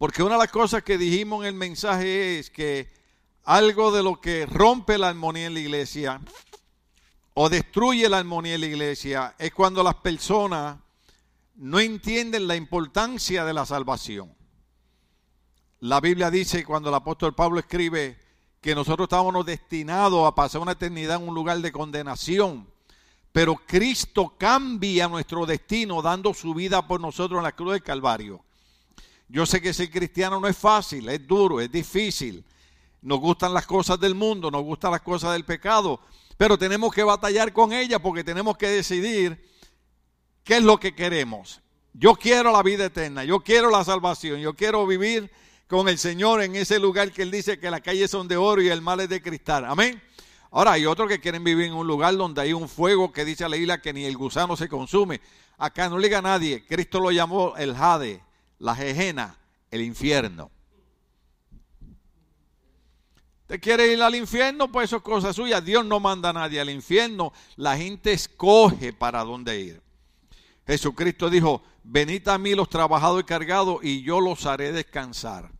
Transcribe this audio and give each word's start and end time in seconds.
Porque 0.00 0.22
una 0.22 0.36
de 0.36 0.38
las 0.38 0.50
cosas 0.50 0.82
que 0.82 0.96
dijimos 0.96 1.42
en 1.42 1.48
el 1.48 1.54
mensaje 1.56 2.38
es 2.38 2.48
que 2.48 2.90
algo 3.44 3.92
de 3.92 4.02
lo 4.02 4.18
que 4.18 4.46
rompe 4.46 4.96
la 4.96 5.08
armonía 5.08 5.48
en 5.48 5.52
la 5.52 5.60
iglesia 5.60 6.22
o 7.34 7.50
destruye 7.50 8.08
la 8.08 8.16
armonía 8.16 8.54
en 8.54 8.62
la 8.62 8.66
iglesia 8.66 9.34
es 9.38 9.52
cuando 9.52 9.82
las 9.82 9.96
personas 9.96 10.78
no 11.56 11.80
entienden 11.80 12.48
la 12.48 12.56
importancia 12.56 13.44
de 13.44 13.52
la 13.52 13.66
salvación. 13.66 14.34
La 15.80 16.00
Biblia 16.00 16.30
dice 16.30 16.64
cuando 16.64 16.88
el 16.88 16.94
apóstol 16.94 17.34
Pablo 17.34 17.60
escribe 17.60 18.18
que 18.62 18.74
nosotros 18.74 19.04
estábamos 19.04 19.44
destinados 19.44 20.26
a 20.26 20.34
pasar 20.34 20.62
una 20.62 20.72
eternidad 20.72 21.20
en 21.20 21.28
un 21.28 21.34
lugar 21.34 21.58
de 21.58 21.72
condenación, 21.72 22.66
pero 23.32 23.54
Cristo 23.66 24.34
cambia 24.38 25.08
nuestro 25.08 25.44
destino 25.44 26.00
dando 26.00 26.32
su 26.32 26.54
vida 26.54 26.88
por 26.88 27.02
nosotros 27.02 27.36
en 27.36 27.44
la 27.44 27.52
cruz 27.52 27.72
del 27.72 27.82
Calvario. 27.82 28.42
Yo 29.30 29.46
sé 29.46 29.62
que 29.62 29.72
ser 29.72 29.90
cristiano 29.90 30.40
no 30.40 30.48
es 30.48 30.56
fácil, 30.56 31.08
es 31.08 31.24
duro, 31.24 31.60
es 31.60 31.70
difícil. 31.70 32.44
Nos 33.00 33.20
gustan 33.20 33.54
las 33.54 33.64
cosas 33.64 33.98
del 34.00 34.16
mundo, 34.16 34.50
nos 34.50 34.62
gustan 34.62 34.90
las 34.90 35.02
cosas 35.02 35.32
del 35.34 35.44
pecado, 35.44 36.00
pero 36.36 36.58
tenemos 36.58 36.92
que 36.92 37.04
batallar 37.04 37.52
con 37.52 37.72
ellas 37.72 38.00
porque 38.02 38.24
tenemos 38.24 38.56
que 38.56 38.66
decidir 38.66 39.40
qué 40.42 40.56
es 40.56 40.62
lo 40.64 40.80
que 40.80 40.96
queremos. 40.96 41.60
Yo 41.92 42.16
quiero 42.16 42.50
la 42.50 42.62
vida 42.64 42.86
eterna, 42.86 43.22
yo 43.24 43.38
quiero 43.40 43.70
la 43.70 43.84
salvación, 43.84 44.40
yo 44.40 44.54
quiero 44.54 44.84
vivir 44.84 45.30
con 45.68 45.88
el 45.88 45.98
Señor 45.98 46.42
en 46.42 46.56
ese 46.56 46.80
lugar 46.80 47.12
que 47.12 47.22
Él 47.22 47.30
dice 47.30 47.60
que 47.60 47.70
las 47.70 47.82
calles 47.82 48.10
son 48.10 48.26
de 48.26 48.36
oro 48.36 48.60
y 48.60 48.68
el 48.68 48.82
mal 48.82 48.98
es 48.98 49.08
de 49.08 49.22
cristal. 49.22 49.64
Amén. 49.64 50.02
Ahora 50.50 50.72
hay 50.72 50.86
otros 50.86 51.08
que 51.08 51.20
quieren 51.20 51.44
vivir 51.44 51.66
en 51.66 51.74
un 51.74 51.86
lugar 51.86 52.16
donde 52.16 52.40
hay 52.40 52.52
un 52.52 52.68
fuego 52.68 53.12
que 53.12 53.24
dice 53.24 53.44
a 53.44 53.48
la 53.48 53.56
isla 53.56 53.80
que 53.80 53.92
ni 53.92 54.04
el 54.04 54.16
gusano 54.16 54.56
se 54.56 54.68
consume. 54.68 55.20
Acá 55.56 55.88
no 55.88 55.98
le 55.98 56.08
diga 56.08 56.18
a 56.18 56.22
nadie, 56.22 56.66
Cristo 56.66 56.98
lo 56.98 57.12
llamó 57.12 57.56
el 57.56 57.76
jade, 57.76 58.20
la 58.60 58.76
jejena, 58.76 59.36
el 59.70 59.82
infierno. 59.82 60.50
¿Te 63.46 63.58
quiere 63.58 63.92
ir 63.92 64.00
al 64.00 64.14
infierno? 64.14 64.70
Pues 64.70 64.90
eso 64.90 64.98
es 64.98 65.02
cosa 65.02 65.32
suya. 65.32 65.60
Dios 65.60 65.84
no 65.84 65.98
manda 65.98 66.28
a 66.28 66.32
nadie 66.32 66.60
al 66.60 66.70
infierno. 66.70 67.32
La 67.56 67.76
gente 67.76 68.12
escoge 68.12 68.92
para 68.92 69.24
dónde 69.24 69.58
ir. 69.58 69.82
Jesucristo 70.64 71.28
dijo, 71.28 71.64
venid 71.82 72.28
a 72.28 72.38
mí 72.38 72.54
los 72.54 72.68
trabajados 72.68 73.20
y 73.22 73.24
cargados 73.24 73.80
y 73.82 74.02
yo 74.02 74.20
los 74.20 74.46
haré 74.46 74.70
descansar. 74.70 75.50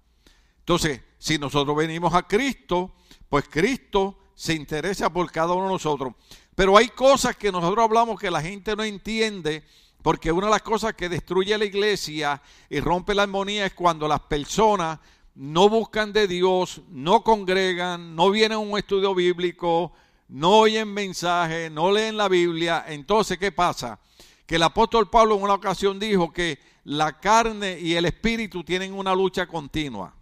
Entonces, 0.61 1.01
si 1.19 1.37
nosotros 1.37 1.77
venimos 1.77 2.15
a 2.15 2.23
Cristo, 2.29 2.95
pues 3.29 3.47
Cristo 3.49 4.19
se 4.37 4.55
interesa 4.55 5.13
por 5.13 5.33
cada 5.33 5.55
uno 5.55 5.67
de 5.67 5.73
nosotros. 5.73 6.15
Pero 6.55 6.77
hay 6.77 6.89
cosas 6.89 7.35
que 7.35 7.51
nosotros 7.51 7.83
hablamos 7.83 8.21
que 8.21 8.31
la 8.31 8.41
gente 8.41 8.77
no 8.77 8.85
entiende, 8.85 9.65
porque 10.03 10.33
una 10.33 10.47
de 10.47 10.53
las 10.53 10.63
cosas 10.63 10.95
que 10.95 11.09
destruye 11.09 11.57
la 11.57 11.65
iglesia 11.65 12.41
y 12.69 12.81
rompe 12.81 13.15
la 13.15 13.25
armonía 13.25 13.67
es 13.67 13.75
cuando 13.75 14.09
las 14.09 14.21
personas 14.21 14.99
no 15.35 15.69
buscan 15.69 16.13
de 16.13 16.27
Dios, 16.27 16.83
no 16.89 17.23
congregan, 17.23 18.15
no 18.17 18.31
vienen 18.31 18.57
a 18.57 18.59
un 18.59 18.79
estudio 18.79 19.15
bíblico, 19.15 19.93
no 20.29 20.59
oyen 20.61 20.93
mensajes, 20.93 21.71
no 21.71 21.91
leen 21.91 22.17
la 22.17 22.29
Biblia. 22.29 22.85
Entonces, 22.89 23.39
¿qué 23.39 23.53
pasa? 23.53 23.99
Que 24.47 24.57
el 24.57 24.63
apóstol 24.63 25.09
Pablo 25.11 25.37
en 25.37 25.43
una 25.43 25.55
ocasión 25.55 25.99
dijo 25.99 26.33
que 26.33 26.59
la 26.85 27.21
carne 27.21 27.79
y 27.79 27.95
el 27.95 28.07
espíritu 28.07 28.65
tienen 28.65 28.93
una 28.93 29.15
lucha 29.15 29.47
continua. 29.47 30.15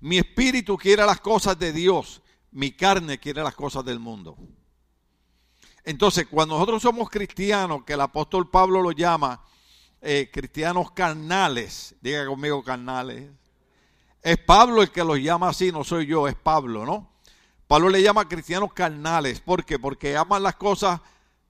Mi 0.00 0.18
espíritu 0.18 0.76
quiere 0.76 1.04
las 1.04 1.20
cosas 1.20 1.58
de 1.58 1.72
Dios, 1.72 2.22
mi 2.52 2.72
carne 2.72 3.18
quiere 3.18 3.42
las 3.42 3.54
cosas 3.54 3.84
del 3.84 3.98
mundo. 3.98 4.36
Entonces, 5.86 6.26
cuando 6.28 6.54
nosotros 6.54 6.82
somos 6.82 7.08
cristianos, 7.08 7.84
que 7.84 7.92
el 7.92 8.00
apóstol 8.00 8.50
Pablo 8.50 8.82
lo 8.82 8.90
llama 8.90 9.40
eh, 10.00 10.28
cristianos 10.32 10.90
carnales, 10.90 11.94
diga 12.00 12.26
conmigo 12.26 12.64
carnales, 12.64 13.30
es 14.20 14.36
Pablo 14.38 14.82
el 14.82 14.90
que 14.90 15.04
los 15.04 15.20
llama 15.20 15.48
así, 15.48 15.70
no 15.70 15.84
soy 15.84 16.06
yo, 16.06 16.26
es 16.26 16.34
Pablo, 16.34 16.84
¿no? 16.84 17.12
Pablo 17.68 17.88
le 17.88 18.02
llama 18.02 18.28
cristianos 18.28 18.72
carnales, 18.72 19.38
¿por 19.40 19.64
qué? 19.64 19.78
Porque 19.78 20.16
aman 20.16 20.42
las 20.42 20.56
cosas 20.56 21.00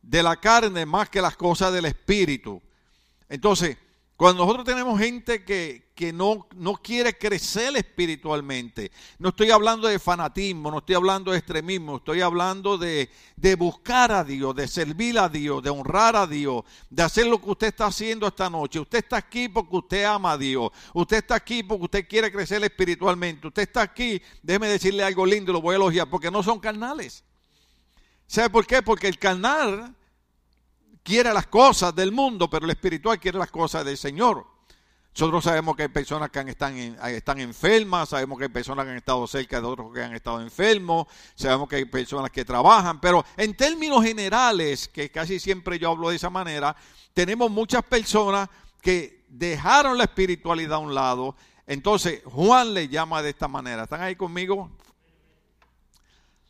de 0.03 0.23
la 0.23 0.37
carne 0.37 0.85
más 0.85 1.09
que 1.09 1.23
las 1.23 1.35
cosas 1.35 1.73
del 1.73 1.87
espíritu. 1.87 2.61
Entonces, 3.31 3.79
cuando 4.17 4.45
nosotros 4.45 4.65
tenemos 4.65 4.99
gente 4.99 5.45
que, 5.45 5.91
que 5.95 6.11
no, 6.11 6.49
no, 6.55 6.75
quiere 6.77 7.19
crecer 7.19 7.77
espiritualmente, 7.77 8.91
no 9.19 9.29
estoy 9.29 9.51
hablando 9.51 9.89
de 9.89 9.99
fanatismo, 9.99 10.71
no 10.71 10.79
estoy 10.79 10.95
hablando 10.95 11.33
de 11.33 11.39
extremismo, 11.39 11.97
estoy 11.97 12.23
hablando 12.23 12.79
de, 12.79 13.11
de, 13.37 13.55
buscar 13.57 14.13
a 14.13 14.25
Dios, 14.25 14.57
de 14.57 14.69
servir 14.69 15.19
a 15.19 15.29
Dios, 15.29 15.63
de 15.63 15.69
honrar 15.69 16.17
a 16.17 16.27
Dios, 16.27 16.65
de 16.89 17.03
hacer 17.03 17.27
lo 17.27 17.39
que 17.43 17.51
usted 17.51 17.67
está 17.67 17.87
haciendo 17.87 18.27
esta 18.27 18.49
noche. 18.49 18.81
Usted 18.81 18.99
está 19.01 19.19
aquí 19.19 19.51
porque 19.51 19.77
usted 19.77 20.05
ama 20.05 20.33
a 20.33 20.39
Dios, 20.39 20.71
usted 20.95 21.19
está 21.19 21.35
aquí 21.35 21.63
porque 21.63 21.85
usted 21.85 22.09
quiere 22.09 22.33
crecer 22.33 22.65
espiritualmente, 22.65 23.49
usted 23.49 23.63
está 23.65 23.83
aquí, 23.83 24.23
déjeme 24.43 24.69
decirle 24.69 25.05
algo 25.05 25.27
lindo, 25.27 25.53
lo 25.53 25.61
voy 25.61 25.75
a 25.75 25.77
elogiar, 25.77 26.09
porque 26.09 26.31
no 26.31 26.43
son 26.43 26.59
carnales. 26.59 27.23
¿Sabe 28.27 28.49
por 28.49 28.67
qué? 28.67 28.81
Porque 28.81 29.09
el 29.09 29.19
carnal 29.19 29.95
quiere 31.07 31.33
las 31.33 31.47
cosas 31.47 31.95
del 31.95 32.11
mundo, 32.11 32.51
pero 32.51 32.65
el 32.65 32.73
espiritual 32.73 33.21
quiere 33.21 33.39
las 33.39 33.53
cosas 33.53 33.85
del 33.85 33.97
Señor. 33.97 34.45
Nosotros 35.13 35.45
sabemos 35.45 35.77
que 35.77 35.85
hay 35.85 35.89
personas 35.89 36.31
que 36.31 36.41
están, 36.41 36.77
están 36.77 37.39
enfermas, 37.39 38.09
sabemos 38.09 38.37
que 38.37 38.45
hay 38.45 38.51
personas 38.51 38.85
que 38.85 38.91
han 38.91 38.97
estado 38.97 39.25
cerca 39.29 39.61
de 39.61 39.67
otros 39.67 39.95
que 39.95 40.03
han 40.03 40.15
estado 40.15 40.43
enfermos, 40.43 41.07
sabemos 41.37 41.69
que 41.69 41.77
hay 41.77 41.85
personas 41.85 42.31
que 42.31 42.45
trabajan, 42.45 43.01
pero 43.01 43.25
en 43.37 43.55
términos 43.57 44.03
generales, 44.03 44.89
que 44.89 45.09
casi 45.09 45.39
siempre 45.39 45.79
yo 45.79 45.93
hablo 45.93 46.11
de 46.11 46.17
esa 46.17 46.29
manera, 46.29 46.75
tenemos 47.15 47.53
muchas 47.53 47.85
personas 47.85 48.49
que 48.83 49.25
dejaron 49.29 49.97
la 49.97 50.05
espiritualidad 50.05 50.75
a 50.75 50.79
un 50.79 50.93
lado. 50.93 51.37
Entonces, 51.69 52.21
Juan 52.25 52.75
le 52.75 52.89
llama 52.89 53.23
de 53.23 53.31
esta 53.31 53.47
manera. 53.47 53.85
¿Están 53.85 54.03
ahí 54.03 54.17
conmigo? 54.17 54.71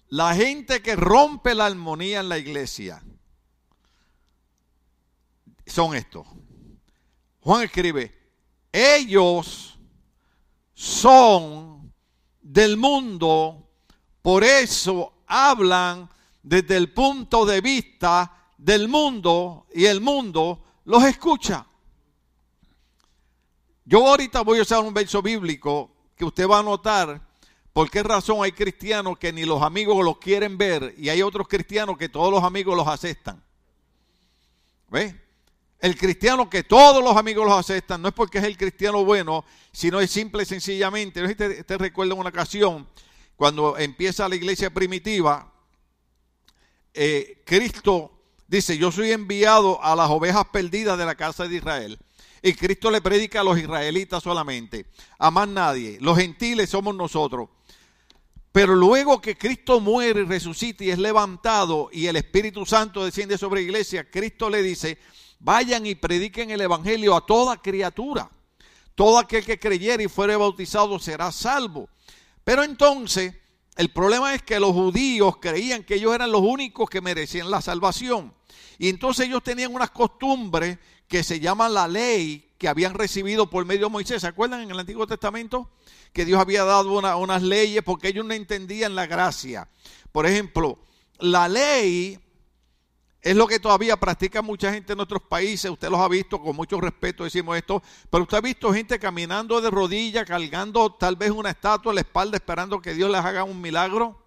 La 0.09 0.35
gente 0.35 0.81
que 0.81 0.97
rompe 0.97 1.55
la 1.55 1.67
armonía 1.67 2.21
en 2.21 2.31
la 2.31 2.39
iglesia 2.39 3.03
son 5.67 5.95
estos. 5.95 6.27
Juan 7.41 7.63
escribe, 7.65 8.13
ellos 8.73 9.79
son 10.75 11.93
del 12.41 12.77
mundo, 12.77 13.69
por 14.23 14.45
eso 14.45 15.13
hablan 15.27 16.09
desde 16.43 16.77
el 16.77 16.93
punto 16.93 17.45
de 17.45 17.61
vista 17.61 18.33
del 18.57 18.89
mundo 18.89 19.67
y 19.75 19.87
el 19.87 20.01
mundo 20.01 20.63
los 20.85 21.05
escucha. 21.05 21.67
Yo 23.85 24.07
ahorita 24.07 24.43
voy 24.43 24.59
a 24.59 24.63
usar 24.63 24.81
un 24.81 24.95
verso 24.95 25.23
bíblico 25.23 25.91
que 26.17 26.25
usted 26.25 26.49
va 26.49 26.59
a 26.59 26.63
notar 26.63 27.21
por 27.73 27.91
qué 27.91 28.03
razón 28.03 28.43
hay 28.43 28.53
cristianos 28.53 29.19
que 29.19 29.33
ni 29.33 29.45
los 29.45 29.63
amigos 29.63 30.05
los 30.05 30.19
quieren 30.19 30.57
ver 30.57 30.95
y 30.99 31.09
hay 31.09 31.23
otros 31.23 31.47
cristianos 31.47 31.99
que 31.99 32.09
todos 32.09 32.31
los 32.33 32.43
amigos 32.43 32.77
los 32.77 32.89
aceptan. 32.89 33.43
¿Ve? 34.89 35.26
El 35.79 35.97
cristiano 35.97 36.49
que 36.49 36.63
todos 36.63 37.05
los 37.05 37.17
amigos 37.17 37.47
los 37.47 37.59
aceptan 37.59 38.01
no 38.01 38.09
es 38.09 38.15
porque 38.15 38.39
es 38.39 38.45
el 38.45 38.57
cristiano 38.57 39.05
bueno, 39.05 39.45
sino 39.73 40.01
es 40.01 40.11
simple 40.11 40.43
y 40.43 40.47
sencillamente. 40.47 41.23
Usted, 41.23 41.65
te 41.67 41.79
recuerda 41.79 42.15
una 42.15 42.31
ocasión 42.31 42.87
cuando 43.37 43.77
empieza 43.77 44.29
la 44.29 44.37
iglesia 44.37 44.71
primitiva, 44.71 45.53
eh, 46.95 47.43
Cristo 47.45 48.11
dice, 48.49 48.79
yo 48.79 48.91
soy 48.91 49.13
enviado 49.13 49.83
a 49.83 49.95
las 49.95 50.09
ovejas 50.09 50.47
perdidas 50.51 50.97
de 50.97 51.05
la 51.05 51.15
casa 51.15 51.47
de 51.47 51.57
Israel. 51.57 51.99
Y 52.43 52.55
Cristo 52.55 52.91
le 52.91 53.03
predica 53.03 53.41
a 53.41 53.45
los 53.45 53.59
israelitas 53.59 54.23
solamente, 54.23 54.87
a 55.19 55.31
más 55.31 55.49
nadie. 55.49 55.99
Los 56.01 56.17
gentiles 56.17 56.71
somos 56.71 56.95
nosotros. 56.95 57.51
Pero 58.53 58.75
luego 58.75 59.21
que 59.21 59.37
Cristo 59.37 59.81
muere 59.81 60.21
y 60.21 60.25
resucita 60.25 60.85
y 60.85 60.91
es 60.91 60.99
levantado 60.99 61.91
y 61.93 62.07
el 62.07 62.17
Espíritu 62.17 62.65
Santo 62.65 63.05
desciende 63.05 63.37
sobre 63.37 63.61
la 63.61 63.67
iglesia, 63.67 64.11
Cristo 64.11 64.49
le 64.49 64.63
dice, 64.63 64.97
vayan 65.39 65.87
y 65.87 65.95
prediquen 65.95 66.51
el 66.51 66.61
Evangelio 66.61 67.17
a 67.17 67.25
toda 67.25 67.61
criatura. 67.61 68.31
Todo 68.95 69.19
aquel 69.19 69.45
que 69.45 69.59
creyere 69.59 70.05
y 70.05 70.09
fuere 70.09 70.37
bautizado 70.37 70.99
será 70.99 71.31
salvo. 71.31 71.89
Pero 72.45 72.65
entonces, 72.65 73.35
el 73.77 73.91
problema 73.91 74.35
es 74.35 74.43
que 74.43 74.59
los 74.59 74.73
judíos 74.73 75.37
creían 75.39 75.85
que 75.85 75.97
ellos 75.97 76.15
eran 76.15 76.33
los 76.33 76.41
únicos 76.41 76.89
que 76.89 77.03
merecían 77.03 77.51
la 77.51 77.61
salvación. 77.61 78.33
Y 78.79 78.89
entonces 78.89 79.27
ellos 79.29 79.43
tenían 79.43 79.75
unas 79.75 79.91
costumbres 79.91 80.79
que 81.09 81.23
se 81.23 81.41
llaman 81.41 81.75
la 81.75 81.87
ley 81.87 82.53
que 82.59 82.69
habían 82.69 82.95
recibido 82.95 83.51
por 83.51 83.65
medio 83.67 83.87
de 83.87 83.93
Moisés. 83.93 84.23
¿Se 84.23 84.29
acuerdan 84.29 84.63
en 84.63 84.71
el 84.71 84.81
Antiguo 84.81 85.07
Testamento? 85.07 85.71
Que 86.13 86.25
Dios 86.25 86.41
había 86.41 86.65
dado 86.65 87.19
unas 87.19 87.43
leyes 87.43 87.83
porque 87.85 88.09
ellos 88.09 88.25
no 88.25 88.33
entendían 88.33 88.95
la 88.95 89.07
gracia. 89.07 89.69
Por 90.11 90.27
ejemplo, 90.27 90.79
la 91.19 91.49
ley 91.49 92.19
es 93.27 93.35
lo 93.35 93.49
que 93.49 93.59
todavía 93.59 93.97
practica 93.97 94.41
mucha 94.41 94.73
gente 94.73 94.93
en 94.93 94.99
nuestros 94.99 95.21
países. 95.21 95.69
Usted 95.69 95.89
los 95.89 95.99
ha 95.99 96.07
visto, 96.07 96.41
con 96.41 96.55
mucho 96.55 96.81
respeto 96.81 97.25
decimos 97.25 97.57
esto. 97.57 97.83
Pero 98.09 98.23
usted 98.23 98.37
ha 98.37 98.41
visto 98.41 98.73
gente 98.73 99.01
caminando 99.01 99.61
de 99.61 99.69
rodillas, 99.69 100.25
cargando 100.25 100.93
tal 100.93 101.17
vez 101.17 101.33
una 101.33 101.51
estatua 101.51 101.91
a 101.91 101.95
la 101.97 102.03
espalda, 102.03 102.37
esperando 102.37 102.81
que 102.81 102.95
Dios 102.95 103.11
les 103.11 103.21
haga 103.21 103.43
un 103.43 103.61
milagro. 103.61 104.23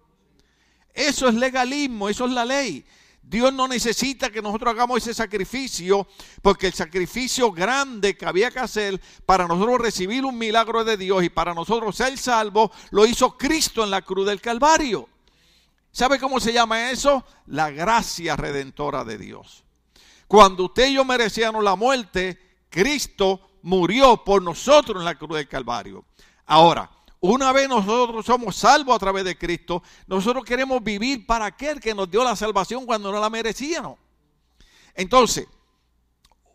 Eso 0.92 1.28
es 1.28 1.34
legalismo, 1.34 2.10
eso 2.10 2.26
es 2.26 2.32
la 2.32 2.44
ley. 2.44 2.84
Dios 3.22 3.54
no 3.54 3.66
necesita 3.66 4.28
que 4.28 4.42
nosotros 4.42 4.74
hagamos 4.74 4.98
ese 4.98 5.14
sacrificio, 5.14 6.06
porque 6.42 6.66
el 6.66 6.74
sacrificio 6.74 7.52
grande 7.52 8.18
que 8.18 8.26
había 8.26 8.50
que 8.50 8.58
hacer 8.58 9.00
para 9.24 9.48
nosotros 9.48 9.80
recibir 9.80 10.26
un 10.26 10.36
milagro 10.36 10.84
de 10.84 10.98
Dios 10.98 11.24
y 11.24 11.30
para 11.30 11.54
nosotros 11.54 11.96
ser 11.96 12.18
salvos, 12.18 12.70
lo 12.90 13.06
hizo 13.06 13.38
Cristo 13.38 13.82
en 13.82 13.92
la 13.92 14.02
cruz 14.02 14.26
del 14.26 14.42
Calvario. 14.42 15.08
¿Sabe 15.92 16.18
cómo 16.18 16.40
se 16.40 16.52
llama 16.52 16.90
eso? 16.90 17.24
La 17.46 17.70
gracia 17.70 18.36
redentora 18.36 19.04
de 19.04 19.18
Dios. 19.18 19.64
Cuando 20.26 20.66
usted 20.66 20.88
y 20.88 20.94
yo 20.94 21.04
merecíamos 21.04 21.64
la 21.64 21.74
muerte, 21.74 22.38
Cristo 22.68 23.40
murió 23.62 24.24
por 24.24 24.42
nosotros 24.42 24.98
en 24.98 25.04
la 25.04 25.16
cruz 25.16 25.36
del 25.36 25.48
Calvario. 25.48 26.04
Ahora, 26.46 26.90
una 27.20 27.52
vez 27.52 27.68
nosotros 27.68 28.24
somos 28.24 28.56
salvos 28.56 28.96
a 28.96 28.98
través 28.98 29.24
de 29.24 29.36
Cristo, 29.36 29.82
nosotros 30.06 30.44
queremos 30.44 30.82
vivir 30.82 31.26
para 31.26 31.46
aquel 31.46 31.80
que 31.80 31.94
nos 31.94 32.10
dio 32.10 32.24
la 32.24 32.36
salvación 32.36 32.86
cuando 32.86 33.12
no 33.12 33.20
la 33.20 33.28
merecíamos. 33.28 33.98
Entonces, 34.94 35.46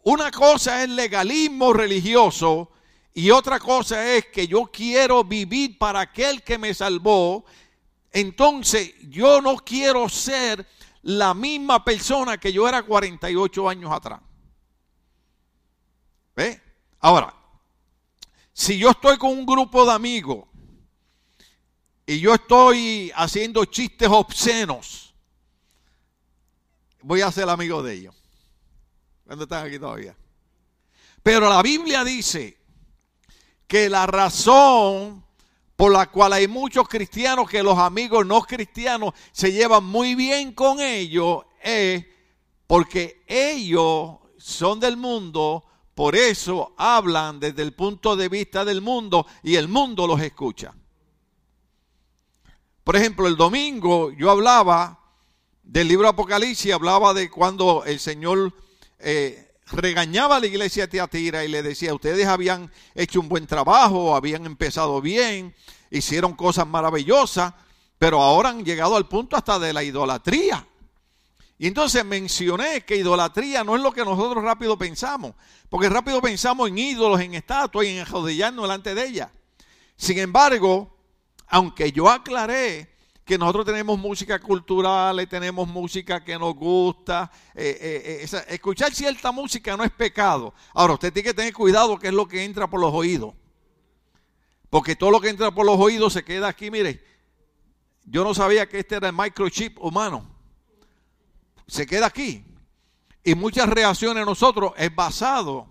una 0.04 0.31
cosa 0.31 0.84
es 0.84 0.90
legalismo 0.90 1.74
religioso 1.74 2.72
y 3.14 3.31
otra 3.31 3.60
cosa 3.60 4.14
es 4.14 4.26
que 4.28 4.48
yo 4.48 4.66
quiero 4.66 5.24
vivir 5.24 5.78
para 5.78 6.02
aquel 6.02 6.44
que 6.44 6.58
me 6.58 6.74
salvó. 6.74 7.46
Entonces, 8.16 8.94
yo 9.10 9.42
no 9.42 9.58
quiero 9.58 10.08
ser 10.08 10.66
la 11.02 11.34
misma 11.34 11.84
persona 11.84 12.38
que 12.38 12.54
yo 12.54 12.66
era 12.66 12.82
48 12.82 13.68
años 13.68 13.92
atrás. 13.92 14.22
¿Ve? 16.34 16.62
Ahora, 17.02 17.36
si 18.54 18.78
yo 18.78 18.92
estoy 18.92 19.18
con 19.18 19.32
un 19.32 19.46
grupo 19.46 19.86
de 19.86 19.92
amigos 19.92 20.46
y 22.06 22.22
yo 22.22 22.34
estoy 22.34 23.12
haciendo 23.14 23.66
chistes 23.66 24.08
obscenos, 24.10 25.14
voy 27.02 27.20
a 27.20 27.30
ser 27.34 27.50
amigo 27.50 27.84
de 27.84 27.96
ellos. 27.96 28.16
¿Cuándo 29.26 29.44
están 29.44 29.68
aquí 29.68 29.78
todavía? 29.78 30.16
Pero 31.22 31.50
la 31.50 31.62
Biblia 31.62 32.06
dice 32.06 32.58
que 33.68 33.90
la 33.90 34.08
razón 34.08 35.25
por 35.75 35.92
la 35.92 36.10
cual 36.10 36.33
hay 36.33 36.48
muchos 36.48 36.88
cristianos 36.88 37.50
que 37.50 37.62
los 37.62 37.77
amigos 37.77 38.25
no 38.25 38.42
cristianos 38.42 39.13
se 39.31 39.51
llevan 39.51 39.83
muy 39.83 40.16
bien 40.16 40.54
con 40.54 40.80
ellos 40.80 41.44
es 41.62 42.06
porque 42.68 43.24
ellos 43.27 44.18
son 44.38 44.80
del 44.80 44.98
mundo, 44.98 45.66
por 45.94 46.16
eso 46.16 46.74
hablan 46.77 47.39
desde 47.39 47.62
el 47.62 47.74
punto 47.74 48.16
de 48.16 48.30
vista 48.30 48.63
del 48.63 48.81
mundo 48.81 49.25
y 49.44 49.56
el 49.56 49.68
mundo 49.68 50.07
los 50.07 50.22
escucha. 50.22 50.74
Por 52.83 52.95
ejemplo, 52.95 53.28
el 53.28 53.36
domingo 53.36 54.12
yo 54.12 54.30
hablaba 54.30 55.00
del 55.63 55.88
libro 55.88 56.07
Apocalipsis, 56.07 56.71
hablaba 56.71 57.13
de 57.13 57.30
cuando 57.30 57.83
el 57.86 58.00
Señor 58.00 58.54
eh, 59.00 59.44
regañaba 59.68 60.38
a 60.38 60.40
la 60.40 60.48
iglesia 60.48 60.84
de 60.84 60.90
Teatira 60.90 61.44
y 61.44 61.48
le 61.48 61.64
decía, 61.64 61.94
ustedes 61.94 62.28
habían 62.28 62.72
hecho 62.94 63.20
un 63.20 63.30
buen 63.30 63.48
trabajo, 63.48 64.16
habían 64.16 64.46
empezado 64.46 65.02
bien, 65.02 65.56
hicieron 65.90 66.34
cosas 66.36 66.68
maravillosas, 66.68 67.54
pero 67.98 68.22
ahora 68.22 68.50
han 68.50 68.64
llegado 68.64 68.96
al 68.96 69.08
punto 69.08 69.36
hasta 69.36 69.58
de 69.60 69.74
la 69.74 69.84
idolatría. 69.84 70.68
Y 71.58 71.68
entonces 71.68 72.04
mencioné 72.04 72.82
que 72.82 72.98
idolatría 72.98 73.64
no 73.64 73.76
es 73.76 73.82
lo 73.82 73.92
que 73.92 74.04
nosotros 74.04 74.44
rápido 74.44 74.78
pensamos, 74.78 75.34
porque 75.70 75.90
rápido 75.90 76.22
pensamos 76.22 76.68
en 76.70 76.78
ídolos, 76.78 77.22
en 77.22 77.34
estatuas 77.34 77.86
y 77.86 77.92
en 77.92 78.00
arrodillarnos 78.00 78.64
delante 78.64 78.94
de 78.94 79.06
ellas. 79.06 79.30
Sin 79.96 80.20
embargo, 80.20 80.98
aunque 81.48 81.92
yo 81.92 82.10
aclaré 82.10 82.94
que 83.25 83.39
nosotros 83.39 83.66
tenemos 83.66 83.98
música 83.98 84.39
cultural, 84.39 85.19
y 85.19 85.25
tenemos 85.25 85.68
música 85.68 86.24
que 86.24 86.38
nos 86.38 86.54
gusta, 86.54 87.31
eh, 87.56 87.77
eh, 87.81 88.27
eh, 88.31 88.45
escuchar 88.50 88.94
cierta 88.94 89.31
música 89.31 89.75
no 89.75 89.83
es 89.83 89.92
pecado. 89.92 90.54
Ahora, 90.75 90.94
usted 90.94 91.12
tiene 91.12 91.30
que 91.30 91.33
tener 91.33 91.54
cuidado 91.54 91.98
que 91.98 92.07
es 92.07 92.13
lo 92.13 92.27
que 92.27 92.44
entra 92.44 92.69
por 92.69 92.80
los 92.80 92.94
oídos. 92.94 93.33
Porque 94.69 94.95
todo 94.95 95.10
lo 95.10 95.19
que 95.19 95.30
entra 95.30 95.50
por 95.51 95.66
los 95.66 95.80
oídos 95.80 96.13
se 96.13 96.24
queda 96.24 96.48
aquí, 96.48 96.69
mire. 96.69 97.04
Yo 98.04 98.24
no 98.24 98.36
sabía 98.36 98.69
que 98.69 98.77
este 98.77 98.95
era 98.95 99.07
el 99.07 99.16
microchip 99.16 99.80
humano. 99.83 100.30
Se 101.66 101.88
queda 101.88 102.06
aquí. 102.06 102.45
Y 103.24 103.33
muchas 103.33 103.68
reacciones 103.68 104.21
de 104.21 104.25
nosotros 104.25 104.74
es 104.78 104.94
basado. 104.94 105.68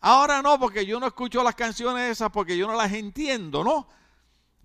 Ahora 0.00 0.42
no, 0.42 0.58
porque 0.58 0.84
yo 0.84 0.98
no 0.98 1.06
escucho 1.06 1.44
las 1.44 1.54
canciones 1.54 2.10
esas 2.10 2.30
porque 2.30 2.56
yo 2.56 2.66
no 2.66 2.74
las 2.74 2.92
entiendo, 2.92 3.62
¿no? 3.62 3.86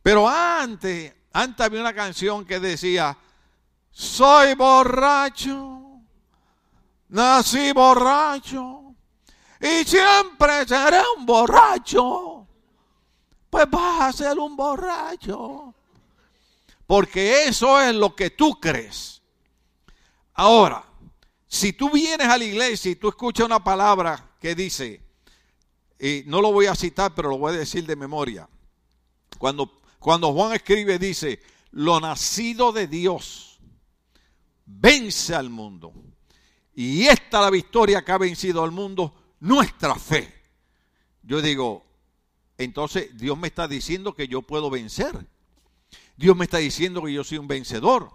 Pero 0.02 0.28
antes, 0.28 1.14
antes 1.32 1.66
había 1.66 1.82
una 1.82 1.94
canción 1.94 2.46
que 2.46 2.60
decía, 2.60 3.18
soy 3.92 4.56
borracho, 4.56 6.02
nací 7.10 7.72
borracho 7.72 8.96
y 9.60 9.84
siempre 9.84 10.68
seré 10.68 11.02
un 11.18 11.26
borracho. 11.26 12.48
Pues 13.50 13.70
vas 13.70 14.02
a 14.02 14.18
ser 14.18 14.40
un 14.40 14.56
borracho. 14.56 15.74
Porque 16.86 17.46
eso 17.46 17.80
es 17.82 17.94
lo 17.94 18.16
que 18.16 18.30
tú 18.30 18.60
crees. 18.60 19.22
Ahora, 20.34 20.84
si 21.48 21.74
tú 21.74 21.90
vienes 21.90 22.28
a 22.28 22.38
la 22.38 22.44
iglesia 22.44 22.92
y 22.92 22.96
tú 22.96 23.10
escuchas 23.10 23.46
una 23.46 23.64
palabra 23.64 24.36
que 24.40 24.56
dice, 24.56 25.02
y 26.00 26.24
no 26.28 26.42
lo 26.42 26.52
voy 26.52 26.68
a 26.68 26.76
citar, 26.76 27.14
pero 27.14 27.30
lo 27.30 27.38
voy 27.38 27.54
a 27.54 27.58
decir 27.58 27.86
de 27.86 27.96
memoria. 27.96 28.48
Cuando 29.38 29.79
cuando 30.00 30.34
Juan 30.34 30.54
escribe, 30.54 30.98
dice, 30.98 31.40
lo 31.72 32.00
nacido 32.00 32.72
de 32.72 32.88
Dios 32.88 33.60
vence 34.66 35.36
al 35.36 35.50
mundo. 35.50 35.94
Y 36.74 37.06
esta 37.08 37.42
la 37.42 37.50
victoria 37.50 38.04
que 38.04 38.12
ha 38.12 38.18
vencido 38.18 38.64
al 38.64 38.72
mundo, 38.72 39.14
nuestra 39.40 39.96
fe. 39.96 40.34
Yo 41.24 41.42
digo, 41.42 41.86
entonces 42.58 43.18
Dios 43.18 43.38
me 43.38 43.48
está 43.48 43.68
diciendo 43.68 44.14
que 44.14 44.28
yo 44.28 44.42
puedo 44.42 44.70
vencer. 44.70 45.28
Dios 46.16 46.36
me 46.36 46.46
está 46.46 46.58
diciendo 46.58 47.04
que 47.04 47.14
yo 47.14 47.24
soy 47.24 47.38
un 47.38 47.48
vencedor. 47.48 48.12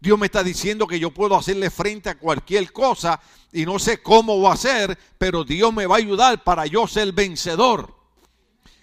Dios 0.00 0.18
me 0.18 0.26
está 0.26 0.42
diciendo 0.42 0.88
que 0.88 0.98
yo 0.98 1.12
puedo 1.12 1.36
hacerle 1.36 1.70
frente 1.70 2.10
a 2.10 2.18
cualquier 2.18 2.72
cosa 2.72 3.20
y 3.52 3.64
no 3.64 3.78
sé 3.78 4.02
cómo 4.02 4.40
va 4.40 4.54
a 4.54 4.56
ser, 4.56 4.98
pero 5.16 5.44
Dios 5.44 5.72
me 5.72 5.86
va 5.86 5.94
a 5.94 5.98
ayudar 5.98 6.42
para 6.42 6.66
yo 6.66 6.88
ser 6.88 7.12
vencedor. 7.12 8.01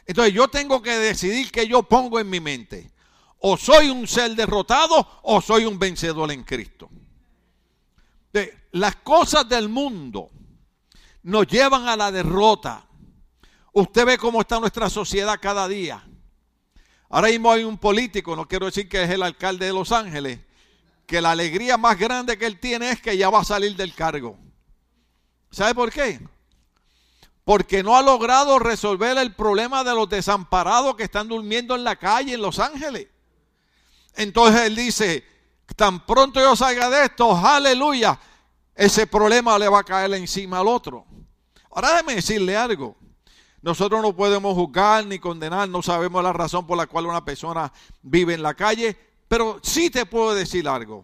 Entonces 0.10 0.34
yo 0.34 0.48
tengo 0.48 0.82
que 0.82 0.98
decidir 0.98 1.52
qué 1.52 1.68
yo 1.68 1.84
pongo 1.84 2.20
en 2.20 2.28
mi 2.28 2.40
mente. 2.40 2.92
O 3.42 3.58
soy 3.58 3.92
un 3.92 4.08
ser 4.08 4.34
derrotado 4.34 5.08
o 5.22 5.40
soy 5.40 5.66
un 5.66 5.78
vencedor 5.78 6.32
en 6.32 6.44
Cristo. 6.44 6.90
las 8.72 8.96
cosas 8.96 9.48
del 9.48 9.70
mundo 9.70 10.32
nos 11.22 11.46
llevan 11.46 11.88
a 11.88 11.96
la 11.96 12.12
derrota. 12.12 12.88
Usted 13.72 14.04
ve 14.04 14.18
cómo 14.18 14.42
está 14.42 14.60
nuestra 14.60 14.90
sociedad 14.90 15.38
cada 15.40 15.68
día. 15.68 16.04
Ahora 17.10 17.28
mismo 17.28 17.52
hay 17.52 17.64
un 17.64 17.78
político, 17.78 18.36
no 18.36 18.48
quiero 18.48 18.66
decir 18.66 18.90
que 18.90 19.04
es 19.04 19.12
el 19.12 19.22
alcalde 19.22 19.68
de 19.68 19.74
Los 19.74 19.92
Ángeles, 19.92 20.40
que 21.06 21.22
la 21.22 21.32
alegría 21.32 21.78
más 21.78 22.00
grande 22.00 22.36
que 22.36 22.48
él 22.48 22.60
tiene 22.60 22.90
es 22.90 23.00
que 23.00 23.16
ya 23.16 23.30
va 23.30 23.42
a 23.42 23.46
salir 23.46 23.76
del 23.76 23.94
cargo. 23.94 24.40
¿Sabe 25.52 25.76
por 25.76 25.92
qué? 25.92 26.20
Porque 27.50 27.82
no 27.82 27.98
ha 27.98 28.04
logrado 28.04 28.60
resolver 28.60 29.18
el 29.18 29.34
problema 29.34 29.84
de 29.84 29.96
los 29.96 30.08
desamparados 30.08 30.96
que 30.96 31.02
están 31.02 31.28
durmiendo 31.28 31.74
en 31.74 31.84
la 31.84 31.96
calle 31.96 32.36
en 32.36 32.44
Los 32.44 32.60
Ángeles. 32.60 33.08
Entonces 34.14 34.62
él 34.68 34.76
dice, 34.76 35.26
tan 35.76 36.06
pronto 36.06 36.40
yo 36.40 36.56
salga 36.56 36.92
de 36.92 37.06
esto, 37.06 37.36
aleluya, 37.36 38.20
ese 38.76 39.08
problema 39.08 39.58
le 39.58 39.68
va 39.68 39.80
a 39.80 39.84
caer 39.84 40.14
encima 40.14 40.60
al 40.60 40.68
otro. 40.68 41.08
Ahora 41.72 41.94
déjeme 41.94 42.14
decirle 42.18 42.56
algo. 42.56 42.96
Nosotros 43.64 44.00
no 44.04 44.16
podemos 44.16 44.54
juzgar 44.54 45.08
ni 45.08 45.18
condenar, 45.18 45.68
no 45.68 45.82
sabemos 45.82 46.22
la 46.22 46.32
razón 46.32 46.68
por 46.68 46.78
la 46.78 46.86
cual 46.86 47.08
una 47.08 47.26
persona 47.26 47.74
vive 48.04 48.36
en 48.36 48.44
la 48.44 48.54
calle, 48.54 48.96
pero 49.28 49.60
sí 49.64 49.90
te 49.90 50.06
puedo 50.06 50.36
decir 50.36 50.70
algo. 50.70 51.04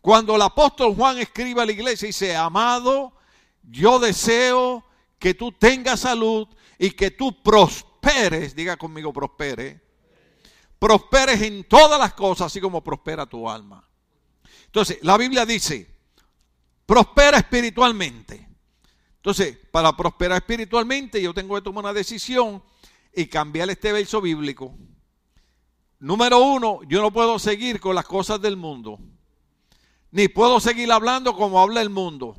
Cuando 0.00 0.34
el 0.34 0.42
apóstol 0.42 0.92
Juan 0.96 1.18
escribe 1.18 1.62
a 1.62 1.66
la 1.66 1.70
iglesia 1.70 2.06
y 2.06 2.08
dice, 2.08 2.34
amado, 2.34 3.12
yo 3.62 4.00
deseo 4.00 4.89
que 5.20 5.34
tú 5.34 5.52
tengas 5.52 6.00
salud 6.00 6.48
y 6.78 6.90
que 6.92 7.10
tú 7.10 7.42
prosperes, 7.42 8.56
diga 8.56 8.76
conmigo 8.78 9.12
prospere, 9.12 9.80
prosperes 10.78 11.42
en 11.42 11.62
todas 11.64 12.00
las 12.00 12.14
cosas, 12.14 12.46
así 12.46 12.60
como 12.60 12.82
prospera 12.82 13.26
tu 13.26 13.48
alma. 13.48 13.86
Entonces, 14.64 14.98
la 15.02 15.18
Biblia 15.18 15.44
dice, 15.44 15.94
prospera 16.86 17.36
espiritualmente. 17.36 18.48
Entonces, 19.16 19.58
para 19.70 19.94
prosperar 19.94 20.38
espiritualmente, 20.38 21.20
yo 21.20 21.34
tengo 21.34 21.54
que 21.54 21.60
tomar 21.60 21.84
una 21.84 21.92
decisión 21.92 22.62
y 23.14 23.26
cambiar 23.26 23.68
este 23.68 23.92
verso 23.92 24.22
bíblico. 24.22 24.74
Número 25.98 26.38
uno, 26.38 26.80
yo 26.88 27.02
no 27.02 27.12
puedo 27.12 27.38
seguir 27.38 27.78
con 27.78 27.94
las 27.94 28.06
cosas 28.06 28.40
del 28.40 28.56
mundo, 28.56 28.98
ni 30.12 30.28
puedo 30.28 30.60
seguir 30.60 30.90
hablando 30.90 31.36
como 31.36 31.60
habla 31.60 31.82
el 31.82 31.90
mundo 31.90 32.38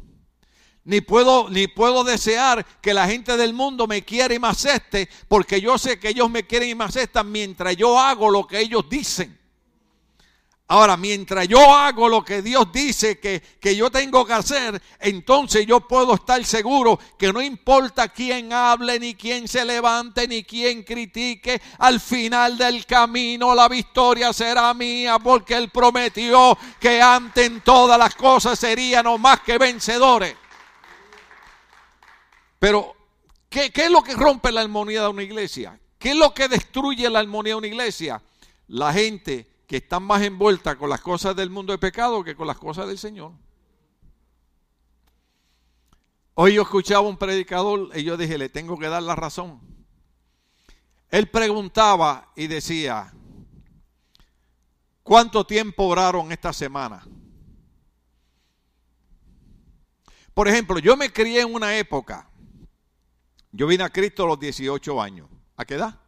ni 0.83 1.01
puedo, 1.01 1.49
ni 1.49 1.67
puedo 1.67 2.03
desear 2.03 2.65
que 2.81 2.93
la 2.93 3.07
gente 3.07 3.37
del 3.37 3.53
mundo 3.53 3.87
me 3.87 4.03
quiera 4.03 4.33
y 4.33 4.39
me 4.39 4.47
acepte, 4.47 5.09
porque 5.27 5.61
yo 5.61 5.77
sé 5.77 5.99
que 5.99 6.09
ellos 6.09 6.29
me 6.29 6.45
quieren 6.47 6.69
y 6.69 6.75
me 6.75 6.85
aceptan 6.85 7.31
mientras 7.31 7.75
yo 7.75 7.99
hago 7.99 8.29
lo 8.29 8.47
que 8.47 8.59
ellos 8.59 8.85
dicen. 8.89 9.39
Ahora, 10.71 10.95
mientras 10.95 11.49
yo 11.49 11.75
hago 11.75 12.07
lo 12.07 12.23
que 12.23 12.41
Dios 12.41 12.71
dice 12.71 13.19
que, 13.19 13.41
que, 13.59 13.75
yo 13.75 13.91
tengo 13.91 14.25
que 14.25 14.31
hacer, 14.31 14.81
entonces 15.01 15.67
yo 15.67 15.81
puedo 15.81 16.13
estar 16.13 16.41
seguro 16.45 16.97
que 17.19 17.33
no 17.33 17.41
importa 17.41 18.07
quién 18.07 18.53
hable, 18.53 18.97
ni 18.97 19.15
quién 19.15 19.49
se 19.49 19.65
levante, 19.65 20.29
ni 20.29 20.45
quién 20.45 20.83
critique, 20.83 21.61
al 21.79 21.99
final 21.99 22.57
del 22.57 22.85
camino 22.85 23.53
la 23.53 23.67
victoria 23.67 24.31
será 24.31 24.73
mía, 24.73 25.19
porque 25.19 25.55
Él 25.55 25.69
prometió 25.69 26.57
que 26.79 27.01
antes 27.01 27.47
en 27.47 27.59
todas 27.59 27.99
las 27.99 28.15
cosas 28.15 28.57
seríamos 28.57 29.19
más 29.19 29.41
que 29.41 29.57
vencedores. 29.57 30.37
Pero, 32.61 32.95
¿qué, 33.49 33.71
¿qué 33.71 33.85
es 33.85 33.91
lo 33.91 34.03
que 34.03 34.13
rompe 34.13 34.51
la 34.51 34.61
armonía 34.61 35.01
de 35.01 35.07
una 35.07 35.23
iglesia? 35.23 35.79
¿Qué 35.97 36.11
es 36.11 36.15
lo 36.15 36.31
que 36.31 36.47
destruye 36.47 37.09
la 37.09 37.17
armonía 37.17 37.53
de 37.53 37.57
una 37.57 37.67
iglesia? 37.67 38.21
La 38.67 38.93
gente 38.93 39.51
que 39.65 39.77
están 39.77 40.03
más 40.03 40.21
envueltas 40.21 40.75
con 40.75 40.87
las 40.87 41.01
cosas 41.01 41.35
del 41.35 41.49
mundo 41.49 41.73
de 41.73 41.79
pecado 41.79 42.23
que 42.23 42.35
con 42.35 42.45
las 42.45 42.59
cosas 42.59 42.87
del 42.87 42.99
Señor. 42.99 43.31
Hoy 46.35 46.53
yo 46.53 46.61
escuchaba 46.61 47.01
un 47.01 47.17
predicador 47.17 47.89
y 47.95 48.03
yo 48.03 48.15
dije, 48.15 48.37
le 48.37 48.49
tengo 48.49 48.77
que 48.77 48.89
dar 48.89 49.01
la 49.01 49.15
razón. 49.15 49.59
Él 51.09 51.29
preguntaba 51.29 52.31
y 52.35 52.45
decía, 52.45 53.11
¿cuánto 55.01 55.47
tiempo 55.47 55.85
oraron 55.85 56.31
esta 56.31 56.53
semana? 56.53 57.03
Por 60.35 60.47
ejemplo, 60.47 60.77
yo 60.77 60.95
me 60.95 61.11
crié 61.11 61.41
en 61.41 61.55
una 61.55 61.75
época, 61.75 62.29
yo 63.51 63.67
vine 63.67 63.83
a 63.83 63.89
Cristo 63.89 64.23
a 64.23 64.27
los 64.27 64.39
18 64.39 65.01
años. 65.01 65.27
¿A 65.57 65.65
qué 65.65 65.75
edad? 65.75 65.99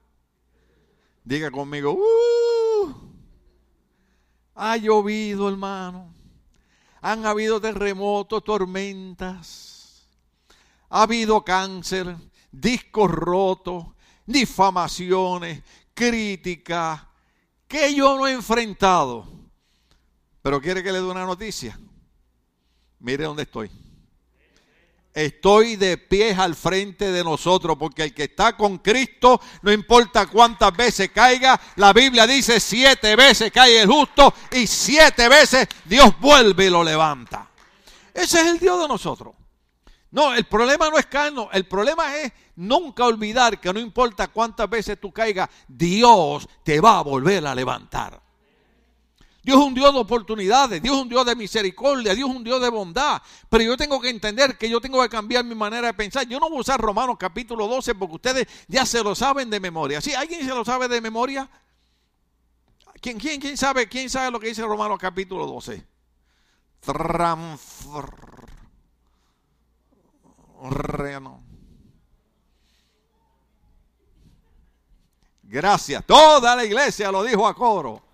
Diga 1.24 1.52
conmigo, 1.52 1.94
uh, 1.94 3.14
ha 4.56 4.78
llovido, 4.78 5.50
hermano. 5.50 6.14
Han 7.02 7.26
habido 7.26 7.60
terremotos, 7.60 8.44
tormentas. 8.44 10.08
Ha 10.90 11.04
habido 11.04 11.44
cáncer, 11.44 12.16
discos 12.52 13.10
rotos, 13.12 13.86
difamaciones, 14.26 15.64
críticas, 15.94 17.02
que 17.68 17.94
yo 17.94 18.16
no 18.16 18.28
he 18.28 18.34
enfrentado. 18.34 19.28
Pero 20.42 20.62
quiere 20.62 20.84
que 20.84 20.92
le 20.92 21.00
dé 21.00 21.06
una 21.06 21.26
noticia. 21.26 21.80
Mire 23.00 23.26
dónde 23.26 23.44
estoy. 23.44 23.70
Estoy 25.14 25.76
de 25.76 26.00
pies 26.00 26.40
al 26.40 26.56
frente 26.56 27.12
de 27.12 27.24
nosotros, 27.24 27.78
porque 27.78 28.04
el 28.04 28.14
que 28.16 28.24
está 28.24 28.58
con 28.58 28.80
Cristo, 28.80 29.40
no 29.62 29.72
importa 29.72 30.26
cuántas 30.26 30.76
veces 30.76 31.12
caiga, 31.12 31.60
la 31.76 31.94
Biblia 31.94 32.26
dice 32.26 32.60
siete 32.60 33.16
veces 33.16 33.52
cae 33.52 33.82
el 33.82 33.88
justo 33.88 34.34
y 34.52 34.66
siete 34.66 35.30
veces 35.30 35.68
Dios 35.86 36.20
vuelve 36.20 36.66
y 36.66 36.70
lo 36.70 36.84
levanta. 36.84 37.48
Ese 38.12 38.42
es 38.42 38.48
el 38.48 38.60
Dios 38.60 38.82
de 38.82 38.88
nosotros. 38.88 39.36
No, 40.10 40.34
el 40.34 40.46
problema 40.46 40.90
no 40.90 40.98
es 40.98 41.06
caer, 41.06 41.34
el 41.52 41.66
problema 41.66 42.16
es 42.18 42.32
nunca 42.56 43.06
olvidar 43.06 43.60
que 43.60 43.74
no 43.74 43.80
importa 43.80 44.28
cuántas 44.28 44.70
veces 44.70 45.00
tú 45.00 45.12
caigas, 45.12 45.50
Dios 45.68 46.48
te 46.64 46.80
va 46.80 47.00
a 47.00 47.04
volver 47.04 47.46
a 47.46 47.56
levantar. 47.56 48.22
Dios 49.44 49.60
es 49.60 49.66
un 49.66 49.74
Dios 49.74 49.94
de 49.94 50.00
oportunidades, 50.00 50.82
Dios 50.82 50.96
es 50.96 51.02
un 51.02 51.10
Dios 51.10 51.26
de 51.26 51.36
misericordia, 51.36 52.16
Dios 52.16 52.30
es 52.30 52.36
un 52.36 52.46
Dios 52.46 52.62
de 52.62 52.70
bondad. 52.70 53.22
Pero 53.50 53.66
yo 53.66 53.76
tengo 53.76 54.00
que 54.00 54.10
entender 54.10 54.58
que 54.58 54.70
yo 54.70 54.80
tengo 54.80 55.02
que 55.02 55.10
cambiar 55.10 55.44
mi 55.44 55.54
manera 55.54 55.88
de 55.88 55.94
pensar. 55.94 56.26
Yo 56.26 56.40
no 56.40 56.48
voy 56.50 56.60
a 56.60 56.62
usar 56.62 56.80
Romanos 56.80 57.18
capítulo 57.20 57.68
12 57.68 57.96
porque 57.96 58.16
ustedes 58.16 58.48
ya 58.70 58.86
se 58.86 59.04
lo 59.04 59.14
saben 59.16 59.50
de 59.50 59.60
memoria. 59.60 60.00
¿Sí? 60.00 60.14
¿Alguien 60.14 60.42
se 60.42 60.48
lo 60.48 60.64
sabe 60.64 60.88
de 60.88 61.02
memoria? 61.02 61.50
¿Quién, 63.02 63.20
quién, 63.20 63.42
quién 63.42 63.58
sabe, 63.58 63.90
quién 63.90 64.10
sabe 64.10 64.32
lo 64.32 64.40
que 64.40 64.48
dice 64.48 64.62
Romanos 64.62 64.98
capítulo 64.98 65.46
12? 65.46 65.86
Gracias. 75.44 76.06
Toda 76.06 76.56
la 76.56 76.64
iglesia 76.64 77.12
lo 77.12 77.24
dijo 77.24 77.46
a 77.46 77.54
coro. 77.54 78.13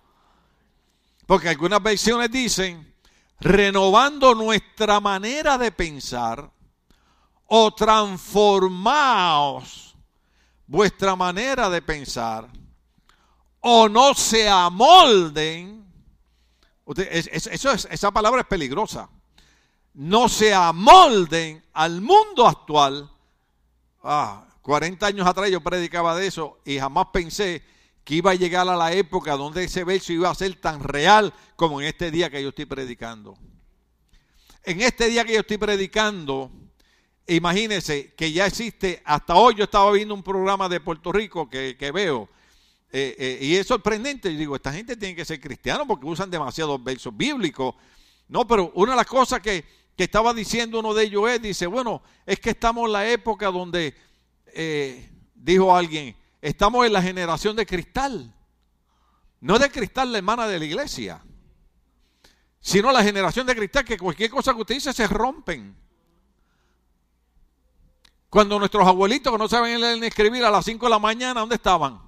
Porque 1.30 1.48
algunas 1.48 1.80
versiones 1.80 2.28
dicen, 2.32 2.92
renovando 3.38 4.34
nuestra 4.34 4.98
manera 4.98 5.56
de 5.58 5.70
pensar 5.70 6.50
o 7.46 7.72
transformaos 7.72 9.94
vuestra 10.66 11.14
manera 11.14 11.70
de 11.70 11.82
pensar 11.82 12.48
o 13.60 13.88
no 13.88 14.12
se 14.14 14.48
amolden. 14.48 15.86
eso 16.96 17.70
es, 17.70 17.86
esa 17.88 18.10
palabra 18.10 18.40
es 18.40 18.48
peligrosa. 18.48 19.08
No 19.94 20.28
se 20.28 20.52
amolden 20.52 21.64
al 21.74 22.00
mundo 22.00 22.44
actual. 22.44 23.08
Ah, 24.02 24.48
40 24.62 25.06
años 25.06 25.28
atrás 25.28 25.48
yo 25.48 25.60
predicaba 25.60 26.16
de 26.16 26.26
eso 26.26 26.58
y 26.64 26.80
jamás 26.80 27.06
pensé 27.12 27.62
que 28.10 28.16
iba 28.16 28.32
a 28.32 28.34
llegar 28.34 28.68
a 28.68 28.74
la 28.74 28.92
época 28.92 29.36
donde 29.36 29.62
ese 29.62 29.84
verso 29.84 30.12
iba 30.12 30.28
a 30.28 30.34
ser 30.34 30.56
tan 30.56 30.82
real 30.82 31.32
como 31.54 31.80
en 31.80 31.86
este 31.86 32.10
día 32.10 32.28
que 32.28 32.42
yo 32.42 32.48
estoy 32.48 32.64
predicando. 32.64 33.38
En 34.64 34.80
este 34.80 35.06
día 35.06 35.24
que 35.24 35.34
yo 35.34 35.38
estoy 35.38 35.58
predicando, 35.58 36.50
imagínense 37.28 38.12
que 38.14 38.32
ya 38.32 38.46
existe, 38.46 39.00
hasta 39.04 39.36
hoy 39.36 39.54
yo 39.54 39.62
estaba 39.62 39.92
viendo 39.92 40.12
un 40.12 40.24
programa 40.24 40.68
de 40.68 40.80
Puerto 40.80 41.12
Rico 41.12 41.48
que, 41.48 41.92
veo, 41.94 42.28
eh, 42.90 43.14
eh, 43.16 43.38
y 43.42 43.54
es 43.54 43.68
sorprendente, 43.68 44.32
yo 44.32 44.36
digo, 44.40 44.56
esta 44.56 44.72
gente 44.72 44.96
tiene 44.96 45.14
que 45.14 45.24
ser 45.24 45.40
cristiano 45.40 45.86
porque 45.86 46.06
usan 46.06 46.28
demasiados 46.32 46.82
versos 46.82 47.16
bíblicos. 47.16 47.76
No, 48.26 48.44
pero 48.44 48.72
una 48.74 48.90
de 48.90 48.96
las 48.96 49.06
cosas 49.06 49.38
que, 49.38 49.64
estaba 49.96 50.34
diciendo 50.34 50.80
uno 50.80 50.94
de 50.94 51.04
ellos 51.04 51.30
es, 51.30 51.42
dice, 51.42 51.68
bueno, 51.68 52.02
es 52.26 52.40
que 52.40 52.50
estamos 52.50 52.86
en 52.86 52.92
la 52.92 53.08
época 53.08 53.52
donde, 53.52 53.94
eh, 54.46 55.08
dijo 55.32 55.76
alguien, 55.76 56.16
Estamos 56.40 56.86
en 56.86 56.92
la 56.92 57.02
generación 57.02 57.54
de 57.56 57.66
cristal. 57.66 58.34
No 59.40 59.58
de 59.58 59.70
cristal 59.70 60.12
la 60.12 60.18
hermana 60.18 60.46
de 60.46 60.58
la 60.58 60.64
iglesia, 60.64 61.22
sino 62.60 62.92
la 62.92 63.02
generación 63.02 63.46
de 63.46 63.56
cristal 63.56 63.84
que 63.84 63.98
cualquier 63.98 64.30
cosa 64.30 64.52
que 64.52 64.60
usted 64.60 64.74
dice 64.74 64.92
se 64.92 65.06
rompen. 65.06 65.74
Cuando 68.28 68.58
nuestros 68.58 68.86
abuelitos 68.86 69.32
que 69.32 69.38
no 69.38 69.48
saben 69.48 69.80
leer 69.80 69.98
ni 69.98 70.06
escribir 70.06 70.44
a 70.44 70.50
las 70.50 70.64
5 70.64 70.86
de 70.86 70.90
la 70.90 70.98
mañana, 70.98 71.40
¿dónde 71.40 71.56
estaban? 71.56 72.00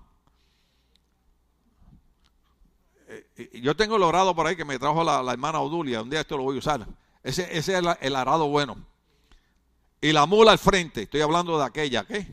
Eh, 3.09 3.61
yo 3.61 3.75
tengo 3.75 3.97
el 3.97 4.03
orado 4.03 4.35
por 4.35 4.47
ahí 4.47 4.55
que 4.55 4.65
me 4.65 4.79
trajo 4.79 5.03
la, 5.03 5.33
hermana 5.33 5.61
Odulia. 5.61 6.03
Un 6.03 6.11
día 6.11 6.21
esto 6.21 6.37
lo 6.37 6.45
voy 6.45 6.57
a 6.57 6.59
usar. 6.59 6.87
Ese, 7.23 7.43
ese 7.57 7.79
es 7.79 7.85
el, 8.01 8.17
arado 8.17 8.47
bueno. 8.49 8.77
Y 10.01 10.13
la 10.13 10.27
mula 10.27 10.53
al 10.53 10.59
frente. 10.59 11.03
Estoy 11.03 11.23
hablando 11.23 11.59
de 11.59 11.65
aquella, 11.65 12.05
¿qué? 12.05 12.27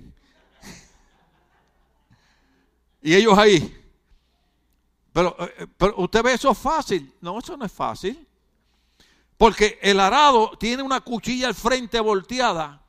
Y 3.01 3.15
ellos 3.15 3.37
ahí. 3.37 3.75
Pero, 5.13 5.35
eh, 5.39 5.67
pero 5.77 5.95
usted 5.97 6.23
ve 6.23 6.33
eso 6.33 6.53
fácil. 6.53 7.13
No, 7.21 7.39
eso 7.39 7.55
no 7.57 7.65
es 7.65 7.71
fácil. 7.71 8.27
Porque 9.37 9.79
el 9.81 9.99
arado 9.99 10.57
tiene 10.59 10.83
una 10.83 10.99
cuchilla 10.99 11.47
al 11.47 11.55
frente 11.55 11.99
volteada 11.99 12.81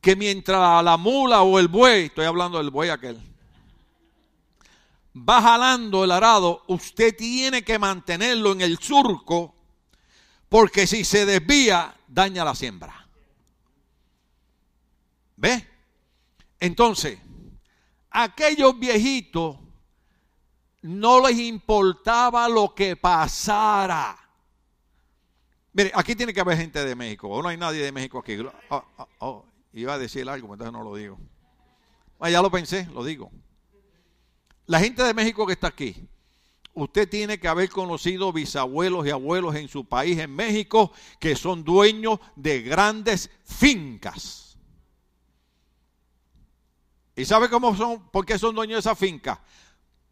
que 0.00 0.16
mientras 0.16 0.84
la 0.84 0.96
mula 0.96 1.42
o 1.42 1.58
el 1.58 1.68
buey, 1.68 2.06
estoy 2.06 2.26
hablando 2.26 2.58
del 2.58 2.70
buey 2.70 2.90
aquel, 2.90 3.18
va 5.16 5.40
jalando 5.40 6.04
el 6.04 6.10
arado, 6.10 6.64
usted 6.66 7.16
tiene 7.16 7.62
que 7.62 7.78
mantenerlo 7.78 8.52
en 8.52 8.62
el 8.62 8.78
surco 8.78 9.54
porque 10.48 10.86
si 10.86 11.04
se 11.04 11.24
desvía, 11.24 11.94
daña 12.06 12.44
la 12.44 12.54
siembra. 12.54 13.06
¿Ve? 15.36 15.66
Entonces, 16.60 17.18
aquellos 18.12 18.78
viejitos 18.78 19.56
no 20.82 21.26
les 21.26 21.38
importaba 21.38 22.48
lo 22.48 22.74
que 22.74 22.96
pasara. 22.96 24.18
Mire, 25.72 25.90
aquí 25.94 26.14
tiene 26.14 26.34
que 26.34 26.40
haber 26.40 26.58
gente 26.58 26.84
de 26.84 26.94
México. 26.94 27.28
O 27.28 27.42
no 27.42 27.48
hay 27.48 27.56
nadie 27.56 27.82
de 27.82 27.92
México 27.92 28.18
aquí. 28.18 28.36
Oh, 28.68 28.84
oh, 28.96 29.08
oh, 29.20 29.44
iba 29.72 29.94
a 29.94 29.98
decir 29.98 30.28
algo, 30.28 30.48
pues 30.48 30.60
entonces 30.60 30.72
no 30.72 30.84
lo 30.84 30.96
digo. 30.96 31.18
Ah, 32.20 32.30
ya 32.30 32.42
lo 32.42 32.50
pensé, 32.50 32.86
lo 32.92 33.04
digo. 33.04 33.30
La 34.66 34.80
gente 34.80 35.02
de 35.02 35.14
México 35.14 35.46
que 35.46 35.54
está 35.54 35.68
aquí, 35.68 36.08
usted 36.74 37.08
tiene 37.08 37.38
que 37.38 37.48
haber 37.48 37.68
conocido 37.68 38.32
bisabuelos 38.32 39.06
y 39.06 39.10
abuelos 39.10 39.54
en 39.56 39.68
su 39.68 39.84
país, 39.84 40.18
en 40.18 40.34
México, 40.34 40.92
que 41.18 41.36
son 41.36 41.64
dueños 41.64 42.20
de 42.36 42.62
grandes 42.62 43.30
fincas. 43.44 44.41
¿Y 47.14 47.24
sabe 47.24 47.50
cómo 47.50 47.76
son? 47.76 48.08
¿Por 48.10 48.24
qué 48.24 48.38
son 48.38 48.54
dueños 48.54 48.76
de 48.76 48.90
esa 48.90 48.96
finca? 48.96 49.40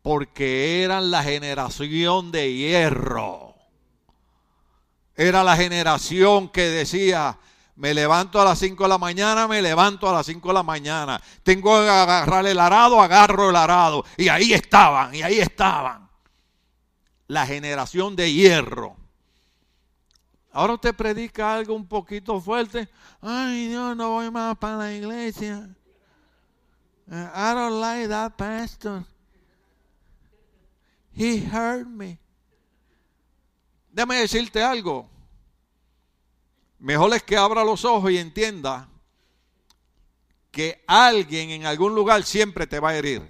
Porque 0.02 0.82
eran 0.82 1.10
la 1.10 1.22
generación 1.22 2.30
de 2.30 2.54
hierro. 2.54 3.54
Era 5.14 5.44
la 5.44 5.56
generación 5.56 6.48
que 6.48 6.62
decía, 6.62 7.38
me 7.76 7.94
levanto 7.94 8.40
a 8.40 8.44
las 8.44 8.58
5 8.58 8.82
de 8.82 8.88
la 8.88 8.98
mañana, 8.98 9.48
me 9.48 9.62
levanto 9.62 10.08
a 10.08 10.12
las 10.12 10.26
5 10.26 10.48
de 10.48 10.54
la 10.54 10.62
mañana. 10.62 11.20
Tengo 11.42 11.80
que 11.80 11.88
agarrar 11.88 12.46
el 12.46 12.58
arado, 12.58 13.00
agarro 13.00 13.50
el 13.50 13.56
arado. 13.56 14.04
Y 14.16 14.28
ahí 14.28 14.52
estaban, 14.52 15.14
y 15.14 15.22
ahí 15.22 15.38
estaban. 15.40 16.08
la 17.28 17.46
generación 17.46 18.16
de 18.16 18.32
hierro. 18.32 18.96
Ahora 20.52 20.74
usted 20.74 20.94
predica 20.94 21.54
algo 21.54 21.74
un 21.74 21.86
poquito 21.86 22.40
fuerte. 22.40 22.88
Ay, 23.20 23.68
Dios, 23.68 23.96
no 23.96 24.10
voy 24.10 24.30
más 24.30 24.58
para 24.58 24.76
la 24.78 24.92
iglesia. 24.92 25.68
Uh, 27.10 27.28
I 27.34 27.54
don't 27.54 27.80
like 27.80 28.08
that 28.08 28.36
pastor. 28.36 29.04
He 31.12 31.38
hurt 31.38 31.88
me. 31.88 32.18
Déjame 33.92 34.20
decirte 34.20 34.62
algo. 34.62 35.08
Mejor 36.78 37.12
es 37.14 37.22
que 37.24 37.36
abra 37.36 37.64
los 37.64 37.84
ojos 37.84 38.10
y 38.12 38.18
entienda 38.18 38.88
que 40.52 40.82
alguien 40.86 41.50
en 41.50 41.66
algún 41.66 41.94
lugar 41.94 42.22
siempre 42.22 42.66
te 42.66 42.78
va 42.78 42.90
a 42.90 42.96
herir. 42.96 43.28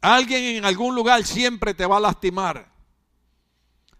Alguien 0.00 0.56
en 0.56 0.64
algún 0.64 0.94
lugar 0.94 1.22
siempre 1.24 1.74
te 1.74 1.86
va 1.86 1.98
a 1.98 2.00
lastimar. 2.00 2.72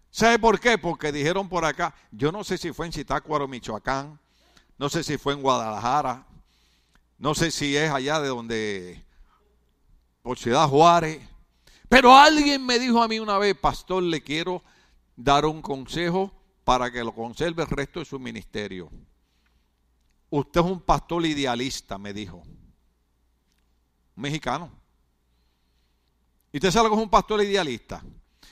¿Sabe 0.09 0.37
por 0.37 0.59
qué? 0.59 0.77
Porque 0.77 1.11
dijeron 1.11 1.47
por 1.47 1.65
acá, 1.65 1.95
yo 2.11 2.31
no 2.31 2.43
sé 2.43 2.57
si 2.57 2.73
fue 2.73 2.87
en 2.87 2.91
Chitácuaro, 2.91 3.47
Michoacán, 3.47 4.19
no 4.77 4.89
sé 4.89 5.03
si 5.03 5.17
fue 5.17 5.33
en 5.33 5.41
Guadalajara, 5.41 6.27
no 7.17 7.35
sé 7.35 7.51
si 7.51 7.75
es 7.75 7.91
allá 7.91 8.19
de 8.19 8.27
donde, 8.27 9.05
por 10.21 10.37
Ciudad 10.37 10.67
Juárez, 10.67 11.21
pero 11.93 12.15
alguien 12.15 12.65
me 12.65 12.79
dijo 12.79 13.03
a 13.03 13.07
mí 13.07 13.19
una 13.19 13.37
vez, 13.37 13.55
pastor, 13.55 14.01
le 14.01 14.23
quiero 14.23 14.63
dar 15.15 15.45
un 15.45 15.61
consejo 15.61 16.33
para 16.63 16.91
que 16.91 17.03
lo 17.03 17.13
conserve 17.13 17.61
el 17.61 17.69
resto 17.69 17.99
de 17.99 18.05
su 18.05 18.19
ministerio. 18.19 18.89
Usted 20.31 20.61
es 20.61 20.65
un 20.65 20.81
pastor 20.81 21.23
idealista, 21.23 21.99
me 21.99 22.11
dijo. 22.11 22.41
Un 24.15 24.23
mexicano. 24.23 24.71
¿Y 26.51 26.57
usted 26.57 26.71
sabe 26.71 26.89
lo 26.89 26.95
que 26.95 26.99
es 26.99 27.03
un 27.03 27.11
pastor 27.11 27.43
idealista? 27.43 28.03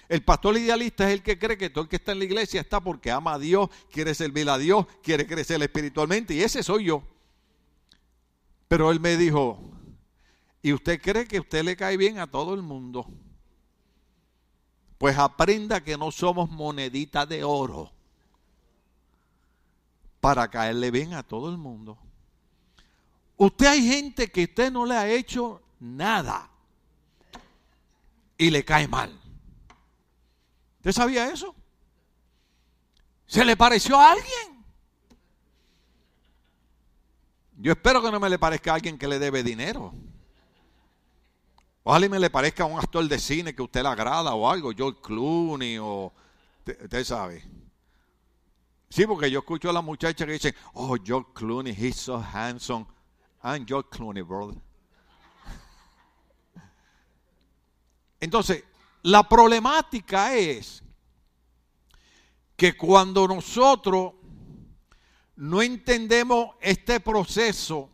El 0.08 0.24
pastor 0.24 0.58
idealista 0.58 1.08
es 1.08 1.14
el 1.14 1.24
que 1.24 1.40
cree 1.40 1.58
que 1.58 1.72
todo 1.72 1.84
el 1.84 1.90
que 1.90 1.96
está 1.96 2.12
en 2.12 2.20
la 2.20 2.26
iglesia 2.26 2.62
está 2.62 2.80
porque 2.80 3.10
ama 3.10 3.34
a 3.34 3.40
Dios, 3.40 3.70
quiere 3.92 4.14
servir 4.14 4.50
a 4.50 4.58
Dios, 4.60 4.86
quiere 5.02 5.26
crecer 5.26 5.60
espiritualmente. 5.64 6.36
Y 6.36 6.44
ese 6.44 6.62
soy 6.62 6.86
yo. 6.86 7.02
Pero 8.72 8.90
él 8.90 9.02
me 9.02 9.18
dijo, 9.18 9.60
¿y 10.62 10.72
usted 10.72 11.02
cree 11.02 11.28
que 11.28 11.42
usted 11.42 11.62
le 11.62 11.76
cae 11.76 11.98
bien 11.98 12.20
a 12.20 12.32
todo 12.32 12.54
el 12.54 12.62
mundo? 12.62 13.06
Pues 14.98 15.18
aprenda 15.18 15.84
que 15.84 15.98
no 15.98 16.10
somos 16.10 16.50
moneditas 16.50 17.28
de 17.28 17.44
oro 17.44 17.92
para 20.22 20.50
caerle 20.50 20.90
bien 20.90 21.14
a 21.14 21.22
todo 21.22 21.50
el 21.50 21.58
mundo. 21.58 21.98
Usted 23.36 23.66
hay 23.66 23.86
gente 23.86 24.32
que 24.32 24.46
usted 24.46 24.72
no 24.72 24.86
le 24.86 24.96
ha 24.96 25.10
hecho 25.10 25.62
nada 25.82 26.50
y 28.38 28.52
le 28.52 28.64
cae 28.64 28.88
mal. 28.88 29.20
¿Usted 30.78 30.94
sabía 30.94 31.30
eso? 31.30 31.54
¿Se 33.28 33.44
le 33.44 33.58
pareció 33.58 34.00
a 34.00 34.14
alguien? 34.14 34.51
Yo 37.62 37.74
espero 37.74 38.02
que 38.02 38.12
no 38.12 38.20
me 38.20 38.28
le 38.28 38.40
parezca 38.40 38.72
a 38.72 38.76
alguien 38.76 38.98
que 38.98 39.08
le 39.08 39.20
debe 39.20 39.44
dinero. 39.44 39.94
Ojalá 41.84 42.10
me 42.10 42.18
le 42.18 42.32
parezca 42.32 42.64
a 42.64 42.66
un 42.66 42.80
actor 42.80 43.08
de 43.08 43.20
cine 43.20 43.54
que 43.54 43.62
usted 43.62 43.84
le 43.84 43.90
agrada 43.90 44.34
o 44.34 44.50
algo, 44.50 44.72
George 44.76 45.00
Clooney 45.00 45.78
o... 45.78 46.12
Usted 46.66 47.04
sabe. 47.04 47.44
Sí, 48.90 49.06
porque 49.06 49.30
yo 49.30 49.40
escucho 49.40 49.70
a 49.70 49.74
la 49.74 49.82
muchacha 49.82 50.26
que 50.26 50.32
dice, 50.32 50.56
oh, 50.74 50.98
George 51.04 51.30
Clooney, 51.36 51.72
he's 51.72 51.98
so 51.98 52.18
handsome. 52.18 52.86
I'm 53.44 53.64
George 53.68 53.90
Clooney, 53.92 54.24
brother. 54.24 54.60
Entonces, 58.20 58.64
la 59.04 59.22
problemática 59.30 60.36
es 60.36 60.84
que 62.56 62.76
cuando 62.76 63.28
nosotros 63.28 64.14
no 65.42 65.64
entendemos 65.64 66.52
este 66.62 67.00
proceso 67.00 67.90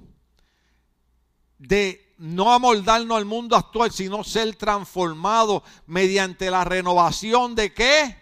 de 1.57 2.13
no 2.17 2.51
amoldarnos 2.51 3.17
al 3.17 3.23
mundo 3.23 3.55
actual, 3.55 3.89
sino 3.89 4.25
ser 4.25 4.53
transformado 4.57 5.63
mediante 5.85 6.51
la 6.51 6.65
renovación 6.65 7.55
de 7.55 7.73
qué? 7.73 8.21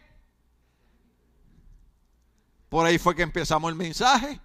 Por 2.70 2.86
ahí 2.86 3.00
fue 3.00 3.16
que 3.16 3.24
empezamos 3.24 3.68
el 3.70 3.76
mensaje. 3.76 4.40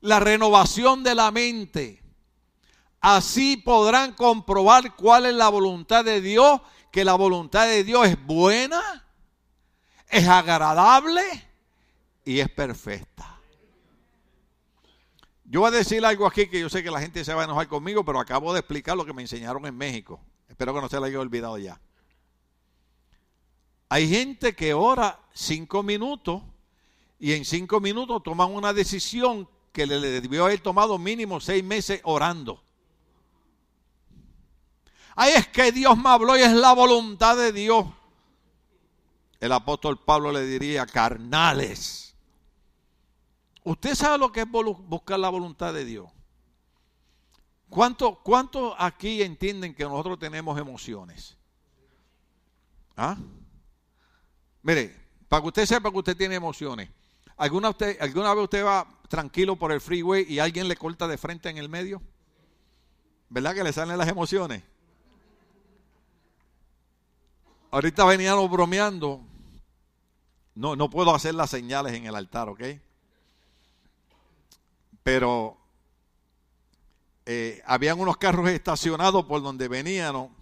La 0.00 0.18
renovación 0.18 1.02
de 1.02 1.14
la 1.14 1.30
mente. 1.30 2.02
Así 3.02 3.58
podrán 3.58 4.14
comprobar 4.14 4.96
cuál 4.96 5.26
es 5.26 5.34
la 5.34 5.50
voluntad 5.50 6.06
de 6.06 6.22
Dios 6.22 6.62
que 6.90 7.04
la 7.04 7.12
voluntad 7.16 7.66
de 7.66 7.84
Dios 7.84 8.06
es 8.06 8.24
buena, 8.24 9.06
es 10.08 10.26
agradable 10.26 11.22
y 12.24 12.40
es 12.40 12.50
perfecta. 12.50 13.35
Yo 15.48 15.60
voy 15.60 15.68
a 15.68 15.70
decir 15.70 16.04
algo 16.04 16.26
aquí 16.26 16.48
que 16.48 16.60
yo 16.60 16.68
sé 16.68 16.82
que 16.82 16.90
la 16.90 17.00
gente 17.00 17.24
se 17.24 17.32
va 17.32 17.42
a 17.42 17.44
enojar 17.44 17.68
conmigo, 17.68 18.04
pero 18.04 18.18
acabo 18.18 18.52
de 18.52 18.60
explicar 18.60 18.96
lo 18.96 19.06
que 19.06 19.12
me 19.12 19.22
enseñaron 19.22 19.64
en 19.66 19.76
México. 19.76 20.20
Espero 20.48 20.74
que 20.74 20.80
no 20.80 20.88
se 20.88 20.98
lo 20.98 21.04
haya 21.04 21.20
olvidado 21.20 21.56
ya. 21.58 21.80
Hay 23.88 24.08
gente 24.08 24.56
que 24.56 24.74
ora 24.74 25.20
cinco 25.32 25.84
minutos 25.84 26.42
y 27.20 27.32
en 27.32 27.44
cinco 27.44 27.80
minutos 27.80 28.22
toman 28.24 28.50
una 28.50 28.72
decisión 28.72 29.48
que 29.72 29.86
le 29.86 30.00
debió 30.00 30.46
haber 30.46 30.60
tomado 30.60 30.98
mínimo 30.98 31.38
seis 31.38 31.62
meses 31.62 32.00
orando. 32.02 32.62
Ay, 35.14 35.34
es 35.34 35.46
que 35.46 35.70
Dios 35.70 35.96
me 35.96 36.10
habló 36.10 36.36
y 36.36 36.42
es 36.42 36.52
la 36.52 36.72
voluntad 36.72 37.36
de 37.36 37.52
Dios. 37.52 37.86
El 39.38 39.52
apóstol 39.52 39.98
Pablo 40.02 40.32
le 40.32 40.44
diría, 40.44 40.86
carnales. 40.86 42.05
¿Usted 43.66 43.96
sabe 43.96 44.16
lo 44.18 44.30
que 44.30 44.42
es 44.42 44.46
buscar 44.48 45.18
la 45.18 45.28
voluntad 45.28 45.74
de 45.74 45.84
Dios? 45.84 46.08
¿Cuántos 47.68 48.18
cuánto 48.18 48.80
aquí 48.80 49.22
entienden 49.22 49.74
que 49.74 49.82
nosotros 49.82 50.20
tenemos 50.20 50.56
emociones? 50.56 51.36
¿Ah? 52.96 53.16
Mire, 54.62 54.94
para 55.28 55.42
que 55.42 55.48
usted 55.48 55.66
sepa 55.66 55.90
que 55.90 55.98
usted 55.98 56.16
tiene 56.16 56.36
emociones. 56.36 56.88
¿Alguna, 57.36 57.70
usted, 57.70 58.00
¿Alguna 58.00 58.32
vez 58.34 58.44
usted 58.44 58.64
va 58.64 58.86
tranquilo 59.08 59.56
por 59.56 59.72
el 59.72 59.80
freeway 59.80 60.24
y 60.32 60.38
alguien 60.38 60.68
le 60.68 60.76
corta 60.76 61.08
de 61.08 61.18
frente 61.18 61.48
en 61.48 61.58
el 61.58 61.68
medio? 61.68 62.00
¿Verdad 63.30 63.52
que 63.52 63.64
le 63.64 63.72
salen 63.72 63.98
las 63.98 64.06
emociones? 64.06 64.62
Ahorita 67.72 68.04
veníamos 68.04 68.48
bromeando. 68.48 69.22
No, 70.54 70.76
no 70.76 70.88
puedo 70.88 71.12
hacer 71.12 71.34
las 71.34 71.50
señales 71.50 71.94
en 71.94 72.06
el 72.06 72.14
altar, 72.14 72.48
¿ok? 72.48 72.60
Pero 75.06 75.56
eh, 77.24 77.62
habían 77.64 78.00
unos 78.00 78.16
carros 78.16 78.48
estacionados 78.48 79.24
por 79.24 79.40
donde 79.40 79.68
venían 79.68 80.34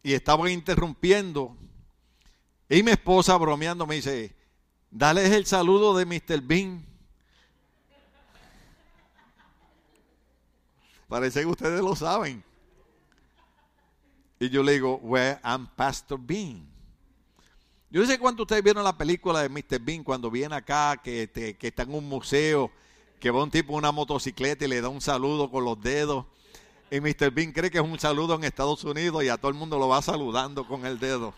y 0.00 0.12
estaban 0.12 0.48
interrumpiendo. 0.48 1.56
Y 2.68 2.84
mi 2.84 2.92
esposa 2.92 3.36
bromeando 3.36 3.84
me 3.84 3.96
dice, 3.96 4.32
dale 4.92 5.26
el 5.26 5.44
saludo 5.44 5.96
de 5.96 6.06
Mr. 6.06 6.40
Bean. 6.40 6.86
Parece 11.08 11.40
que 11.40 11.46
ustedes 11.46 11.80
lo 11.80 11.96
saben. 11.96 12.44
Y 14.38 14.50
yo 14.50 14.62
le 14.62 14.74
digo, 14.74 14.98
where 14.98 15.40
I'm 15.42 15.66
Pastor 15.66 16.20
Bean. 16.22 16.64
Yo 17.90 18.02
no 18.02 18.06
sé 18.06 18.20
cuánto 18.20 18.44
ustedes 18.44 18.62
vieron 18.62 18.84
la 18.84 18.96
película 18.96 19.42
de 19.42 19.48
Mr. 19.48 19.80
Bean 19.80 20.04
cuando 20.04 20.30
viene 20.30 20.54
acá, 20.54 21.00
que, 21.02 21.28
que 21.58 21.66
está 21.66 21.82
en 21.82 21.92
un 21.92 22.08
museo, 22.08 22.70
que 23.20 23.30
va 23.30 23.42
un 23.42 23.50
tipo 23.50 23.72
en 23.72 23.78
una 23.78 23.92
motocicleta 23.92 24.64
y 24.64 24.68
le 24.68 24.80
da 24.80 24.88
un 24.88 25.00
saludo 25.00 25.50
con 25.50 25.64
los 25.64 25.80
dedos. 25.80 26.26
Y 26.90 27.00
Mr. 27.00 27.30
Bean 27.30 27.52
cree 27.52 27.70
que 27.70 27.78
es 27.78 27.84
un 27.84 27.98
saludo 27.98 28.34
en 28.34 28.44
Estados 28.44 28.84
Unidos 28.84 29.24
y 29.24 29.28
a 29.28 29.36
todo 29.36 29.50
el 29.50 29.56
mundo 29.56 29.78
lo 29.78 29.88
va 29.88 30.02
saludando 30.02 30.66
con 30.66 30.84
el 30.86 30.98
dedo. 30.98 31.34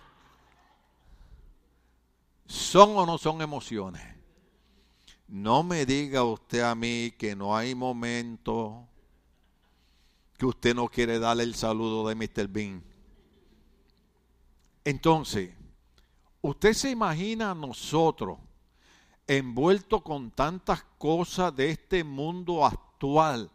¿Son 2.47 2.97
o 2.97 3.07
no 3.07 3.19
son 3.19 3.43
emociones? 3.43 4.03
No 5.29 5.63
me 5.63 5.87
diga 5.87 6.23
usted 6.23 6.61
a 6.61 6.75
mí 6.75 7.13
que 7.19 7.35
no 7.35 7.57
hay 7.57 7.75
momento 7.75 8.87
que 10.37 10.47
usted 10.47 10.75
no 10.75 10.89
quiere 10.89 11.19
darle 11.19 11.43
el 11.43 11.55
saludo 11.55 12.07
de 12.09 12.15
Mr. 12.15 12.49
Bean. 12.49 12.85
Entonces, 14.85 15.53
usted 16.43 16.73
se 16.75 16.91
imagina 16.91 17.51
a 17.51 17.55
nosotros 17.55 18.39
envueltos 19.27 20.03
con 20.03 20.31
tantas 20.31 20.85
cosas 20.99 21.55
de 21.55 21.71
este 21.71 22.05
mundo 22.05 22.65
actual. 22.65 23.51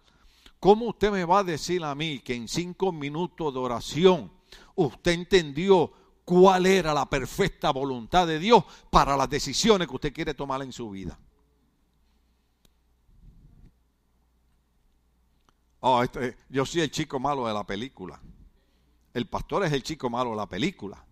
¿Cómo 0.59 0.89
usted 0.89 1.11
me 1.11 1.25
va 1.25 1.39
a 1.39 1.43
decir 1.43 1.83
a 1.83 1.95
mí 1.95 2.19
que 2.19 2.35
en 2.35 2.47
cinco 2.47 2.91
minutos 2.91 3.53
de 3.53 3.59
oración 3.59 4.31
usted 4.75 5.13
entendió 5.13 5.91
cuál 6.25 6.65
era 6.65 6.93
la 6.93 7.09
perfecta 7.09 7.71
voluntad 7.71 8.27
de 8.27 8.37
Dios 8.39 8.63
para 8.89 9.17
las 9.17 9.29
decisiones 9.29 9.87
que 9.87 9.95
usted 9.95 10.13
quiere 10.13 10.33
tomar 10.33 10.61
en 10.61 10.71
su 10.71 10.89
vida? 10.89 11.17
Oh, 15.79 16.03
este, 16.03 16.37
yo 16.49 16.63
soy 16.63 16.81
el 16.81 16.91
chico 16.91 17.19
malo 17.19 17.47
de 17.47 17.53
la 17.53 17.65
película. 17.65 18.21
el 19.13 19.27
pastor 19.27 19.65
es 19.65 19.73
el 19.73 19.81
chico 19.81 20.09
malo 20.09 20.29
de 20.31 20.35
la 20.35 20.47
película. 20.47 21.03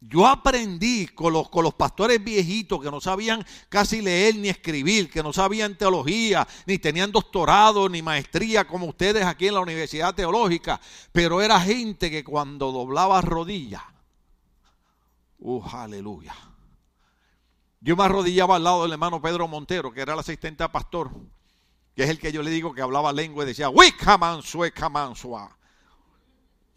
Yo 0.00 0.26
aprendí 0.28 1.08
con 1.08 1.32
los, 1.32 1.48
con 1.48 1.64
los 1.64 1.74
pastores 1.74 2.22
viejitos 2.22 2.80
que 2.80 2.90
no 2.90 3.00
sabían 3.00 3.44
casi 3.68 4.00
leer 4.00 4.36
ni 4.36 4.48
escribir, 4.48 5.10
que 5.10 5.24
no 5.24 5.32
sabían 5.32 5.76
teología, 5.76 6.46
ni 6.66 6.78
tenían 6.78 7.10
doctorado, 7.10 7.88
ni 7.88 8.00
maestría 8.00 8.66
como 8.66 8.86
ustedes 8.86 9.24
aquí 9.24 9.48
en 9.48 9.54
la 9.54 9.60
Universidad 9.60 10.14
Teológica, 10.14 10.80
pero 11.10 11.42
era 11.42 11.60
gente 11.60 12.12
que 12.12 12.22
cuando 12.22 12.70
doblaba 12.70 13.20
rodillas, 13.22 13.82
uh, 15.40 15.64
aleluya. 15.72 16.34
Yo 17.80 17.96
me 17.96 18.04
arrodillaba 18.04 18.56
al 18.56 18.64
lado 18.64 18.82
del 18.82 18.92
hermano 18.92 19.20
Pedro 19.20 19.48
Montero, 19.48 19.92
que 19.92 20.00
era 20.00 20.14
el 20.14 20.20
asistente 20.20 20.62
a 20.62 20.70
pastor, 20.70 21.10
que 21.96 22.04
es 22.04 22.10
el 22.10 22.20
que 22.20 22.30
yo 22.30 22.42
le 22.42 22.50
digo 22.50 22.72
que 22.72 22.82
hablaba 22.82 23.12
lengua 23.12 23.42
y 23.42 23.48
decía, 23.48 23.68
Wicamansua, 23.68 25.57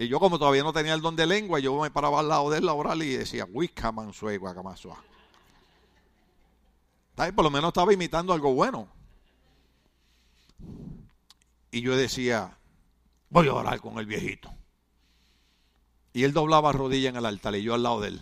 y 0.01 0.07
yo 0.07 0.19
como 0.19 0.39
todavía 0.39 0.63
no 0.63 0.73
tenía 0.73 0.95
el 0.95 1.01
don 1.01 1.15
de 1.15 1.27
lengua, 1.27 1.59
yo 1.59 1.79
me 1.79 1.91
paraba 1.91 2.21
al 2.21 2.27
lado 2.27 2.49
de 2.49 2.57
él 2.57 2.65
la 2.65 2.73
oral 2.73 3.03
y 3.03 3.09
decía, 3.09 3.45
Wicamansue, 3.45 4.39
Guacamasua. 4.39 4.97
Por 7.15 7.43
lo 7.43 7.51
menos 7.51 7.67
estaba 7.67 7.93
imitando 7.93 8.33
algo 8.33 8.51
bueno. 8.51 8.87
Y 11.69 11.81
yo 11.81 11.95
decía, 11.95 12.57
voy 13.29 13.47
a 13.47 13.53
orar 13.53 13.79
con 13.79 13.99
el 13.99 14.07
viejito. 14.07 14.51
Y 16.13 16.23
él 16.23 16.33
doblaba 16.33 16.71
rodilla 16.71 17.09
en 17.09 17.17
el 17.17 17.25
altar 17.27 17.53
y 17.55 17.61
yo 17.61 17.75
al 17.75 17.83
lado 17.83 18.01
de 18.01 18.07
él. 18.07 18.21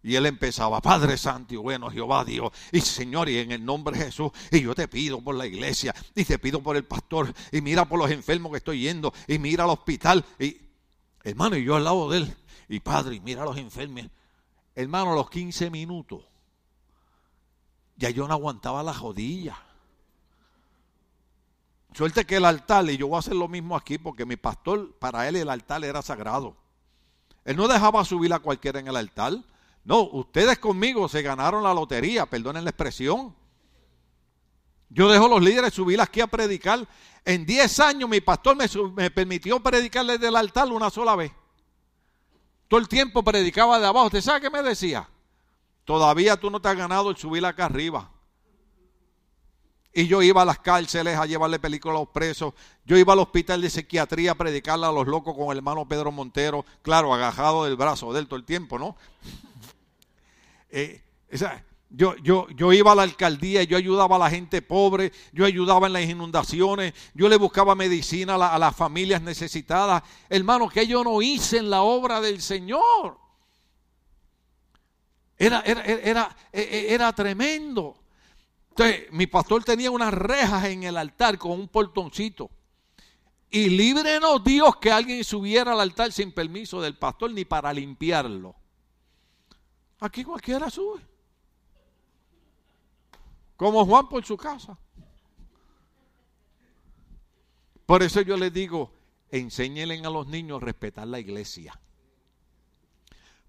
Y 0.00 0.14
él 0.14 0.26
empezaba, 0.26 0.80
Padre 0.80 1.16
Santo 1.16 1.54
y 1.54 1.56
bueno, 1.56 1.90
Jehová 1.90 2.24
Dios, 2.24 2.52
y 2.70 2.80
Señor, 2.82 3.28
y 3.28 3.38
en 3.38 3.50
el 3.50 3.64
nombre 3.64 3.98
de 3.98 4.04
Jesús, 4.04 4.30
y 4.52 4.60
yo 4.60 4.76
te 4.76 4.86
pido 4.86 5.20
por 5.20 5.34
la 5.34 5.44
iglesia, 5.44 5.92
y 6.14 6.24
te 6.24 6.38
pido 6.38 6.62
por 6.62 6.76
el 6.76 6.84
pastor, 6.84 7.34
y 7.50 7.60
mira 7.62 7.84
por 7.84 7.98
los 7.98 8.08
enfermos 8.12 8.52
que 8.52 8.58
estoy 8.58 8.82
yendo, 8.82 9.12
y 9.26 9.40
mira 9.40 9.64
al 9.64 9.70
hospital, 9.70 10.24
y 10.38 10.67
hermano, 11.24 11.56
y 11.56 11.64
yo 11.64 11.76
al 11.76 11.84
lado 11.84 12.10
de 12.10 12.18
él, 12.18 12.36
y 12.68 12.80
Padre, 12.80 13.20
mira 13.20 13.42
a 13.42 13.46
los 13.46 13.56
enfermos. 13.56 14.04
Hermano, 14.74 15.12
a 15.12 15.16
los 15.16 15.30
15 15.30 15.70
minutos, 15.70 16.22
ya 17.96 18.10
yo 18.10 18.28
no 18.28 18.34
aguantaba 18.34 18.82
la 18.82 18.94
jodilla. 18.94 19.56
Suerte 21.94 22.24
que 22.24 22.36
el 22.36 22.44
altar, 22.44 22.88
y 22.88 22.96
yo 22.96 23.08
voy 23.08 23.16
a 23.16 23.18
hacer 23.20 23.34
lo 23.34 23.48
mismo 23.48 23.76
aquí, 23.76 23.98
porque 23.98 24.24
mi 24.24 24.36
pastor, 24.36 24.94
para 24.98 25.26
él 25.28 25.36
el 25.36 25.48
altar 25.48 25.84
era 25.84 26.00
sagrado. 26.02 26.56
Él 27.44 27.56
no 27.56 27.66
dejaba 27.66 28.04
subir 28.04 28.32
a 28.32 28.38
cualquiera 28.38 28.78
en 28.78 28.88
el 28.88 28.96
altar. 28.96 29.32
No, 29.84 30.02
ustedes 30.02 30.58
conmigo 30.58 31.08
se 31.08 31.22
ganaron 31.22 31.62
la 31.62 31.72
lotería, 31.72 32.26
perdonen 32.26 32.62
la 32.62 32.70
expresión. 32.70 33.34
Yo 34.90 35.08
dejo 35.08 35.28
los 35.28 35.42
líderes 35.42 35.74
subir 35.74 36.00
aquí 36.00 36.20
a 36.20 36.26
predicar. 36.26 36.86
En 37.24 37.44
10 37.44 37.80
años 37.80 38.08
mi 38.08 38.20
pastor 38.20 38.56
me, 38.56 39.10
permitió 39.10 39.60
predicar 39.60 40.06
desde 40.06 40.28
el 40.28 40.36
altar 40.36 40.68
una 40.68 40.90
sola 40.90 41.14
vez. 41.14 41.32
Todo 42.68 42.80
el 42.80 42.88
tiempo 42.88 43.22
predicaba 43.22 43.78
de 43.78 43.86
abajo. 43.86 44.06
¿Usted 44.06 44.20
sabe 44.20 44.40
qué 44.40 44.50
me 44.50 44.62
decía? 44.62 45.08
Todavía 45.84 46.36
tú 46.36 46.50
no 46.50 46.60
te 46.60 46.68
has 46.68 46.76
ganado 46.76 47.10
el 47.10 47.16
subir 47.16 47.44
acá 47.44 47.66
arriba. 47.66 48.10
Y 49.92 50.06
yo 50.06 50.22
iba 50.22 50.42
a 50.42 50.44
las 50.44 50.58
cárceles 50.58 51.18
a 51.18 51.26
llevarle 51.26 51.58
películas 51.58 51.96
a 51.96 52.00
los 52.00 52.08
presos. 52.08 52.54
Yo 52.84 52.96
iba 52.96 53.14
al 53.14 53.18
hospital 53.18 53.60
de 53.60 53.70
psiquiatría 53.70 54.32
a 54.32 54.34
predicarle 54.34 54.86
a 54.86 54.92
los 54.92 55.06
locos 55.06 55.34
con 55.34 55.50
el 55.50 55.58
hermano 55.58 55.88
Pedro 55.88 56.12
Montero. 56.12 56.64
Claro, 56.82 57.12
agajado 57.12 57.64
del 57.64 57.76
brazo 57.76 58.12
de 58.12 58.20
él 58.20 58.26
todo 58.26 58.36
el 58.36 58.44
tiempo, 58.44 58.78
¿no? 58.78 58.96
Eh, 60.70 61.02
yo, 61.90 62.16
yo, 62.16 62.46
yo 62.50 62.72
iba 62.72 62.92
a 62.92 62.94
la 62.94 63.02
alcaldía, 63.02 63.62
yo 63.62 63.76
ayudaba 63.76 64.16
a 64.16 64.18
la 64.18 64.30
gente 64.30 64.60
pobre, 64.60 65.10
yo 65.32 65.46
ayudaba 65.46 65.86
en 65.86 65.94
las 65.94 66.02
inundaciones, 66.02 66.92
yo 67.14 67.28
le 67.28 67.36
buscaba 67.36 67.74
medicina 67.74 68.34
a, 68.34 68.58
las 68.58 68.76
familias 68.76 69.22
necesitadas. 69.22 70.02
Hermano, 70.28 70.68
que 70.68 70.86
yo 70.86 71.02
no 71.02 71.22
hice 71.22 71.58
en 71.58 71.70
la 71.70 71.82
obra 71.82 72.20
del 72.20 72.42
Señor. 72.42 73.18
Era, 75.38 75.60
era, 75.60 75.84
era, 75.84 76.36
e, 76.52 76.60
e, 76.60 76.94
era, 76.94 77.12
tremendo. 77.14 77.96
Entonces, 78.70 79.10
mi 79.12 79.26
pastor 79.26 79.64
tenía 79.64 79.90
unas 79.90 80.12
rejas 80.12 80.64
en 80.66 80.82
el 80.82 80.96
altar 80.96 81.38
con 81.38 81.52
un 81.52 81.68
portoncito. 81.68 82.50
Y 83.50 83.70
líbrenos 83.70 84.44
Dios 84.44 84.76
que 84.76 84.92
alguien 84.92 85.24
subiera 85.24 85.72
al 85.72 85.80
altar 85.80 86.12
sin 86.12 86.32
permiso 86.32 86.82
del 86.82 86.98
pastor 86.98 87.32
ni 87.32 87.46
para 87.46 87.72
limpiarlo. 87.72 88.54
Aquí 90.00 90.22
cualquiera 90.22 90.68
sube. 90.68 91.07
Como 93.58 93.84
Juan 93.84 94.08
por 94.08 94.24
su 94.24 94.36
casa. 94.36 94.78
Por 97.84 98.04
eso 98.04 98.20
yo 98.20 98.36
les 98.36 98.52
digo, 98.52 98.92
enséñenle 99.32 99.98
a 99.98 100.10
los 100.10 100.28
niños 100.28 100.62
a 100.62 100.64
respetar 100.64 101.08
la 101.08 101.18
iglesia. 101.18 101.78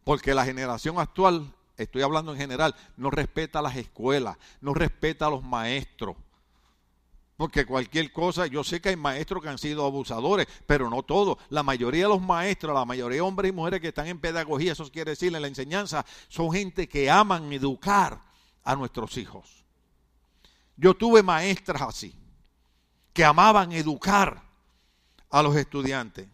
Porque 0.04 0.34
la 0.34 0.46
generación 0.46 0.98
actual, 0.98 1.54
estoy 1.78 2.02
hablando 2.02 2.32
en 2.32 2.40
general, 2.40 2.76
no 2.98 3.12
respeta 3.12 3.62
las 3.62 3.76
escuelas, 3.76 4.36
no 4.62 4.74
respeta 4.74 5.28
a 5.28 5.30
los 5.30 5.44
maestros. 5.44 6.16
Porque 7.38 7.68
cualquier 7.68 8.12
cosa, 8.12 8.48
yo 8.48 8.64
sé 8.64 8.82
que 8.82 8.90
hay 8.90 8.96
maestros 8.96 9.44
que 9.44 9.50
han 9.50 9.60
sido 9.60 9.86
abusadores, 9.86 10.48
pero 10.66 10.90
no 10.90 11.04
todos. 11.04 11.38
La 11.50 11.62
mayoría 11.62 12.06
de 12.06 12.10
los 12.10 12.22
maestros, 12.22 12.74
la 12.74 12.84
mayoría 12.84 13.18
de 13.18 13.22
hombres 13.22 13.50
y 13.50 13.56
mujeres 13.56 13.80
que 13.80 13.90
están 13.90 14.08
en 14.08 14.20
pedagogía, 14.20 14.72
eso 14.72 14.92
quiere 14.92 15.12
decir 15.12 15.36
en 15.36 15.44
la 15.44 15.48
enseñanza, 15.48 16.04
son 16.30 16.52
gente 16.52 16.90
que 16.90 17.12
aman 17.12 17.54
educar 17.54 18.24
a 18.64 18.76
nuestros 18.76 19.16
hijos. 19.16 19.59
Yo 20.80 20.94
tuve 20.94 21.22
maestras 21.22 21.82
así, 21.82 22.16
que 23.14 23.24
amaban 23.24 23.72
educar 23.72 24.42
a 25.30 25.44
los 25.44 25.56
estudiantes. 25.56 26.28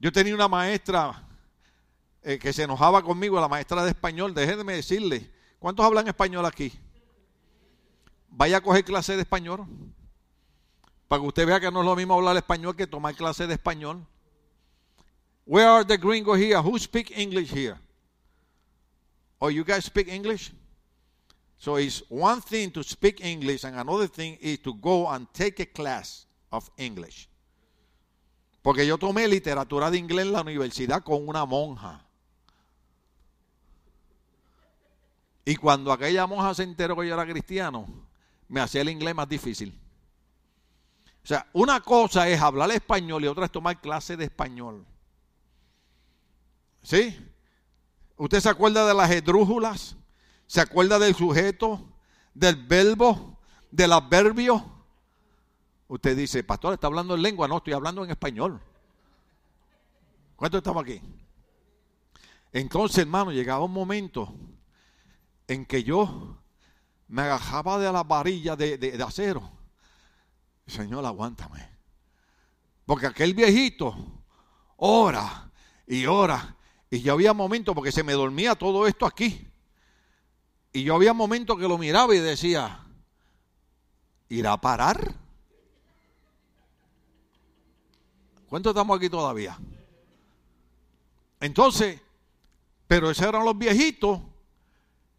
Yo 0.00 0.10
tenía 0.10 0.34
una 0.34 0.48
maestra 0.48 1.28
eh, 2.22 2.38
que 2.38 2.52
se 2.52 2.62
enojaba 2.62 3.02
conmigo, 3.02 3.40
la 3.40 3.48
maestra 3.48 3.84
de 3.84 3.90
español, 3.90 4.34
déjenme 4.34 4.74
decirle, 4.74 5.30
¿cuántos 5.58 5.84
hablan 5.84 6.08
español 6.08 6.46
aquí? 6.46 6.72
vaya 8.36 8.58
a 8.58 8.60
coger 8.60 8.84
clase 8.84 9.14
de 9.16 9.22
español. 9.22 9.66
Para 11.08 11.20
que 11.20 11.28
usted 11.28 11.46
vea 11.46 11.60
que 11.60 11.70
no 11.70 11.80
es 11.80 11.86
lo 11.86 11.96
mismo 11.96 12.14
hablar 12.14 12.36
español 12.36 12.74
que 12.76 12.86
tomar 12.86 13.14
clase 13.14 13.46
de 13.46 13.54
español. 13.54 14.06
Where 15.46 15.66
are 15.66 15.84
the 15.84 15.96
gringos 15.96 16.38
here? 16.38 16.58
Who 16.58 16.78
speak 16.78 17.10
English 17.16 17.52
here? 17.52 17.76
Oh, 19.38 19.50
you 19.50 19.64
guys 19.64 19.84
speak 19.84 20.08
English? 20.08 20.52
So 21.64 21.78
it's 21.78 22.02
one 22.10 22.42
thing 22.42 22.70
to 22.72 22.82
speak 22.82 23.24
English 23.24 23.64
and 23.64 23.74
another 23.78 24.06
thing 24.06 24.36
is 24.42 24.60
to 24.64 24.74
go 24.74 25.08
and 25.08 25.26
take 25.32 25.60
a 25.60 25.66
class 25.66 26.26
of 26.52 26.70
English. 26.76 27.26
Porque 28.60 28.86
yo 28.86 28.98
tomé 28.98 29.26
literatura 29.26 29.90
de 29.90 29.96
inglés 29.96 30.26
en 30.26 30.32
la 30.32 30.42
universidad 30.42 31.02
con 31.02 31.26
una 31.26 31.46
monja. 31.46 32.04
Y 35.46 35.56
cuando 35.56 35.90
aquella 35.90 36.26
monja 36.26 36.52
se 36.52 36.64
enteró 36.64 36.96
que 36.96 37.08
yo 37.08 37.14
era 37.14 37.24
cristiano, 37.24 37.86
me 38.46 38.60
hacía 38.60 38.82
el 38.82 38.90
inglés 38.90 39.14
más 39.14 39.30
difícil. 39.30 39.72
O 41.22 41.26
sea, 41.26 41.46
una 41.54 41.80
cosa 41.80 42.28
es 42.28 42.42
hablar 42.42 42.70
español 42.72 43.24
y 43.24 43.26
otra 43.26 43.46
es 43.46 43.50
tomar 43.50 43.80
clase 43.80 44.18
de 44.18 44.24
español. 44.24 44.84
¿Sí? 46.82 47.18
¿Usted 48.18 48.40
se 48.40 48.50
acuerda 48.50 48.86
de 48.86 48.92
las 48.92 49.10
esdrújulas? 49.10 49.96
¿Se 50.46 50.60
acuerda 50.60 50.98
del 50.98 51.14
sujeto, 51.14 51.92
del 52.34 52.56
verbo, 52.66 53.38
del 53.70 53.92
adverbio? 53.92 54.74
Usted 55.88 56.16
dice, 56.16 56.42
pastor, 56.44 56.74
está 56.74 56.86
hablando 56.86 57.14
en 57.14 57.22
lengua. 57.22 57.48
No, 57.48 57.58
estoy 57.58 57.72
hablando 57.72 58.04
en 58.04 58.10
español. 58.10 58.60
¿Cuántos 60.36 60.58
estamos 60.58 60.82
aquí? 60.82 61.00
Entonces, 62.52 62.98
hermano, 62.98 63.32
llegaba 63.32 63.64
un 63.64 63.72
momento 63.72 64.32
en 65.46 65.66
que 65.66 65.82
yo 65.82 66.38
me 67.08 67.22
agajaba 67.22 67.78
de 67.78 67.92
la 67.92 68.02
varilla 68.02 68.56
de, 68.56 69.04
acero. 69.06 69.50
Señor, 70.66 71.04
aguántame. 71.04 71.68
Porque 72.86 73.06
aquel 73.06 73.34
viejito 73.34 73.94
ora 74.76 75.50
y 75.86 76.06
ora. 76.06 76.56
Y 76.90 77.00
yo 77.00 77.12
había 77.12 77.32
momentos, 77.32 77.74
porque 77.74 77.92
se 77.92 78.02
me 78.02 78.12
dormía 78.12 78.54
todo 78.54 78.86
esto 78.86 79.06
aquí. 79.06 79.48
Y 80.76 80.82
yo 80.82 80.96
había 80.96 81.12
momentos 81.12 81.56
que 81.56 81.68
lo 81.68 81.78
miraba 81.78 82.16
y 82.16 82.18
decía, 82.18 82.84
¿irá 84.28 84.54
a 84.54 84.60
parar? 84.60 85.14
¿Cuántos 88.48 88.72
estamos 88.72 88.96
aquí 88.96 89.08
todavía? 89.08 89.56
Entonces, 91.38 92.00
pero 92.88 93.08
esos 93.08 93.24
eran 93.24 93.44
los 93.44 93.56
viejitos 93.56 94.18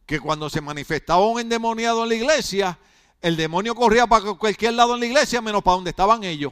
que 0.05 0.19
cuando 0.19 0.49
se 0.49 0.59
manifestaba 0.59 1.25
un 1.25 1.39
endemoniado 1.39 2.03
en 2.03 2.09
la 2.09 2.15
iglesia, 2.15 2.77
el 3.21 3.37
demonio 3.37 3.75
corría 3.75 4.07
para 4.07 4.33
cualquier 4.33 4.73
lado 4.73 4.95
en 4.95 4.99
la 4.99 5.05
iglesia 5.05 5.41
menos 5.41 5.63
para 5.63 5.75
donde 5.75 5.91
estaban 5.91 6.25
ellos. 6.25 6.51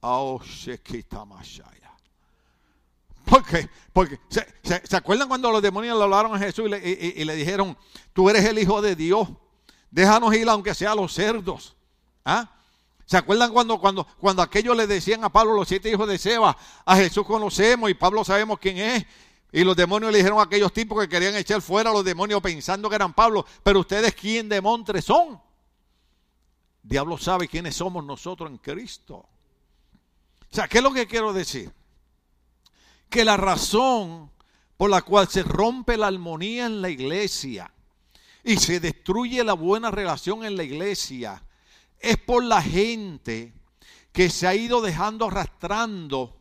Oh, 0.00 0.40
¿Por 3.32 3.46
qué? 3.46 3.66
Porque 3.94 4.20
¿se, 4.28 4.94
acuerdan 4.94 5.26
cuando 5.26 5.50
los 5.50 5.62
demonios 5.62 5.96
le 5.96 6.04
hablaron 6.04 6.34
a 6.34 6.38
Jesús 6.38 6.66
y 6.66 7.24
le, 7.24 7.34
dijeron, 7.34 7.78
tú 8.12 8.28
eres 8.28 8.44
el 8.44 8.58
Hijo 8.58 8.82
de 8.82 8.94
Dios, 8.94 9.26
déjanos 9.90 10.34
ir 10.34 10.46
aunque 10.50 10.74
sea 10.74 10.92
a 10.92 10.94
los 10.94 11.14
cerdos? 11.14 11.74
¿Ah? 12.26 12.54
¿Se 13.06 13.16
acuerdan 13.16 13.50
cuando, 13.50 13.80
cuando, 13.80 14.06
cuando 14.20 14.42
aquellos 14.42 14.76
le 14.76 14.86
decían 14.86 15.24
a 15.24 15.30
Pablo 15.30 15.54
los 15.54 15.66
siete 15.66 15.88
hijos 15.88 16.06
de 16.08 16.18
Seba, 16.18 16.54
a 16.84 16.96
Jesús 16.96 17.24
conocemos 17.24 17.88
y 17.88 17.94
Pablo 17.94 18.22
sabemos 18.22 18.58
quién 18.58 18.76
es? 18.76 19.06
Y 19.50 19.64
los 19.64 19.76
demonios 19.76 20.12
le 20.12 20.18
dijeron 20.18 20.38
a 20.38 20.42
aquellos 20.42 20.70
tipos 20.70 21.00
que 21.00 21.08
querían 21.08 21.34
echar 21.34 21.62
fuera 21.62 21.88
a 21.88 21.94
los 21.94 22.04
demonios 22.04 22.42
pensando 22.42 22.90
que 22.90 22.96
eran 22.96 23.14
Pablo, 23.14 23.46
pero 23.62 23.80
ustedes 23.80 24.14
quién 24.14 24.46
demontre 24.46 25.00
son. 25.00 25.40
Diablo 26.82 27.16
sabe 27.16 27.48
quiénes 27.48 27.76
somos 27.76 28.04
nosotros 28.04 28.50
en 28.50 28.58
Cristo. 28.58 29.14
O 29.14 30.54
sea, 30.54 30.68
¿qué 30.68 30.78
es 30.78 30.84
lo 30.84 30.92
que 30.92 31.06
quiero 31.06 31.32
decir? 31.32 31.72
Que 33.12 33.24
la 33.26 33.36
razón 33.36 34.30
por 34.78 34.88
la 34.88 35.02
cual 35.02 35.28
se 35.28 35.42
rompe 35.42 35.98
la 35.98 36.06
armonía 36.06 36.64
en 36.64 36.80
la 36.80 36.88
iglesia 36.88 37.70
y 38.42 38.56
se 38.56 38.80
destruye 38.80 39.44
la 39.44 39.52
buena 39.52 39.90
relación 39.90 40.46
en 40.46 40.56
la 40.56 40.64
iglesia 40.64 41.42
es 42.00 42.16
por 42.16 42.42
la 42.42 42.62
gente 42.62 43.52
que 44.12 44.30
se 44.30 44.46
ha 44.46 44.54
ido 44.54 44.80
dejando 44.80 45.26
arrastrando 45.26 46.40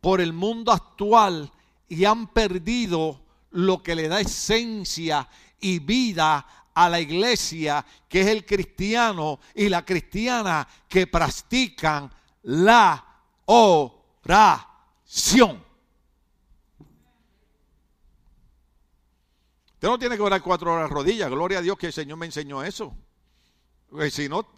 por 0.00 0.20
el 0.20 0.32
mundo 0.32 0.70
actual 0.70 1.50
y 1.88 2.04
han 2.04 2.28
perdido 2.28 3.20
lo 3.50 3.82
que 3.82 3.96
le 3.96 4.06
da 4.06 4.20
esencia 4.20 5.28
y 5.60 5.80
vida 5.80 6.46
a 6.74 6.88
la 6.88 7.00
iglesia, 7.00 7.84
que 8.08 8.20
es 8.20 8.28
el 8.28 8.46
cristiano 8.46 9.40
y 9.52 9.68
la 9.68 9.84
cristiana 9.84 10.68
que 10.88 11.08
practican 11.08 12.08
la 12.44 13.04
oración. 13.46 14.54
Usted 19.84 19.92
no 19.92 19.98
tiene 19.98 20.16
que 20.16 20.22
orar 20.22 20.40
cuatro 20.40 20.72
horas 20.72 20.88
rodillas. 20.88 21.28
Gloria 21.28 21.58
a 21.58 21.60
Dios 21.60 21.76
que 21.76 21.88
el 21.88 21.92
Señor 21.92 22.16
me 22.16 22.24
enseñó 22.24 22.64
eso. 22.64 22.96
Porque 23.90 24.10
si 24.10 24.30
no, 24.30 24.48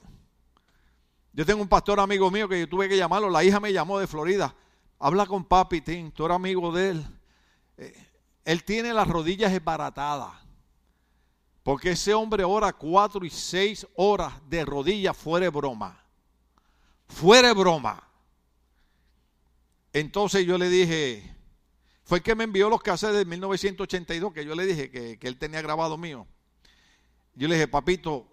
yo 1.33 1.45
tengo 1.45 1.61
un 1.61 1.67
pastor 1.67 1.99
amigo 1.99 2.31
mío 2.31 2.49
que 2.49 2.61
yo 2.61 2.69
tuve 2.69 2.89
que 2.89 2.97
llamarlo. 2.97 3.29
La 3.29 3.43
hija 3.43 3.59
me 3.59 3.73
llamó 3.73 3.99
de 3.99 4.07
Florida. 4.07 4.55
Habla 5.01 5.27
con 5.27 5.45
papi, 5.45 5.81
Tim, 5.81 6.13
tú 6.13 6.27
eres 6.27 6.37
amigo 6.37 6.71
de 6.71 6.91
él. 6.91 7.07
Eh, 7.77 8.07
él 8.45 8.63
tiene 8.63 8.95
las 8.95 9.09
rodillas 9.09 9.53
esbaratadas. 9.53 10.33
Porque 11.65 11.91
ese 11.91 12.15
hombre 12.15 12.45
ora 12.45 12.73
cuatro 12.73 13.25
y 13.25 13.31
seis 13.31 13.85
horas 13.97 14.33
de 14.49 14.65
rodillas 14.65 15.17
fuera 15.17 15.47
de 15.47 15.51
broma. 15.51 16.05
Fuera 17.09 17.49
de 17.49 17.55
broma. 17.55 18.01
Entonces 19.93 20.47
yo 20.47 20.57
le 20.57 20.69
dije, 20.69 21.36
fue 22.07 22.21
que 22.21 22.37
me 22.37 22.45
envió 22.45 22.71
los 22.71 22.81
casos 22.81 23.13
de 23.13 23.25
1982 23.25 24.33
que 24.33 24.45
yo 24.45 24.55
le 24.55 24.65
dije 24.65 24.91
que, 24.91 25.19
él 25.21 25.39
tenía 25.39 25.61
grabado 25.61 25.99
mío. 25.99 26.25
Yo 27.35 27.49
le 27.49 27.57
dije, 27.57 27.67
papito, 27.67 28.29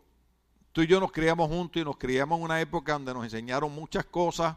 tú 0.71 0.83
y 0.83 0.87
yo 0.87 0.99
nos 0.99 1.11
criamos 1.11 1.49
juntos 1.49 1.81
y 1.81 1.83
nos 1.83 1.97
criamos 1.97 2.37
en 2.37 2.45
una 2.45 2.61
época 2.61 2.93
donde 2.93 3.15
nos 3.15 3.23
enseñaron 3.23 3.73
muchas 3.73 4.05
cosas 4.05 4.55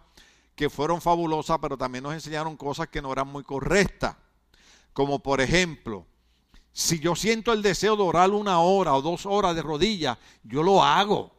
que 0.54 0.68
fueron 0.68 1.00
fabulosas, 1.00 1.58
pero 1.62 1.78
también 1.78 2.04
nos 2.04 2.12
enseñaron 2.12 2.58
cosas 2.58 2.88
que 2.88 3.00
no 3.00 3.10
eran 3.10 3.28
muy 3.28 3.42
correctas. 3.42 4.16
Como 4.92 5.18
por 5.22 5.40
ejemplo, 5.40 6.06
si 6.70 6.98
yo 6.98 7.16
siento 7.16 7.54
el 7.54 7.62
deseo 7.62 7.96
de 7.96 8.02
orar 8.02 8.30
una 8.32 8.60
hora 8.60 8.92
o 8.92 9.00
dos 9.00 9.24
horas 9.24 9.56
de 9.56 9.62
rodillas, 9.62 10.18
yo 10.44 10.62
lo 10.62 10.84
hago. 10.84 11.34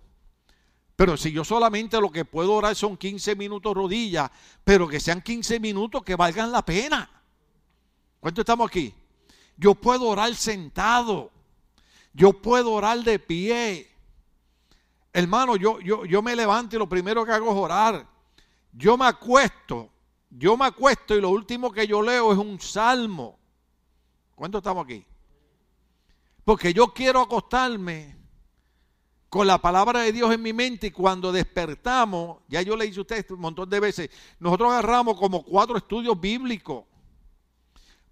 Pero 0.96 1.16
si 1.16 1.32
yo 1.32 1.44
solamente 1.44 2.02
lo 2.02 2.12
que 2.12 2.26
puedo 2.26 2.54
orar 2.54 2.76
son 2.76 2.98
15 2.98 3.36
minutos 3.36 3.76
rodillas, 3.76 4.32
pero 4.64 4.88
que 4.88 5.00
sean 5.00 5.22
15 5.22 5.60
minutos 5.60 6.02
que 6.04 6.16
valgan 6.16 6.52
la 6.52 6.66
pena. 6.66 7.17
¿Cuánto 8.20 8.42
estamos 8.42 8.68
aquí? 8.68 8.94
Yo 9.56 9.76
puedo 9.76 10.08
orar 10.08 10.34
sentado. 10.36 11.32
Yo 12.14 12.34
puedo 12.34 12.72
orar 12.72 13.04
de 13.04 13.20
pie. 13.20 13.92
Hermano, 15.14 15.56
yo, 15.56 15.80
yo, 15.80 16.06
yo 16.06 16.22
me 16.22 16.36
levanto 16.36 16.76
y 16.76 16.80
lo 16.80 16.88
primero 16.88 17.26
que 17.26 17.32
hago 17.32 17.52
es 17.52 17.58
orar. 17.58 18.08
Yo 18.72 18.98
me 18.98 19.06
acuesto. 19.06 19.90
Yo 20.30 20.58
me 20.58 20.66
acuesto 20.66 21.16
y 21.16 21.22
lo 21.22 21.30
último 21.30 21.72
que 21.72 21.88
yo 21.88 22.02
leo 22.02 22.32
es 22.32 22.38
un 22.38 22.60
salmo. 22.60 23.40
¿Cuánto 24.36 24.60
estamos 24.60 24.84
aquí? 24.84 25.06
Porque 26.44 26.74
yo 26.74 26.94
quiero 26.94 27.22
acostarme 27.22 28.16
con 29.30 29.48
la 29.48 29.58
palabra 29.58 30.02
de 30.02 30.12
Dios 30.12 30.32
en 30.34 30.42
mi 30.42 30.54
mente 30.54 30.88
y 30.88 30.92
cuando 30.92 31.32
despertamos, 31.32 32.40
ya 32.48 32.62
yo 32.62 32.76
le 32.76 32.86
hice 32.86 33.00
a 33.00 33.02
ustedes 33.02 33.30
un 33.32 33.40
montón 33.40 33.70
de 33.70 33.80
veces, 33.80 34.10
nosotros 34.40 34.72
agarramos 34.72 35.18
como 35.18 35.44
cuatro 35.44 35.78
estudios 35.78 36.20
bíblicos 36.20 36.86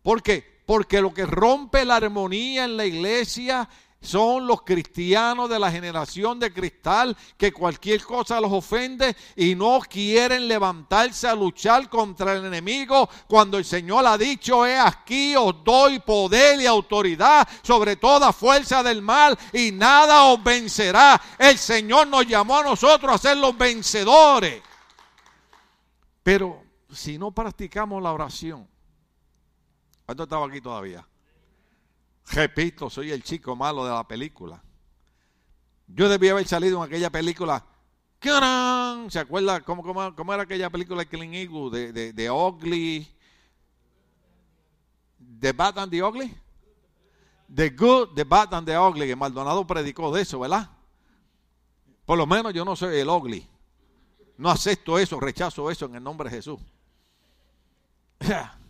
¿Por 0.06 0.22
qué? 0.22 0.62
Porque 0.68 1.02
lo 1.02 1.12
que 1.12 1.26
rompe 1.26 1.84
la 1.84 1.96
armonía 1.96 2.66
en 2.66 2.78
la 2.78 2.86
iglesia 2.86 3.68
son 4.00 4.46
los 4.46 4.62
cristianos 4.62 5.50
de 5.50 5.58
la 5.58 5.72
generación 5.72 6.40
de 6.40 6.54
cristal 6.54 7.18
que 7.36 7.52
cualquier 7.52 8.04
cosa 8.04 8.40
los 8.40 8.52
ofende 8.54 9.16
y 9.36 9.56
no 9.56 9.80
quieren 9.90 10.48
levantarse 10.48 11.28
a 11.28 11.34
luchar 11.34 11.90
contra 11.90 12.34
el 12.34 12.46
enemigo 12.46 13.10
cuando 13.26 13.58
el 13.58 13.66
Señor 13.66 14.06
ha 14.06 14.16
dicho, 14.16 14.64
he 14.68 14.78
aquí 14.78 15.36
os 15.36 15.64
doy 15.64 15.98
poder 15.98 16.62
y 16.62 16.68
autoridad 16.68 17.48
sobre 17.64 17.96
toda 17.96 18.32
fuerza 18.32 18.84
del 18.84 19.02
mal 19.02 19.36
y 19.54 19.72
nada 19.72 20.26
os 20.26 20.44
vencerá. 20.44 21.20
El 21.40 21.58
Señor 21.58 22.06
nos 22.06 22.28
llamó 22.28 22.60
a 22.60 22.64
nosotros 22.64 23.12
a 23.12 23.18
ser 23.18 23.38
los 23.38 23.58
vencedores. 23.58 24.62
Pero 26.22 26.62
si 26.92 27.18
no 27.18 27.32
practicamos 27.32 28.04
la 28.04 28.14
oración, 28.14 28.68
¿Cuánto 30.06 30.24
estaba 30.24 30.46
aquí 30.46 30.62
todavía? 30.62 31.06
Repito, 32.32 32.90
soy 32.90 33.12
el 33.12 33.24
chico 33.24 33.56
malo 33.56 33.86
de 33.86 33.92
la 33.92 34.08
película. 34.08 34.62
Yo 35.88 36.10
debía 36.10 36.32
haber 36.32 36.48
salido 36.48 36.78
en 36.78 36.88
aquella 36.88 37.10
película. 37.10 37.66
¿Se 39.10 39.20
acuerda 39.20 39.62
cómo, 39.62 40.34
era 40.34 40.44
aquella 40.44 40.70
película 40.70 41.00
de 41.00 41.08
Clint 41.08 41.34
Eastwood? 41.36 41.74
De, 41.74 41.94
de, 41.94 42.14
de 42.14 42.32
Ugly. 42.32 43.08
The 45.40 45.52
Bad 45.52 45.78
and 45.78 45.92
the 45.92 46.02
Ugly. 46.02 46.36
The 47.54 47.70
Good, 47.70 48.16
The 48.16 48.24
Bad 48.24 48.54
and 48.54 48.68
the 48.68 48.78
Ugly. 48.78 49.08
Que 49.08 49.16
Maldonado 49.16 49.66
predicó 49.68 50.12
de 50.12 50.24
eso, 50.24 50.40
¿verdad? 50.40 50.70
Por 52.06 52.18
lo 52.18 52.26
menos 52.26 52.54
yo 52.54 52.66
no 52.66 52.76
soy 52.76 52.98
el 52.98 53.10
Ugly. 53.10 53.48
No 54.38 54.50
acepto 54.50 54.98
eso, 54.98 55.20
rechazo 55.20 55.70
eso 55.70 55.86
en 55.86 55.96
el 55.96 56.04
nombre 56.04 56.30
de 56.30 56.36
Jesús. 56.36 56.60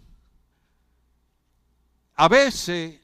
A 2.16 2.30
veces, 2.30 3.00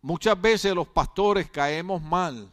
muchas 0.00 0.40
veces 0.40 0.74
los 0.74 0.86
pastores 0.86 1.50
caemos 1.50 2.00
mal, 2.00 2.50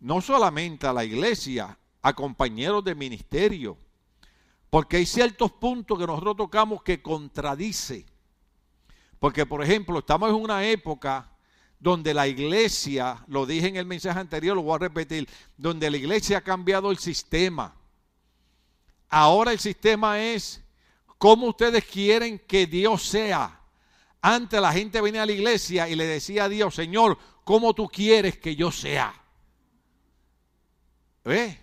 no 0.00 0.20
solamente 0.20 0.86
a 0.86 0.92
la 0.92 1.04
iglesia, 1.04 1.78
a 2.02 2.12
compañeros 2.12 2.84
de 2.84 2.94
ministerio, 2.94 3.78
porque 4.70 4.96
hay 4.96 5.06
ciertos 5.06 5.52
puntos 5.52 5.98
que 5.98 6.06
nosotros 6.06 6.36
tocamos 6.36 6.82
que 6.82 7.00
contradice. 7.00 8.04
Porque, 9.20 9.46
por 9.46 9.62
ejemplo, 9.62 10.00
estamos 10.00 10.28
en 10.28 10.34
una 10.34 10.66
época 10.66 11.30
donde 11.78 12.12
la 12.12 12.26
iglesia, 12.26 13.24
lo 13.28 13.46
dije 13.46 13.68
en 13.68 13.76
el 13.76 13.86
mensaje 13.86 14.18
anterior, 14.18 14.56
lo 14.56 14.62
voy 14.62 14.74
a 14.74 14.78
repetir, 14.78 15.28
donde 15.56 15.90
la 15.90 15.96
iglesia 15.96 16.38
ha 16.38 16.40
cambiado 16.40 16.90
el 16.90 16.98
sistema. 16.98 17.74
Ahora 19.08 19.52
el 19.52 19.60
sistema 19.60 20.20
es 20.20 20.60
cómo 21.18 21.46
ustedes 21.46 21.84
quieren 21.84 22.38
que 22.38 22.66
Dios 22.66 23.04
sea. 23.04 23.60
Antes 24.26 24.58
la 24.58 24.72
gente 24.72 25.02
venía 25.02 25.24
a 25.24 25.26
la 25.26 25.32
iglesia 25.32 25.86
y 25.86 25.94
le 25.94 26.06
decía 26.06 26.44
a 26.44 26.48
Dios, 26.48 26.74
Señor, 26.74 27.18
¿cómo 27.44 27.74
tú 27.74 27.90
quieres 27.90 28.38
que 28.38 28.56
yo 28.56 28.72
sea? 28.72 29.14
¿Ve? 31.22 31.60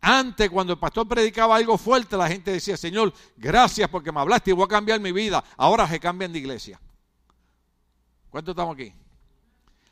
Antes, 0.00 0.48
cuando 0.48 0.72
el 0.72 0.78
pastor 0.78 1.06
predicaba 1.06 1.56
algo 1.56 1.76
fuerte, 1.76 2.16
la 2.16 2.28
gente 2.28 2.50
decía, 2.50 2.78
Señor, 2.78 3.12
gracias 3.36 3.90
porque 3.90 4.10
me 4.10 4.20
hablaste 4.20 4.52
y 4.52 4.54
voy 4.54 4.64
a 4.64 4.68
cambiar 4.68 5.00
mi 5.00 5.12
vida. 5.12 5.44
Ahora 5.58 5.86
se 5.86 6.00
cambian 6.00 6.32
de 6.32 6.38
iglesia. 6.38 6.80
¿Cuántos 8.30 8.54
estamos 8.54 8.74
aquí? 8.74 8.94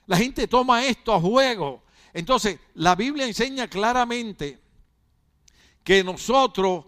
La 0.06 0.16
gente 0.16 0.48
toma 0.48 0.86
esto 0.86 1.12
a 1.12 1.20
juego. 1.20 1.82
Entonces, 2.14 2.58
la 2.76 2.94
Biblia 2.94 3.26
enseña 3.26 3.68
claramente 3.68 4.58
que 5.84 6.02
nosotros 6.02 6.86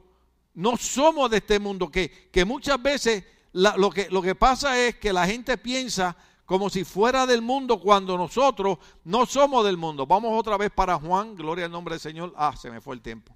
no 0.54 0.78
somos 0.78 1.30
de 1.30 1.36
este 1.36 1.58
mundo, 1.58 1.90
que, 1.90 2.30
que 2.32 2.46
muchas 2.46 2.82
veces 2.82 3.24
lo, 3.52 3.90
que, 3.90 4.08
lo 4.10 4.22
que 4.22 4.34
pasa 4.34 4.78
es 4.78 4.96
que 4.96 5.12
la 5.12 5.26
gente 5.26 5.58
piensa 5.58 6.16
como 6.44 6.68
si 6.70 6.84
fuera 6.84 7.26
del 7.26 7.42
mundo 7.42 7.80
cuando 7.80 8.16
nosotros 8.16 8.78
no 9.04 9.26
somos 9.26 9.64
del 9.64 9.76
mundo. 9.76 10.06
Vamos 10.06 10.38
otra 10.38 10.56
vez 10.56 10.70
para 10.70 10.98
Juan, 10.98 11.34
gloria 11.34 11.66
al 11.66 11.70
nombre 11.70 11.94
del 11.94 12.00
Señor. 12.00 12.32
Ah, 12.36 12.54
se 12.56 12.70
me 12.70 12.80
fue 12.80 12.94
el 12.94 13.02
tiempo. 13.02 13.34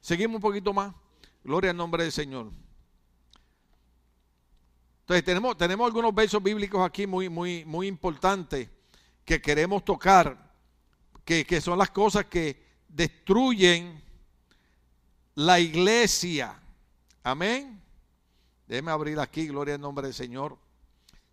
Seguimos 0.00 0.36
un 0.36 0.42
poquito 0.42 0.72
más. 0.72 0.94
Gloria 1.42 1.70
al 1.70 1.76
nombre 1.76 2.02
del 2.02 2.12
Señor. 2.12 2.50
Entonces 5.00 5.24
tenemos, 5.24 5.56
tenemos 5.58 5.86
algunos 5.86 6.14
versos 6.14 6.42
bíblicos 6.42 6.84
aquí 6.84 7.06
muy, 7.06 7.28
muy, 7.28 7.64
muy 7.64 7.86
importantes 7.86 8.70
que 9.24 9.40
queremos 9.40 9.84
tocar, 9.84 10.52
que, 11.24 11.44
que 11.44 11.60
son 11.60 11.78
las 11.78 11.90
cosas 11.90 12.24
que 12.26 12.64
destruyen 12.88 14.02
la 15.34 15.60
iglesia. 15.60 16.58
Amén. 17.22 17.83
Déjeme 18.66 18.90
abrir 18.90 19.18
aquí, 19.20 19.46
gloria 19.46 19.74
al 19.74 19.80
nombre 19.80 20.06
del 20.06 20.14
Señor. 20.14 20.56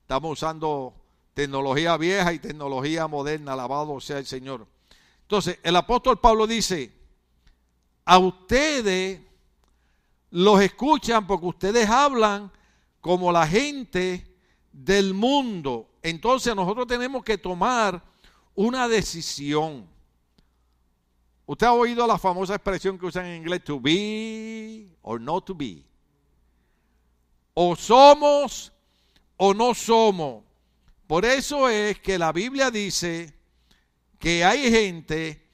Estamos 0.01 0.31
usando 0.33 0.93
tecnología 1.33 1.95
vieja 1.97 2.33
y 2.33 2.39
tecnología 2.39 3.07
moderna, 3.07 3.53
alabado 3.53 3.99
sea 4.01 4.17
el 4.17 4.25
Señor. 4.25 4.67
Entonces, 5.21 5.59
el 5.63 5.75
apóstol 5.75 6.19
Pablo 6.19 6.45
dice, 6.45 6.91
a 8.03 8.17
ustedes 8.17 9.21
los 10.31 10.61
escuchan 10.61 11.25
porque 11.27 11.45
ustedes 11.45 11.89
hablan 11.89 12.51
como 12.99 13.31
la 13.31 13.47
gente 13.47 14.25
del 14.71 15.13
mundo. 15.13 15.89
Entonces 16.01 16.55
nosotros 16.55 16.87
tenemos 16.87 17.23
que 17.23 17.37
tomar 17.37 18.01
una 18.55 18.87
decisión. 18.87 19.87
Usted 21.45 21.67
ha 21.67 21.73
oído 21.73 22.07
la 22.07 22.17
famosa 22.17 22.55
expresión 22.55 22.97
que 22.97 23.05
usan 23.05 23.25
en 23.25 23.41
inglés, 23.41 23.63
to 23.63 23.79
be 23.79 24.95
or 25.01 25.19
not 25.19 25.45
to 25.45 25.55
be. 25.55 25.83
O 27.53 27.75
somos 27.75 28.71
o 29.37 29.53
no 29.53 29.73
somos. 29.73 30.43
Por 31.07 31.25
eso 31.25 31.67
es 31.67 31.99
que 31.99 32.17
la 32.17 32.31
Biblia 32.31 32.71
dice 32.71 33.33
que 34.17 34.45
hay 34.45 34.69
gente, 34.71 35.49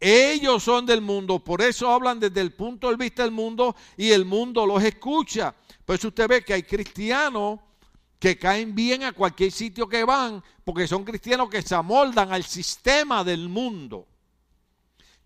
ellos 0.00 0.62
son 0.62 0.86
del 0.86 1.00
mundo, 1.00 1.42
por 1.42 1.60
eso 1.60 1.90
hablan 1.90 2.20
desde 2.20 2.40
el 2.40 2.54
punto 2.54 2.88
de 2.88 2.96
vista 2.96 3.22
del 3.22 3.32
mundo 3.32 3.76
y 3.96 4.10
el 4.10 4.24
mundo 4.24 4.64
los 4.64 4.82
escucha. 4.82 5.54
Por 5.84 5.96
eso 5.96 6.08
usted 6.08 6.28
ve 6.28 6.44
que 6.44 6.54
hay 6.54 6.62
cristianos 6.62 7.60
que 8.18 8.38
caen 8.38 8.74
bien 8.74 9.04
a 9.04 9.12
cualquier 9.12 9.52
sitio 9.52 9.88
que 9.88 10.04
van, 10.04 10.42
porque 10.64 10.88
son 10.88 11.04
cristianos 11.04 11.50
que 11.50 11.62
se 11.62 11.74
amoldan 11.74 12.32
al 12.32 12.44
sistema 12.44 13.22
del 13.22 13.48
mundo. 13.48 14.06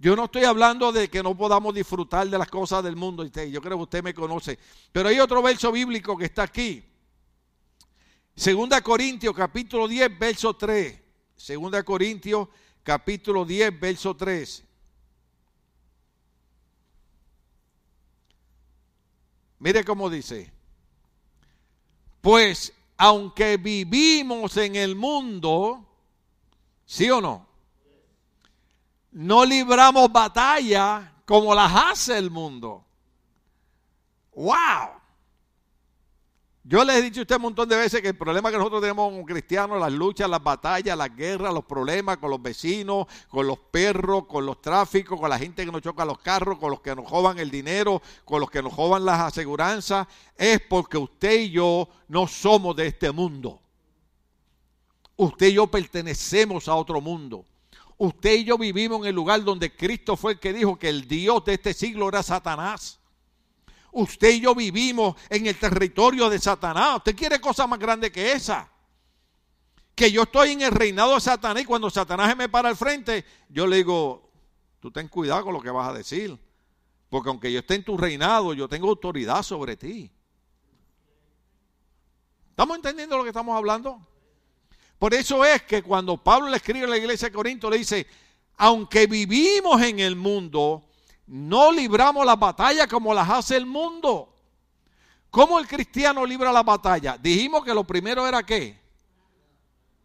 Yo 0.00 0.16
no 0.16 0.24
estoy 0.24 0.44
hablando 0.44 0.92
de 0.92 1.10
que 1.10 1.22
no 1.22 1.36
podamos 1.36 1.74
disfrutar 1.74 2.26
de 2.26 2.38
las 2.38 2.48
cosas 2.48 2.82
del 2.82 2.96
mundo, 2.96 3.22
yo 3.22 3.60
creo 3.60 3.76
que 3.76 3.82
usted 3.82 4.02
me 4.02 4.14
conoce, 4.14 4.58
pero 4.90 5.10
hay 5.10 5.20
otro 5.20 5.42
verso 5.42 5.70
bíblico 5.70 6.16
que 6.16 6.24
está 6.24 6.44
aquí. 6.44 6.82
Segunda 8.34 8.80
Corintios 8.80 9.36
capítulo 9.36 9.86
10, 9.86 10.18
verso 10.18 10.54
3. 10.56 10.98
Segunda 11.36 11.82
Corintios 11.82 12.48
capítulo 12.82 13.44
10, 13.44 13.78
verso 13.78 14.16
3. 14.16 14.64
Mire 19.58 19.84
cómo 19.84 20.08
dice. 20.08 20.50
Pues 22.22 22.72
aunque 22.96 23.58
vivimos 23.58 24.56
en 24.56 24.76
el 24.76 24.96
mundo, 24.96 25.86
¿sí 26.86 27.10
o 27.10 27.20
no? 27.20 27.49
No 29.12 29.44
libramos 29.44 30.10
batalla 30.10 31.12
como 31.24 31.54
las 31.54 31.72
hace 31.74 32.16
el 32.16 32.30
mundo. 32.30 32.84
¡Wow! 34.34 35.00
Yo 36.62 36.84
les 36.84 36.96
he 36.96 37.02
dicho 37.02 37.20
a 37.20 37.22
usted 37.22 37.36
un 37.36 37.42
montón 37.42 37.68
de 37.68 37.76
veces 37.76 38.02
que 38.02 38.08
el 38.08 38.16
problema 38.16 38.50
que 38.50 38.56
nosotros 38.58 38.82
tenemos 38.82 39.10
como 39.10 39.24
cristianos, 39.24 39.80
las 39.80 39.92
luchas, 39.92 40.30
las 40.30 40.42
batallas, 40.42 40.96
las 40.96 41.16
guerras, 41.16 41.52
los 41.52 41.64
problemas 41.64 42.18
con 42.18 42.30
los 42.30 42.40
vecinos, 42.40 43.06
con 43.28 43.46
los 43.46 43.58
perros, 43.58 44.26
con 44.26 44.46
los 44.46 44.60
tráficos, 44.60 45.18
con 45.18 45.30
la 45.30 45.38
gente 45.38 45.64
que 45.64 45.72
nos 45.72 45.80
choca 45.80 46.04
los 46.04 46.18
carros, 46.18 46.58
con 46.58 46.70
los 46.70 46.80
que 46.80 46.94
nos 46.94 47.10
roban 47.10 47.38
el 47.38 47.50
dinero, 47.50 48.00
con 48.24 48.40
los 48.40 48.50
que 48.50 48.62
nos 48.62 48.76
roban 48.76 49.04
las 49.04 49.20
aseguranzas, 49.20 50.06
es 50.36 50.60
porque 50.60 50.98
usted 50.98 51.40
y 51.40 51.50
yo 51.50 51.88
no 52.06 52.28
somos 52.28 52.76
de 52.76 52.86
este 52.86 53.10
mundo. 53.10 53.60
Usted 55.16 55.48
y 55.48 55.54
yo 55.54 55.66
pertenecemos 55.66 56.68
a 56.68 56.74
otro 56.74 57.00
mundo. 57.00 57.46
Usted 58.02 58.32
y 58.32 58.44
yo 58.44 58.56
vivimos 58.56 59.02
en 59.02 59.08
el 59.08 59.14
lugar 59.14 59.44
donde 59.44 59.76
Cristo 59.76 60.16
fue 60.16 60.32
el 60.32 60.40
que 60.40 60.54
dijo 60.54 60.78
que 60.78 60.88
el 60.88 61.06
Dios 61.06 61.44
de 61.44 61.52
este 61.52 61.74
siglo 61.74 62.08
era 62.08 62.22
Satanás. 62.22 62.98
Usted 63.92 64.30
y 64.30 64.40
yo 64.40 64.54
vivimos 64.54 65.16
en 65.28 65.46
el 65.46 65.58
territorio 65.58 66.30
de 66.30 66.38
Satanás. 66.38 66.96
¿Usted 66.96 67.14
quiere 67.14 67.38
cosa 67.42 67.66
más 67.66 67.78
grande 67.78 68.10
que 68.10 68.32
esa? 68.32 68.70
Que 69.94 70.10
yo 70.10 70.22
estoy 70.22 70.52
en 70.52 70.62
el 70.62 70.70
reinado 70.70 71.12
de 71.12 71.20
Satanás 71.20 71.62
y 71.62 71.66
cuando 71.66 71.90
Satanás 71.90 72.34
me 72.38 72.48
para 72.48 72.70
al 72.70 72.76
frente, 72.76 73.22
yo 73.50 73.66
le 73.66 73.76
digo, 73.76 74.30
tú 74.80 74.90
ten 74.90 75.08
cuidado 75.08 75.44
con 75.44 75.52
lo 75.52 75.60
que 75.60 75.70
vas 75.70 75.90
a 75.90 75.92
decir. 75.92 76.38
Porque 77.10 77.28
aunque 77.28 77.52
yo 77.52 77.58
esté 77.58 77.74
en 77.74 77.84
tu 77.84 77.98
reinado, 77.98 78.54
yo 78.54 78.66
tengo 78.66 78.88
autoridad 78.88 79.42
sobre 79.42 79.76
ti. 79.76 80.10
¿Estamos 82.48 82.76
entendiendo 82.76 83.18
lo 83.18 83.24
que 83.24 83.28
estamos 83.28 83.54
hablando? 83.54 84.00
Por 85.00 85.14
eso 85.14 85.42
es 85.46 85.62
que 85.62 85.82
cuando 85.82 86.18
Pablo 86.18 86.50
le 86.50 86.58
escribe 86.58 86.84
a 86.84 86.88
la 86.88 86.98
iglesia 86.98 87.28
de 87.28 87.34
Corinto, 87.34 87.70
le 87.70 87.78
dice, 87.78 88.06
aunque 88.58 89.06
vivimos 89.06 89.80
en 89.80 89.98
el 89.98 90.14
mundo, 90.14 90.84
no 91.26 91.72
libramos 91.72 92.26
la 92.26 92.36
batalla 92.36 92.86
como 92.86 93.14
las 93.14 93.26
hace 93.30 93.56
el 93.56 93.64
mundo. 93.64 94.28
¿Cómo 95.30 95.58
el 95.58 95.66
cristiano 95.66 96.26
libra 96.26 96.52
la 96.52 96.62
batalla? 96.62 97.16
Dijimos 97.16 97.64
que 97.64 97.72
lo 97.72 97.84
primero 97.84 98.26
era 98.26 98.42
qué? 98.42 98.78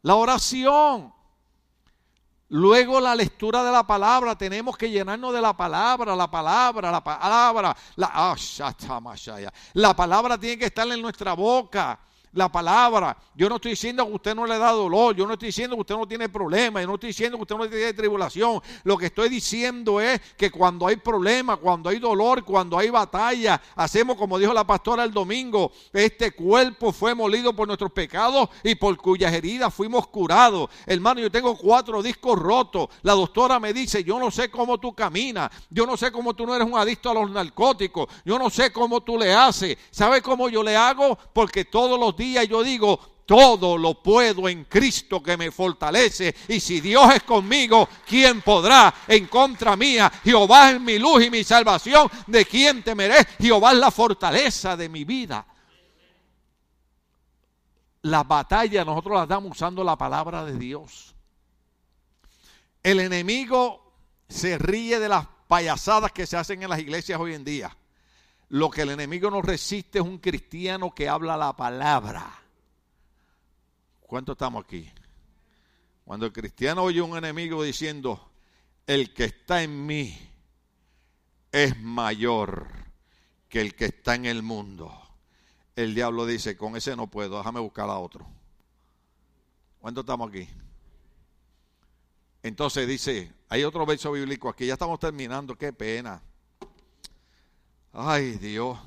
La 0.01 0.15
oración. 0.15 1.13
Luego 2.47 3.01
la 3.01 3.15
lectura 3.15 3.65
de 3.65 3.73
la 3.73 3.86
palabra. 3.86 4.38
Tenemos 4.38 4.77
que 4.77 4.89
llenarnos 4.89 5.34
de 5.34 5.41
la 5.41 5.58
palabra, 5.58 6.15
la 6.15 6.31
palabra, 6.31 6.89
la 6.89 7.03
palabra. 7.03 7.75
La, 7.97 8.12
ah, 8.13 8.36
la 9.73 9.93
palabra 9.93 10.38
tiene 10.38 10.58
que 10.58 10.65
estar 10.67 10.88
en 10.88 11.01
nuestra 11.01 11.34
boca 11.34 11.99
la 12.36 12.52
palabra. 12.52 13.17
Yo 13.34 13.50
no 13.50 13.56
estoy 13.56 13.71
diciendo 13.71 14.06
que 14.06 14.13
usted 14.13 14.36
no 14.36 14.45
le 14.45 14.58
da 14.58 14.71
dolor, 14.71 15.15
yo 15.15 15.26
no 15.26 15.34
estoy 15.34 15.48
diciendo 15.48 15.76
que 15.76 15.82
usted 15.82 15.95
no 15.95 16.08
tiene 16.08 16.30
problemas, 16.30 16.84
yo 16.84 16.88
no 16.88 16.95
estoy 16.95 17.08
diciendo 17.08 17.38
que 17.38 17.43
usted 17.43 17.56
no 17.56 17.67
tiene 17.67 17.93
tribulación. 17.93 18.62
Lo 18.84 18.98
que 18.98 19.08
estoy 19.08 19.30
diciendo 19.30 20.00
es 20.00 20.21
que 20.38 20.52
cuando 20.52 20.86
hay 20.86 20.98
problemas, 20.98 21.58
cuando 21.58 21.89
hay 21.89 22.00
dolor, 22.00 22.43
cuando 22.43 22.78
hay 22.78 22.89
batalla, 22.89 23.60
hacemos 23.76 24.17
como 24.17 24.38
dijo 24.38 24.54
la 24.54 24.67
pastora 24.67 25.04
el 25.06 25.12
domingo, 25.12 25.71
este 25.93 26.32
cuerpo 26.32 26.91
fue 26.91 27.15
molido 27.15 27.56
por 27.56 27.67
nuestros 27.67 27.91
pecados 27.91 28.50
y 28.63 28.76
por 28.76 28.95
cuyas 28.98 29.34
heridas 29.34 29.74
fuimos 29.74 30.08
curados. 30.08 30.69
Hermano, 30.86 31.21
yo 31.21 31.32
tengo 31.32 31.58
cuatro 31.58 32.04
discos 32.04 32.38
rotos. 32.38 32.89
La 33.02 33.13
doctora 33.13 33.60
me 33.60 33.71
dice, 33.71 34.04
yo 34.04 34.19
no 34.19 34.30
sé 34.30 34.52
cómo 34.52 34.78
tú 34.78 34.93
caminas, 34.93 35.50
yo 35.69 35.86
no 35.86 35.95
sé 35.95 36.12
cómo 36.12 36.34
tú 36.34 36.45
no 36.45 36.54
eres 36.54 36.67
un 36.67 36.78
adicto 36.78 37.10
a 37.10 37.13
los 37.13 37.32
narcóticos, 37.32 38.08
yo 38.26 38.38
no 38.38 38.50
sé 38.50 38.74
cómo 38.74 39.02
tú 39.02 39.17
le 39.17 39.34
haces. 39.34 39.78
¿Sabe 39.89 40.21
cómo 40.21 40.50
yo 40.50 40.62
le 40.62 40.76
hago? 40.76 41.17
Porque 41.34 41.63
todos 41.63 41.98
los 41.98 42.15
días 42.17 42.25
yo 42.34 42.64
digo, 42.64 43.00
todo 43.26 43.78
lo 43.78 44.02
puedo 44.02 44.48
en 44.48 44.66
Cristo 44.66 45.22
que 45.22 45.38
me 45.38 45.52
fortalece. 45.52 46.36
Y 46.48 46.60
si 46.60 46.80
Dios 46.80 47.14
es 47.14 47.24
conmigo, 47.24 47.90
¿quién 48.08 48.42
podrá 48.42 48.94
en 49.08 49.28
contra 49.28 49.76
mía? 49.76 50.12
Jehová 50.24 50.72
es 50.72 50.80
mi 50.80 51.00
luz 51.00 51.26
y 51.26 51.32
mi 51.32 51.44
salvación. 51.44 52.10
¿De 52.28 52.46
quién 52.46 52.84
temeré? 52.84 53.26
Jehová 53.40 53.72
es 53.72 53.80
la 53.80 53.92
fortaleza 53.92 54.78
de 54.78 54.90
mi 54.90 55.04
vida. 55.04 55.46
La 58.04 58.24
batalla 58.24 58.86
nosotros 58.86 59.18
la 59.18 59.26
damos 59.26 59.52
usando 59.52 59.84
la 59.84 59.98
palabra 59.98 60.46
de 60.46 60.58
Dios. 60.58 61.16
El 62.84 63.00
enemigo 63.00 63.94
se 64.30 64.60
ríe 64.60 65.00
de 65.00 65.10
las 65.10 65.26
payasadas 65.48 66.12
que 66.12 66.28
se 66.28 66.38
hacen 66.38 66.62
en 66.62 66.70
las 66.70 66.80
iglesias 66.80 67.20
hoy 67.20 67.34
en 67.34 67.44
día. 67.44 67.76
Lo 68.56 68.70
que 68.70 68.84
el 68.84 68.91
enemigo 68.91 69.30
no 69.30 69.41
resiste 69.41 70.00
es 70.00 70.06
un 70.06 70.18
cristiano 70.20 70.96
que 70.96 71.10
habla 71.10 71.36
la 71.36 71.58
palabra. 71.58 72.34
¿Cuánto 74.00 74.32
estamos 74.32 74.63
aquí? 74.63 74.89
Cuando 76.06 76.26
el 76.26 76.32
cristiano 76.32 76.84
oye 76.84 77.02
un 77.02 77.18
enemigo 77.18 77.62
diciendo, 77.63 78.32
el 78.88 79.13
que 79.13 79.26
está 79.26 79.62
en 79.62 79.86
mí 79.86 80.18
es 81.52 81.78
mayor 81.82 82.70
que 83.50 83.60
el 83.60 83.76
que 83.76 83.88
está 83.88 84.15
en 84.15 84.26
el 84.26 84.41
mundo. 84.41 85.02
El 85.76 85.94
diablo 85.94 86.26
dice, 86.26 86.56
con 86.56 86.78
ese 86.78 86.96
no 86.96 87.08
puedo, 87.08 87.39
déjame 87.39 87.60
buscar 87.60 87.89
a 87.89 87.98
otro. 87.98 88.26
¿Cuánto 89.82 90.00
estamos 90.00 90.30
aquí? 90.30 90.48
Entonces 92.41 92.88
dice, 92.88 93.34
hay 93.50 93.65
otro 93.65 93.86
verso 93.86 94.13
bíblico 94.13 94.48
aquí, 94.48 94.65
ya 94.65 94.74
estamos 94.76 94.98
terminando, 94.98 95.58
qué 95.58 95.74
pena. 95.74 96.22
Ay 97.97 98.31
Dios. 98.34 98.77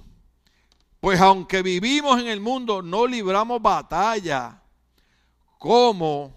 Pues 1.00 1.18
aunque 1.20 1.62
vivimos 1.62 2.20
en 2.20 2.26
el 2.26 2.40
mundo, 2.40 2.82
no 2.82 3.06
libramos 3.06 3.62
batalla 3.62 4.62
como 5.58 6.34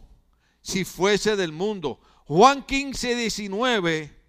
si 0.62 0.86
fuese 0.86 1.36
del 1.36 1.52
mundo. 1.52 2.00
Juan 2.28 2.64
15, 2.64 3.16
19 3.16 4.22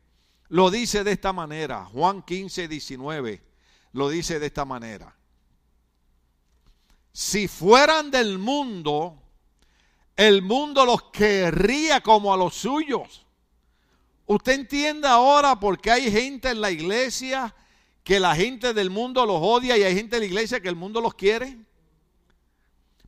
lo 0.48 0.70
dice 0.70 1.04
de 1.04 1.12
esta 1.12 1.32
manera. 1.32 1.84
Juan 1.84 2.22
15, 2.22 2.66
19 2.66 3.42
lo 3.92 4.08
dice 4.08 4.40
de 4.40 4.46
esta 4.46 4.64
manera. 4.64 5.14
Si 7.12 7.46
fueran 7.46 8.10
del 8.10 8.38
mundo, 8.38 9.22
el 10.16 10.42
mundo 10.42 10.84
los 10.84 11.04
querría 11.12 12.00
como 12.00 12.34
a 12.34 12.36
los 12.36 12.54
suyos. 12.54 13.24
Usted 14.26 14.52
entiende 14.52 15.06
ahora 15.06 15.60
por 15.60 15.80
qué 15.80 15.92
hay 15.92 16.10
gente 16.10 16.50
en 16.50 16.60
la 16.60 16.70
iglesia 16.70 17.54
que 18.04 18.18
la 18.18 18.34
gente 18.34 18.74
del 18.74 18.90
mundo 18.90 19.24
los 19.26 19.38
odia 19.40 19.76
y 19.76 19.82
hay 19.82 19.94
gente 19.94 20.16
de 20.16 20.20
la 20.20 20.26
iglesia 20.26 20.60
que 20.60 20.68
el 20.68 20.76
mundo 20.76 21.00
los 21.00 21.14
quiere. 21.14 21.56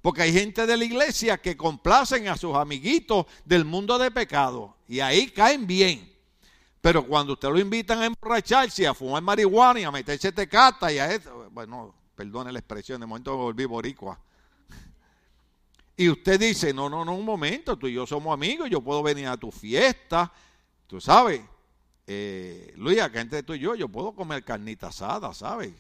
Porque 0.01 0.23
hay 0.23 0.33
gente 0.33 0.67
de 0.67 0.77
la 0.77 0.85
iglesia 0.85 1.39
que 1.39 1.57
complacen 1.57 2.29
a 2.29 2.37
sus 2.37 2.55
amiguitos 2.55 3.27
del 3.45 3.65
mundo 3.65 3.99
de 3.99 4.11
pecado 4.11 4.77
y 4.87 5.01
ahí 5.01 5.31
caen 5.31 5.67
bien. 5.67 6.13
Pero 6.81 7.07
cuando 7.07 7.33
usted 7.33 7.49
lo 7.49 7.59
invitan 7.59 8.03
a 8.03 8.07
emborracharse, 8.07 8.87
a 8.87 8.93
fumar 8.93 9.23
marihuana 9.23 9.81
y 9.81 9.85
a 9.85 9.91
meterse 9.91 10.31
tecata 10.31 10.93
y 10.93 10.99
a 10.99 11.11
eso, 11.11 11.49
bueno, 11.51 11.95
perdone 12.15 12.53
la 12.53 12.59
expresión, 12.59 13.01
de 13.01 13.07
momento 13.07 13.31
me 13.31 13.43
volví 13.45 13.65
boricua. 13.65 14.19
Y 15.97 16.11
usted 16.11 16.39
dice, 16.39 16.75
no, 16.75 16.91
no, 16.91 17.05
no, 17.05 17.15
un 17.15 17.25
momento, 17.25 17.79
tú 17.79 17.87
y 17.87 17.95
yo 17.95 18.05
somos 18.05 18.35
amigos, 18.35 18.69
yo 18.69 18.83
puedo 18.83 19.03
venir 19.03 19.29
a 19.29 19.37
tu 19.37 19.51
fiesta, 19.51 20.31
tú 20.87 21.01
sabes, 21.01 21.41
eh, 22.07 22.73
Luis, 22.77 23.01
acá 23.01 23.21
entre 23.21 23.43
tú 23.43 23.55
y 23.55 23.61
yo, 23.61 23.75
yo 23.75 23.89
puedo 23.89 24.15
comer 24.15 24.45
carnita 24.45 24.89
asada, 24.89 25.33
¿sabes? 25.33 25.73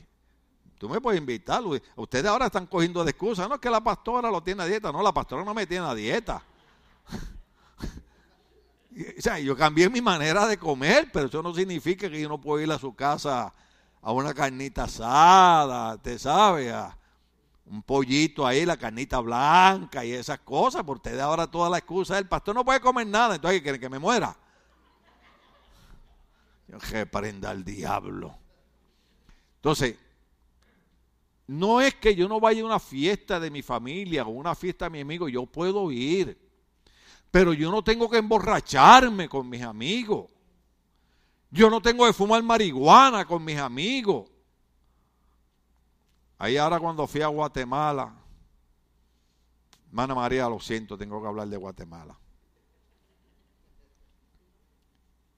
Tú 0.79 0.89
me 0.89 1.01
puedes 1.01 1.20
invitar, 1.20 1.62
Luis. 1.62 1.83
Ustedes 1.97 2.27
ahora 2.27 2.47
están 2.47 2.66
cogiendo 2.66 3.05
de 3.05 3.11
excusa. 3.11 3.49
No 3.49 3.55
es 3.55 3.61
que 3.61 3.70
la 3.70 3.83
pastora 3.83 4.31
lo 4.31 4.43
tiene 4.43 4.62
a 4.62 4.66
dieta. 4.66 4.93
No, 4.93 5.03
la 5.03 5.12
pastora 5.12 5.45
no 5.45 5.55
me 5.55 5.66
tiene 5.66 5.87
a 5.87 5.95
dieta. 5.95 6.43
o 9.18 9.20
sea, 9.20 9.39
yo 9.39 9.57
cambié 9.57 9.89
mi 9.89 10.03
manera 10.03 10.47
de 10.47 10.59
comer, 10.59 11.11
pero 11.12 11.27
eso 11.27 11.43
no 11.43 11.55
significa 11.55 12.11
que 12.11 12.20
yo 12.20 12.29
no 12.29 12.41
puedo 12.41 12.62
ir 12.62 12.70
a 12.72 12.79
su 12.79 12.95
casa 12.95 13.53
a 14.03 14.12
una 14.12 14.35
carnita 14.35 14.85
asada, 14.85 15.97
te 15.97 16.18
sabe, 16.18 16.70
a 16.70 16.97
un 17.66 17.83
pollito 17.83 18.47
ahí, 18.47 18.66
la 18.66 18.77
carnita 18.77 19.20
blanca 19.20 20.05
y 20.05 20.12
esas 20.12 20.41
cosas. 20.41 20.83
Por 20.83 20.97
ustedes 20.97 21.20
ahora 21.20 21.47
toda 21.47 21.70
la 21.70 21.79
excusa 21.79 22.18
el 22.18 22.29
pastor 22.29 22.55
no 22.55 22.64
puede 22.64 22.81
comer 22.81 23.07
nada, 23.07 23.37
entonces 23.37 23.62
quieren 23.62 23.81
que 23.81 23.89
me 23.89 23.99
muera. 23.99 24.37
Yo 26.79 27.07
prenda 27.07 27.51
al 27.51 27.64
diablo. 27.64 28.37
Entonces, 29.57 29.97
no 31.47 31.81
es 31.81 31.95
que 31.95 32.14
yo 32.14 32.29
no 32.29 32.41
vaya 32.41 32.62
a 32.62 32.66
una 32.66 32.81
fiesta 32.81 33.39
de 33.39 33.51
mi 33.51 33.62
familia 33.62 34.25
o 34.25 34.31
una 34.31 34.55
fiesta 34.55 34.87
de 34.87 34.91
mi 34.91 35.01
amigo, 35.01 35.29
yo 35.29 35.47
puedo 35.47 35.91
ir. 35.91 36.39
Pero 37.31 37.53
yo 37.53 37.70
no 37.70 37.83
tengo 37.83 38.09
que 38.09 38.18
emborracharme 38.18 39.29
con 39.29 39.49
mis 39.49 39.62
amigos. 39.62 40.31
Yo 41.51 41.70
no 41.70 41.81
tengo 41.81 42.07
que 42.07 42.12
fumar 42.12 42.43
marihuana 42.43 43.25
con 43.25 43.45
mis 43.45 43.59
amigos. 43.59 44.31
Ahí 46.39 46.57
ahora 46.57 46.81
cuando 46.81 47.07
fui 47.07 47.22
a 47.22 47.29
Guatemala, 47.29 48.12
hermana 49.89 50.14
María, 50.14 50.49
lo 50.49 50.59
siento, 50.61 50.99
tengo 50.99 51.20
que 51.20 51.29
hablar 51.29 51.49
de 51.49 51.57
Guatemala. 51.57 52.18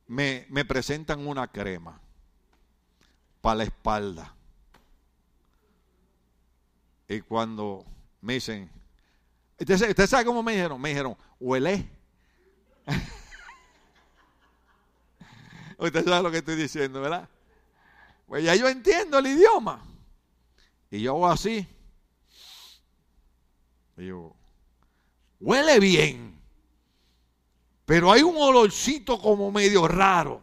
Me, 0.09 0.47
me 0.51 0.65
presentan 0.65 1.27
una 1.27 1.49
crema 1.49 2.01
para 3.41 3.57
la 3.57 3.65
espalda 3.65 4.37
y 7.09 7.21
cuando 7.21 7.85
me 8.21 8.35
dicen, 8.35 8.71
¿usted, 9.59 10.07
sabe 10.07 10.25
cómo 10.25 10.43
me 10.43 10.53
dijeron? 10.53 10.81
Me 10.81 10.91
dijeron, 10.91 11.17
huele. 11.39 11.89
usted 15.79 16.05
sabe 16.05 16.23
lo 16.23 16.31
que 16.31 16.39
estoy 16.39 16.57
diciendo, 16.57 17.01
¿verdad? 17.01 17.29
Pues 18.27 18.45
ya 18.45 18.55
yo 18.57 18.69
entiendo 18.69 19.19
el 19.19 19.29
idioma. 19.29 19.85
Y 20.91 21.03
yo 21.03 21.13
hago 21.13 21.29
así. 21.29 21.67
Y 23.97 24.07
yo, 24.07 24.35
huele 25.39 25.79
bien. 25.79 26.36
Pero 27.87 28.11
hay 28.11 28.23
un 28.23 28.37
olorcito 28.37 29.19
como 29.19 29.51
medio 29.53 29.87
raro. 29.87 30.43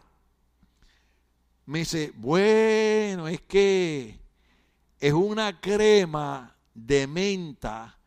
Me 1.66 1.80
dice, 1.80 2.12
bueno, 2.16 3.28
es 3.28 3.42
que 3.42 4.18
es 4.98 5.12
una 5.12 5.60
crema 5.60 6.56
de 6.72 7.06
menta 7.06 7.98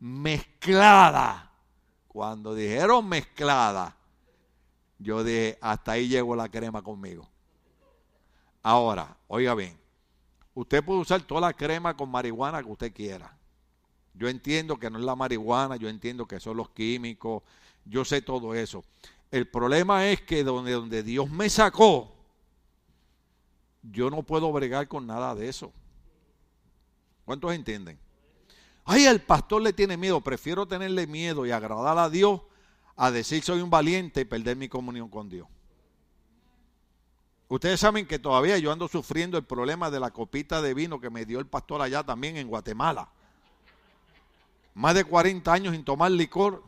mezclada. 0.00 1.52
Cuando 2.08 2.54
dijeron 2.54 3.06
mezclada, 3.06 3.94
yo 4.98 5.22
dije, 5.22 5.58
hasta 5.60 5.92
ahí 5.92 6.08
llegó 6.08 6.34
la 6.34 6.48
crema 6.48 6.80
conmigo. 6.80 7.28
Ahora, 8.62 9.14
oiga 9.28 9.54
bien, 9.54 9.78
usted 10.54 10.82
puede 10.82 11.00
usar 11.00 11.20
toda 11.20 11.42
la 11.42 11.52
crema 11.52 11.94
con 11.94 12.10
marihuana 12.10 12.62
que 12.62 12.70
usted 12.70 12.92
quiera. 12.94 13.36
Yo 14.14 14.28
entiendo 14.28 14.78
que 14.78 14.88
no 14.88 14.98
es 14.98 15.04
la 15.04 15.14
marihuana, 15.14 15.76
yo 15.76 15.90
entiendo 15.90 16.26
que 16.26 16.40
son 16.40 16.56
los 16.56 16.70
químicos, 16.70 17.42
yo 17.86 18.04
sé 18.04 18.20
todo 18.20 18.54
eso. 18.54 18.84
El 19.30 19.48
problema 19.48 20.08
es 20.08 20.20
que 20.22 20.44
donde, 20.44 20.72
donde 20.72 21.02
Dios 21.02 21.30
me 21.30 21.48
sacó, 21.48 22.14
yo 23.82 24.10
no 24.10 24.22
puedo 24.22 24.52
bregar 24.52 24.88
con 24.88 25.06
nada 25.06 25.34
de 25.34 25.48
eso. 25.48 25.72
¿Cuántos 27.24 27.52
entienden? 27.52 27.98
Ay, 28.84 29.04
el 29.04 29.20
pastor 29.20 29.62
le 29.62 29.72
tiene 29.72 29.96
miedo. 29.96 30.20
Prefiero 30.20 30.66
tenerle 30.66 31.06
miedo 31.06 31.44
y 31.44 31.50
agradar 31.50 31.98
a 31.98 32.08
Dios 32.08 32.40
a 32.96 33.10
decir 33.10 33.42
soy 33.42 33.60
un 33.60 33.70
valiente 33.70 34.22
y 34.22 34.24
perder 34.24 34.56
mi 34.56 34.68
comunión 34.68 35.08
con 35.08 35.28
Dios. 35.28 35.48
Ustedes 37.48 37.78
saben 37.78 38.06
que 38.06 38.18
todavía 38.18 38.58
yo 38.58 38.72
ando 38.72 38.88
sufriendo 38.88 39.38
el 39.38 39.44
problema 39.44 39.90
de 39.90 40.00
la 40.00 40.10
copita 40.10 40.60
de 40.62 40.74
vino 40.74 41.00
que 41.00 41.10
me 41.10 41.24
dio 41.24 41.38
el 41.38 41.46
pastor 41.46 41.80
allá 41.80 42.02
también 42.02 42.36
en 42.36 42.48
Guatemala. 42.48 43.08
Más 44.74 44.94
de 44.94 45.04
40 45.04 45.52
años 45.52 45.72
sin 45.74 45.84
tomar 45.84 46.10
licor. 46.10 46.62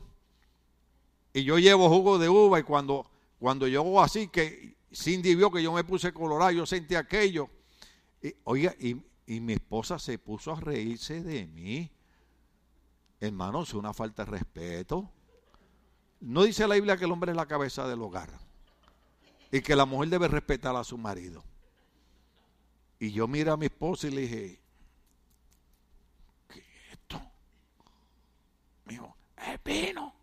Y 1.32 1.44
yo 1.44 1.58
llevo 1.58 1.88
jugo 1.88 2.18
de 2.18 2.28
uva 2.28 2.60
y 2.60 2.62
cuando, 2.62 3.06
cuando 3.38 3.66
yo 3.68 4.00
así 4.00 4.28
que 4.28 4.76
Cindy 4.92 5.34
vio 5.34 5.50
que 5.50 5.62
yo 5.62 5.72
me 5.72 5.84
puse 5.84 6.12
colorado, 6.12 6.50
yo 6.50 6.66
sentí 6.66 6.94
aquello. 6.94 7.48
Y, 8.22 8.34
oiga, 8.44 8.74
y, 8.78 8.96
mi 9.40 9.52
esposa 9.52 9.98
se 9.98 10.18
puso 10.18 10.52
a 10.52 10.60
reírse 10.60 11.22
de 11.22 11.46
mí. 11.46 11.90
Hermano, 13.20 13.62
es 13.62 13.74
una 13.74 13.92
falta 13.92 14.24
de 14.24 14.30
respeto. 14.30 15.10
No 16.20 16.44
dice 16.44 16.66
la 16.66 16.76
Biblia 16.76 16.96
que 16.96 17.04
el 17.04 17.12
hombre 17.12 17.32
es 17.32 17.36
la 17.36 17.46
cabeza 17.46 17.86
del 17.86 18.00
hogar 18.00 18.30
y 19.52 19.60
que 19.60 19.76
la 19.76 19.84
mujer 19.84 20.08
debe 20.08 20.28
respetar 20.28 20.74
a 20.76 20.84
su 20.84 20.96
marido. 20.96 21.44
Y 22.98 23.12
yo 23.12 23.28
miré 23.28 23.50
a 23.50 23.56
mi 23.56 23.66
esposa 23.66 24.08
y 24.08 24.10
le 24.10 24.20
dije, 24.22 24.60
¿qué 26.48 26.58
es 26.58 26.92
esto? 26.92 27.20
Me 28.86 28.94
es 28.94 29.62
vino. 29.62 30.17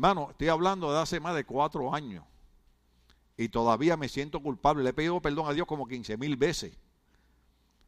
Hermano, 0.00 0.28
estoy 0.30 0.48
hablando 0.48 0.90
de 0.90 0.98
hace 0.98 1.20
más 1.20 1.34
de 1.34 1.44
cuatro 1.44 1.94
años 1.94 2.24
y 3.36 3.50
todavía 3.50 3.98
me 3.98 4.08
siento 4.08 4.40
culpable. 4.40 4.82
Le 4.82 4.88
he 4.88 4.92
pedido 4.94 5.20
perdón 5.20 5.46
a 5.46 5.52
Dios 5.52 5.66
como 5.66 5.86
15 5.86 6.16
mil 6.16 6.38
veces. 6.38 6.72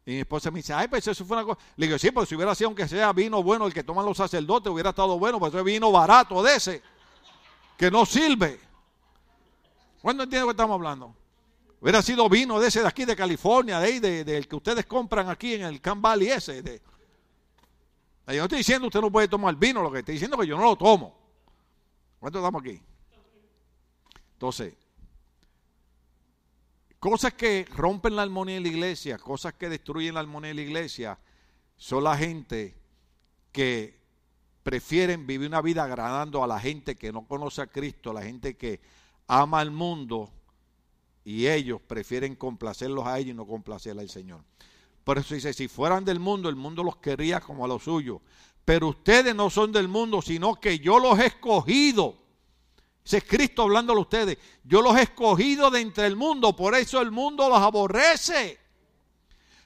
Y 0.04 0.10
mi 0.10 0.18
esposa 0.18 0.50
me 0.50 0.58
dice, 0.58 0.74
ay, 0.74 0.88
pues 0.88 1.08
eso 1.08 1.24
fue 1.24 1.38
una 1.38 1.46
cosa. 1.46 1.58
Le 1.74 1.86
digo, 1.86 1.98
sí, 1.98 2.10
pero 2.10 2.26
si 2.26 2.34
hubiera 2.34 2.54
sido, 2.54 2.68
aunque 2.68 2.86
sea 2.86 3.14
vino 3.14 3.42
bueno, 3.42 3.66
el 3.66 3.72
que 3.72 3.82
toman 3.82 4.04
los 4.04 4.18
sacerdotes, 4.18 4.70
hubiera 4.70 4.90
estado 4.90 5.18
bueno, 5.18 5.38
pues 5.38 5.54
eso 5.54 5.60
es 5.60 5.64
vino 5.64 5.90
barato 5.90 6.42
de 6.42 6.54
ese, 6.54 6.82
que 7.78 7.90
no 7.90 8.04
sirve. 8.04 8.60
¿Cuándo 10.02 10.24
entiende 10.24 10.42
lo 10.42 10.48
que 10.48 10.52
estamos 10.52 10.74
hablando? 10.74 11.16
Hubiera 11.80 12.02
sido 12.02 12.28
vino 12.28 12.60
de 12.60 12.68
ese 12.68 12.82
de 12.82 12.88
aquí 12.88 13.06
de 13.06 13.16
California, 13.16 13.80
de 13.80 13.86
ahí, 13.86 14.00
del 14.00 14.46
que 14.46 14.56
ustedes 14.56 14.84
compran 14.84 15.30
aquí 15.30 15.54
en 15.54 15.62
el 15.62 15.80
Camp 15.80 16.02
Valley 16.02 16.28
ese. 16.28 16.60
De. 16.60 16.82
Yo 18.26 18.34
no 18.34 18.42
estoy 18.42 18.58
diciendo 18.58 18.88
usted 18.88 19.00
no 19.00 19.10
puede 19.10 19.28
tomar 19.28 19.56
vino, 19.56 19.82
lo 19.82 19.90
que 19.90 20.00
estoy 20.00 20.16
diciendo 20.16 20.36
es 20.36 20.42
que 20.42 20.48
yo 20.48 20.58
no 20.58 20.64
lo 20.64 20.76
tomo. 20.76 21.21
¿Cuánto 22.22 22.38
estamos 22.38 22.62
aquí? 22.62 22.80
Entonces, 24.34 24.74
Cosas 27.00 27.34
que 27.34 27.66
rompen 27.68 28.14
la 28.14 28.22
armonía 28.22 28.54
de 28.54 28.60
la 28.60 28.68
iglesia, 28.68 29.18
cosas 29.18 29.54
que 29.54 29.68
destruyen 29.68 30.14
la 30.14 30.20
armonía 30.20 30.50
de 30.50 30.54
la 30.54 30.60
iglesia, 30.60 31.18
son 31.76 32.04
la 32.04 32.16
gente 32.16 32.76
que 33.50 34.00
prefieren 34.62 35.26
vivir 35.26 35.48
una 35.48 35.60
vida 35.60 35.82
agradando 35.82 36.44
a 36.44 36.46
la 36.46 36.60
gente 36.60 36.94
que 36.94 37.10
no 37.10 37.26
conoce 37.26 37.60
a 37.60 37.66
Cristo, 37.66 38.10
a 38.12 38.14
la 38.14 38.22
gente 38.22 38.56
que 38.56 38.80
ama 39.26 39.58
al 39.58 39.72
mundo 39.72 40.30
y 41.24 41.48
ellos 41.48 41.80
prefieren 41.80 42.36
complacerlos 42.36 43.04
a 43.04 43.18
ellos 43.18 43.30
y 43.32 43.34
no 43.34 43.48
complacer 43.48 43.98
al 43.98 44.08
Señor. 44.08 44.44
Por 45.02 45.18
eso 45.18 45.34
dice, 45.34 45.52
si 45.52 45.66
fueran 45.66 46.04
del 46.04 46.20
mundo, 46.20 46.48
el 46.48 46.54
mundo 46.54 46.84
los 46.84 46.98
querría 46.98 47.40
como 47.40 47.64
a 47.64 47.68
los 47.68 47.82
suyos. 47.82 48.20
Pero 48.64 48.88
ustedes 48.88 49.34
no 49.34 49.50
son 49.50 49.72
del 49.72 49.88
mundo, 49.88 50.22
sino 50.22 50.60
que 50.60 50.78
yo 50.78 50.98
los 50.98 51.18
he 51.18 51.26
escogido 51.26 52.22
ese 53.04 53.18
es 53.18 53.24
Cristo 53.24 53.62
hablándole 53.62 53.98
a 53.98 54.02
ustedes. 54.02 54.38
Yo 54.64 54.80
los 54.80 54.96
he 54.96 55.02
escogido 55.02 55.70
de 55.70 55.80
entre 55.80 56.06
el 56.06 56.16
mundo, 56.16 56.54
por 56.54 56.74
eso 56.74 57.00
el 57.00 57.10
mundo 57.10 57.48
los 57.48 57.58
aborrece. 57.58 58.60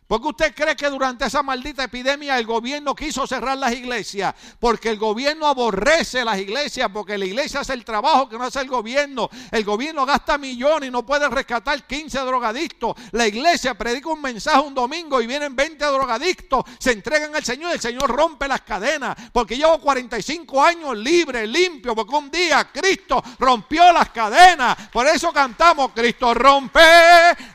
¿Por 0.06 0.20
qué 0.20 0.28
usted 0.28 0.54
cree 0.54 0.76
que 0.76 0.88
durante 0.88 1.24
esa 1.26 1.42
maldita 1.42 1.82
epidemia 1.82 2.38
el 2.38 2.46
gobierno 2.46 2.94
quiso 2.94 3.26
cerrar 3.26 3.58
las 3.58 3.72
iglesias? 3.72 4.34
Porque 4.60 4.90
el 4.90 4.98
gobierno 4.98 5.48
aborrece 5.48 6.24
las 6.24 6.38
iglesias, 6.38 6.88
porque 6.92 7.18
la 7.18 7.24
iglesia 7.24 7.60
hace 7.60 7.72
el 7.72 7.84
trabajo 7.84 8.28
que 8.28 8.38
no 8.38 8.44
hace 8.44 8.60
el 8.60 8.68
gobierno. 8.68 9.28
El 9.50 9.64
gobierno 9.64 10.06
gasta 10.06 10.38
millones 10.38 10.88
y 10.88 10.92
no 10.92 11.04
puede 11.04 11.28
rescatar 11.28 11.84
15 11.84 12.20
drogadictos. 12.20 12.94
La 13.10 13.26
iglesia 13.26 13.74
predica 13.74 14.08
un 14.10 14.22
mensaje 14.22 14.60
un 14.60 14.74
domingo 14.74 15.20
y 15.20 15.26
vienen 15.26 15.56
20 15.56 15.84
drogadictos, 15.84 16.64
se 16.78 16.92
entregan 16.92 17.34
al 17.34 17.44
Señor 17.44 17.72
y 17.72 17.74
el 17.74 17.80
Señor 17.80 18.08
rompe 18.08 18.46
las 18.46 18.60
cadenas. 18.60 19.16
Porque 19.32 19.56
llevo 19.56 19.80
45 19.80 20.62
años 20.62 20.96
libre, 20.96 21.48
limpio, 21.48 21.96
porque 21.96 22.14
un 22.14 22.30
día 22.30 22.70
Cristo 22.72 23.22
rompió 23.40 23.92
las 23.92 24.10
cadenas. 24.10 24.76
Por 24.92 25.08
eso 25.08 25.32
cantamos, 25.32 25.90
Cristo 25.92 26.32
rompe 26.32 26.80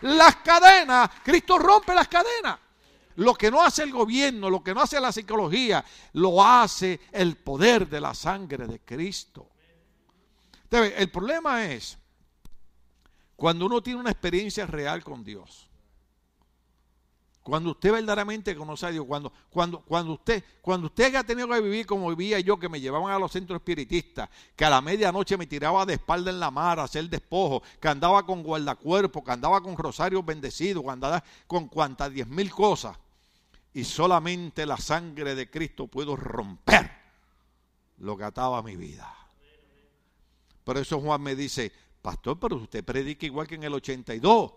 las 0.01 0.35
cadenas. 0.37 1.09
Cristo 1.23 1.57
rompe 1.57 1.95
las 1.95 2.09
cadenas. 2.09 2.40
Lo 3.15 3.33
que 3.33 3.49
no 3.49 3.61
hace 3.61 3.83
el 3.83 3.91
gobierno, 3.91 4.49
lo 4.49 4.63
que 4.63 4.73
no 4.73 4.81
hace 4.81 4.99
la 4.99 5.11
psicología, 5.11 5.83
lo 6.13 6.43
hace 6.43 6.99
el 7.11 7.37
poder 7.37 7.87
de 7.89 8.01
la 8.01 8.13
sangre 8.13 8.67
de 8.67 8.79
Cristo. 8.79 9.49
El 10.69 11.09
problema 11.09 11.65
es 11.65 11.97
cuando 13.35 13.65
uno 13.65 13.81
tiene 13.81 13.99
una 13.99 14.11
experiencia 14.11 14.65
real 14.65 15.03
con 15.03 15.23
Dios. 15.23 15.70
Cuando 17.43 17.71
usted 17.71 17.91
verdaderamente 17.91 18.55
conoce 18.55 18.85
a 18.85 18.91
Dios, 18.91 19.05
cuando, 19.07 19.33
cuando, 19.49 19.79
cuando, 19.81 20.13
usted, 20.13 20.43
cuando 20.61 20.87
usted 20.87 21.05
haya 21.05 21.23
tenido 21.23 21.47
que 21.47 21.59
vivir 21.59 21.87
como 21.87 22.09
vivía 22.09 22.39
yo, 22.39 22.59
que 22.59 22.69
me 22.69 22.79
llevaban 22.79 23.11
a 23.11 23.17
los 23.17 23.31
centros 23.31 23.57
espiritistas, 23.57 24.29
que 24.55 24.63
a 24.63 24.69
la 24.69 24.79
medianoche 24.79 25.37
me 25.37 25.47
tiraba 25.47 25.83
de 25.85 25.95
espalda 25.95 26.29
en 26.29 26.39
la 26.39 26.51
mar 26.51 26.79
a 26.79 26.83
hacer 26.83 27.09
despojo, 27.09 27.63
que 27.79 27.87
andaba 27.87 28.23
con 28.27 28.43
guardacuerpo, 28.43 29.23
que 29.23 29.31
andaba 29.31 29.59
con 29.61 29.75
rosarios 29.75 30.23
bendecidos, 30.23 30.83
que 30.83 30.89
andaba 30.91 31.23
con 31.47 31.67
cuantas 31.67 32.13
diez 32.13 32.27
mil 32.27 32.51
cosas, 32.51 32.95
y 33.73 33.85
solamente 33.85 34.67
la 34.67 34.77
sangre 34.77 35.33
de 35.33 35.49
Cristo 35.49 35.87
pudo 35.87 36.15
romper 36.15 36.91
lo 37.97 38.15
que 38.17 38.23
ataba 38.23 38.61
mi 38.61 38.75
vida. 38.75 39.11
Por 40.63 40.77
eso 40.77 41.01
Juan 41.01 41.21
me 41.21 41.35
dice, 41.35 41.71
pastor, 42.03 42.39
pero 42.39 42.57
usted 42.57 42.83
predica 42.83 43.25
igual 43.25 43.47
que 43.47 43.55
en 43.55 43.63
el 43.63 43.73
82. 43.73 44.53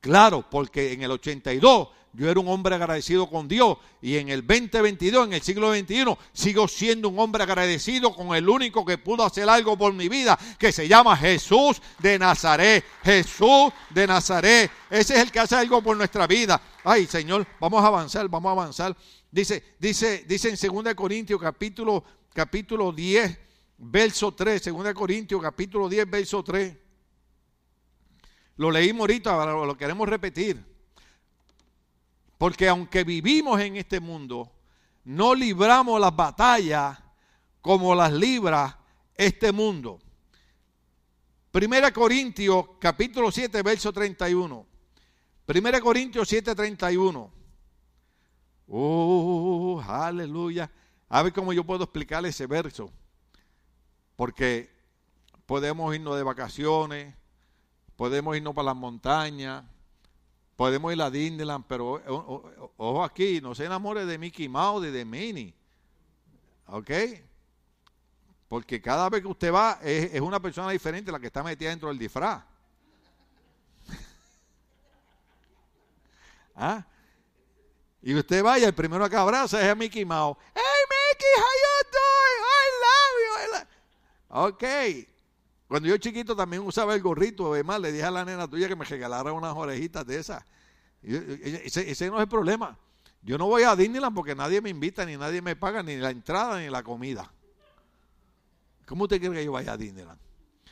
Claro, 0.00 0.48
porque 0.48 0.92
en 0.92 1.02
el 1.02 1.10
82 1.10 1.88
yo 2.16 2.30
era 2.30 2.38
un 2.38 2.46
hombre 2.46 2.76
agradecido 2.76 3.28
con 3.28 3.48
Dios 3.48 3.76
y 4.00 4.16
en 4.18 4.28
el 4.28 4.46
2022, 4.46 5.26
en 5.26 5.32
el 5.32 5.42
siglo 5.42 5.74
XXI, 5.74 6.04
sigo 6.32 6.68
siendo 6.68 7.08
un 7.08 7.18
hombre 7.18 7.42
agradecido 7.42 8.14
con 8.14 8.36
el 8.36 8.48
único 8.48 8.84
que 8.84 8.98
pudo 8.98 9.24
hacer 9.24 9.48
algo 9.48 9.76
por 9.76 9.92
mi 9.92 10.08
vida, 10.08 10.38
que 10.56 10.70
se 10.70 10.86
llama 10.86 11.16
Jesús 11.16 11.82
de 11.98 12.16
Nazaret. 12.18 12.84
Jesús 13.02 13.72
de 13.90 14.06
Nazaret. 14.06 14.70
Ese 14.88 15.14
es 15.14 15.20
el 15.20 15.32
que 15.32 15.40
hace 15.40 15.56
algo 15.56 15.82
por 15.82 15.96
nuestra 15.96 16.28
vida. 16.28 16.60
Ay, 16.84 17.06
Señor, 17.06 17.46
vamos 17.58 17.82
a 17.82 17.88
avanzar, 17.88 18.28
vamos 18.28 18.50
a 18.50 18.52
avanzar. 18.52 18.96
Dice, 19.28 19.74
dice, 19.80 20.24
dice 20.28 20.50
en 20.50 20.84
2 20.84 20.94
Corintios 20.94 21.40
capítulo, 21.40 22.04
capítulo 22.32 22.92
10, 22.92 23.38
verso 23.78 24.32
3, 24.32 24.64
2 24.72 24.94
Corintios 24.94 25.42
capítulo 25.42 25.88
10, 25.88 26.08
verso 26.08 26.44
3. 26.44 26.76
Lo 28.56 28.70
leímos 28.70 29.00
ahorita, 29.00 29.44
lo 29.46 29.76
queremos 29.76 30.08
repetir. 30.08 30.73
Porque 32.44 32.68
aunque 32.68 33.04
vivimos 33.04 33.58
en 33.58 33.76
este 33.76 34.00
mundo, 34.00 34.52
no 35.04 35.34
libramos 35.34 35.98
las 35.98 36.14
batallas 36.14 36.98
como 37.62 37.94
las 37.94 38.12
libra 38.12 38.78
este 39.14 39.50
mundo. 39.50 39.98
Primera 41.50 41.90
Corintios 41.90 42.66
capítulo 42.78 43.32
7, 43.32 43.62
verso 43.62 43.94
31. 43.94 44.66
Primera 45.46 45.80
Corintios 45.80 46.28
7, 46.28 46.54
31. 46.54 47.32
Oh, 48.68 49.82
aleluya. 49.82 50.70
A 51.08 51.22
ver 51.22 51.32
cómo 51.32 51.50
yo 51.54 51.64
puedo 51.64 51.84
explicar 51.84 52.26
ese 52.26 52.46
verso. 52.46 52.92
Porque 54.16 54.70
podemos 55.46 55.94
irnos 55.94 56.14
de 56.18 56.22
vacaciones, 56.22 57.14
podemos 57.96 58.36
irnos 58.36 58.54
para 58.54 58.66
las 58.66 58.76
montañas, 58.76 59.64
podemos 60.56 60.92
ir 60.92 61.02
a 61.02 61.10
Disneyland, 61.10 61.64
pero 61.66 62.02
ojo 62.76 63.04
aquí, 63.04 63.40
no 63.40 63.54
se 63.54 63.64
enamore 63.64 64.04
de 64.06 64.18
Mickey 64.18 64.48
Mouse 64.48 64.86
y 64.86 64.90
de 64.90 65.04
Minnie. 65.04 65.54
¿Ok? 66.66 66.90
Porque 68.48 68.80
cada 68.80 69.08
vez 69.08 69.22
que 69.22 69.28
usted 69.28 69.52
va 69.52 69.78
es, 69.82 70.20
una 70.20 70.40
persona 70.40 70.70
diferente 70.70 71.10
la 71.10 71.18
que 71.18 71.26
está 71.26 71.42
metida 71.42 71.70
dentro 71.70 71.88
del 71.88 71.98
disfraz. 71.98 72.44
¿Ah? 76.54 76.86
Y 78.02 78.14
usted 78.14 78.42
vaya, 78.42 78.66
el 78.66 78.74
primero 78.74 79.08
que 79.08 79.16
abraza 79.16 79.60
es 79.60 79.68
a 79.68 79.74
Mickey 79.74 80.04
Mouse. 80.04 80.36
Hey 80.54 80.62
Mickey, 80.88 81.26
how 81.36 81.52
you 81.62 81.74
doing? 81.90 82.40
I 82.44 82.70
love 82.84 83.14
you. 83.24 83.32
I 83.40 83.46
love... 83.52 83.66
Ok. 84.52 84.64
Cuando 85.68 85.88
yo 85.88 85.96
chiquito 85.96 86.36
también 86.36 86.62
usaba 86.62 86.94
el 86.94 87.02
gorrito, 87.02 87.52
además 87.52 87.80
le 87.80 87.92
dije 87.92 88.04
a 88.04 88.10
la 88.10 88.24
nena 88.24 88.48
tuya 88.48 88.68
que 88.68 88.76
me 88.76 88.84
regalara 88.84 89.32
unas 89.32 89.54
orejitas 89.54 90.06
de 90.06 90.18
esas. 90.18 90.44
Ese, 91.02 92.10
no 92.10 92.16
es 92.16 92.22
el 92.22 92.28
problema. 92.28 92.78
Yo 93.22 93.38
no 93.38 93.46
voy 93.46 93.62
a 93.62 93.74
Disneyland 93.74 94.14
porque 94.14 94.34
nadie 94.34 94.60
me 94.60 94.70
invita, 94.70 95.06
ni 95.06 95.16
nadie 95.16 95.40
me 95.40 95.56
paga, 95.56 95.82
ni 95.82 95.96
la 95.96 96.10
entrada, 96.10 96.60
ni 96.60 96.68
la 96.68 96.82
comida. 96.82 97.30
¿Cómo 98.86 99.04
usted 99.04 99.18
quiere 99.18 99.36
que 99.36 99.44
yo 99.44 99.52
vaya 99.52 99.72
a 99.72 99.76
Disneyland? 99.78 100.18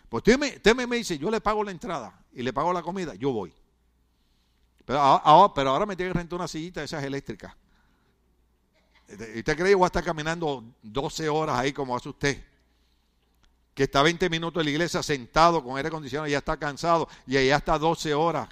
Pues 0.08 0.22
usted 0.26 0.74
me, 0.76 0.96
dice, 0.98 1.16
yo 1.16 1.30
le 1.30 1.40
pago 1.40 1.64
la 1.64 1.70
entrada 1.70 2.22
y 2.34 2.42
le 2.42 2.52
pago 2.52 2.72
la 2.72 2.82
comida, 2.82 3.14
yo 3.14 3.32
voy. 3.32 3.54
Pero 4.84 5.00
ahora, 5.00 5.54
pero 5.54 5.70
ahora 5.70 5.86
me 5.86 5.96
tiene 5.96 6.12
que 6.12 6.18
rentar 6.18 6.38
una 6.38 6.48
sillita 6.48 6.80
de 6.80 6.86
esas 6.86 7.02
eléctricas. 7.02 7.54
¿Y 9.08 9.38
usted 9.38 9.56
cree 9.56 9.70
que 9.70 9.74
voy 9.74 9.84
a 9.84 9.86
estar 9.86 10.04
caminando 10.04 10.64
12 10.82 11.28
horas 11.30 11.56
ahí 11.58 11.72
como 11.72 11.96
hace 11.96 12.10
usted? 12.10 12.51
Que 13.74 13.84
está 13.84 14.02
20 14.02 14.28
minutos 14.28 14.60
en 14.60 14.66
la 14.66 14.70
iglesia 14.70 15.02
sentado 15.02 15.62
con 15.62 15.76
aire 15.76 15.88
acondicionado 15.88 16.28
ya 16.28 16.38
está 16.38 16.56
cansado 16.56 17.08
y 17.26 17.32
ya 17.32 17.56
está 17.56 17.78
12 17.78 18.14
horas 18.14 18.48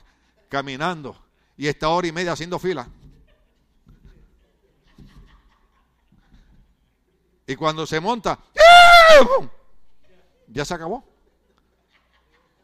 caminando 0.49 1.17
y 1.57 1.69
está 1.69 1.89
hora 1.91 2.07
y 2.07 2.13
media 2.13 2.33
haciendo 2.33 2.59
fila. 2.59 2.89
Y 7.47 7.57
cuando 7.57 7.87
se 7.87 7.99
monta, 8.01 8.39
ya 10.47 10.65
se 10.65 10.73
acabó. 10.73 11.05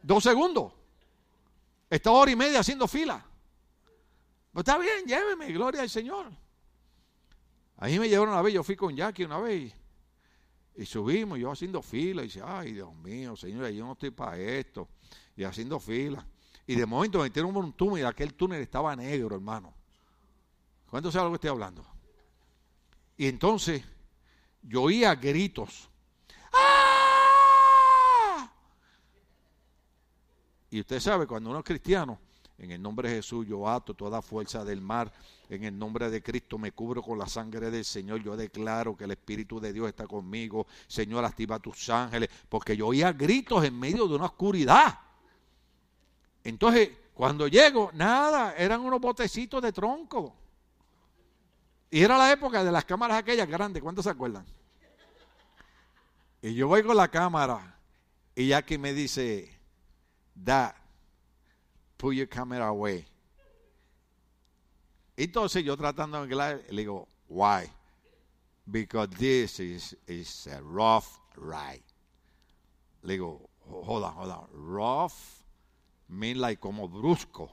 Dos 0.03 0.23
segundos. 0.23 0.73
Está 1.91 2.13
hora 2.13 2.31
y 2.31 2.37
media 2.37 2.61
haciendo 2.61 2.87
fila. 2.87 3.25
Pues 4.53 4.67
está 4.67 4.79
bien, 4.79 5.05
lléveme, 5.05 5.53
gloria 5.53 5.83
al 5.83 5.91
Señor. 5.91 6.31
Ahí 7.79 7.99
me 7.99 8.09
llevaron 8.09 8.33
una 8.33 8.43
vez, 8.43 8.55
yo 8.55 8.63
fui 8.63 8.77
con 8.77 8.97
Jackie 8.97 9.25
una 9.25 9.39
vez. 9.39 9.75
Y 10.77 10.85
subimos, 10.85 11.39
yo 11.39 11.51
haciendo 11.51 11.81
fila, 11.81 12.23
y 12.23 12.27
dice, 12.27 12.43
ay 12.45 12.73
Dios 12.73 12.95
mío, 12.97 13.35
señora, 13.35 13.71
yo 13.71 13.87
no 13.87 13.93
estoy 13.93 14.11
para 14.11 14.39
esto. 14.39 14.89
Y 15.35 15.45
haciendo 15.45 15.81
fila. 15.81 16.27
Y 16.67 16.75
de 16.75 16.85
momento 16.85 17.19
me 17.19 17.25
metieron 17.25 17.57
un 17.57 17.73
túnel 17.73 18.01
y 18.01 18.07
aquel 18.07 18.35
túnel 18.35 18.61
estaba 18.61 18.95
negro, 18.95 19.37
hermano. 19.37 19.73
¿Cuánto 20.91 21.11
sabe 21.11 21.25
lo 21.25 21.31
que 21.31 21.37
estoy 21.37 21.51
hablando? 21.51 21.85
Y 23.17 23.27
entonces 23.27 23.83
yo 24.63 24.83
oía 24.83 25.15
gritos. 25.15 25.89
¡Ah! 26.53 28.53
Y 30.71 30.81
usted 30.81 31.01
sabe, 31.01 31.27
cuando 31.27 31.51
uno 31.51 31.61
es 31.61 31.65
cristiano, 31.65 32.19
en 32.59 32.71
el 32.71 32.81
nombre 32.81 33.11
de 33.11 33.17
Jesús 33.17 33.47
yo 33.47 33.69
ato 33.69 33.95
toda 33.95 34.23
fuerza 34.23 34.65
del 34.65 34.81
mar. 34.81 35.13
En 35.49 35.65
el 35.65 35.79
nombre 35.79 36.09
de 36.09 36.23
Cristo 36.23 36.57
me 36.59 36.73
cubro 36.73 37.03
con 37.03 37.19
la 37.19 37.27
sangre 37.27 37.71
del 37.71 37.85
Señor. 37.85 38.23
Yo 38.23 38.37
declaro 38.37 38.97
que 38.97 39.05
el 39.05 39.11
Espíritu 39.11 39.61
de 39.61 39.73
Dios 39.73 39.89
está 39.89 40.07
conmigo. 40.07 40.67
Señor, 40.87 41.25
activa 41.25 41.59
tus 41.59 41.91
ángeles. 41.91 42.31
Porque 42.49 42.77
yo 42.77 42.89
oía 42.89 43.13
gritos 43.13 43.63
en 43.65 43.79
medio 43.79 44.09
de 44.09 44.15
una 44.15 44.27
oscuridad. 44.27 44.99
Entonces, 46.45 46.91
cuando 47.13 47.47
llego, 47.47 47.91
nada, 47.93 48.55
eran 48.57 48.81
unos 48.81 49.01
botecitos 49.01 49.61
de 49.61 49.73
tronco. 49.73 50.35
Y 51.91 52.03
era 52.03 52.17
la 52.17 52.33
época 52.33 52.65
de 52.65 52.73
las 52.73 52.85
cámaras 52.87 53.19
aquellas 53.19 53.49
grandes. 53.49 53.83
¿Cuántos 53.83 54.05
se 54.05 54.11
acuerdan? 54.11 54.47
Y 56.41 56.55
yo 56.55 56.69
voy 56.69 56.83
con 56.83 56.97
la 56.97 57.09
cámara. 57.09 57.79
Y 58.35 58.51
que 58.63 58.79
me 58.79 58.93
dice, 58.95 59.59
da 60.35 60.75
put 61.99 62.15
your 62.15 62.27
camera 62.27 62.67
away. 62.67 63.07
Entonces 65.17 65.65
yo 65.65 65.77
tratando 65.77 66.19
de 66.19 66.25
hablar, 66.25 66.61
le 66.71 66.83
digo, 66.83 67.09
why? 67.29 67.71
Because 68.67 69.09
this 69.17 69.61
is, 69.61 69.97
is 70.07 70.47
a 70.49 70.61
rough 70.61 71.21
ride. 71.37 71.83
Le 73.03 73.15
digo, 73.15 73.49
hold 73.61 74.05
on, 74.05 74.13
hold 74.13 74.31
on. 74.31 74.49
Rough 74.53 75.45
mean 76.09 76.39
like 76.39 76.61
como 76.61 76.89
brusco. 76.89 77.51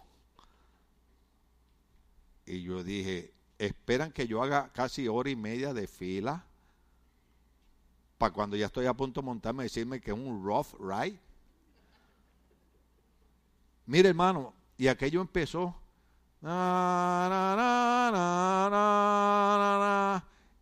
Y 2.46 2.62
yo 2.64 2.84
dije, 2.84 3.32
esperan 3.58 4.12
que 4.12 4.28
yo 4.28 4.44
haga 4.44 4.70
casi 4.74 5.08
hora 5.08 5.30
y 5.30 5.36
media 5.36 5.74
de 5.74 5.88
fila 5.88 6.44
para 8.18 8.34
cuando 8.34 8.58
ya 8.58 8.66
estoy 8.66 8.86
a 8.86 8.94
punto 8.94 9.22
de 9.22 9.26
montarme 9.26 9.64
decirme 9.64 10.02
que 10.02 10.12
es 10.12 10.18
un 10.18 10.44
rough 10.44 10.74
ride. 10.80 11.20
Mire, 13.86 14.10
hermano, 14.10 14.54
y 14.78 14.88
aquello 14.88 15.22
empezó. 15.22 15.76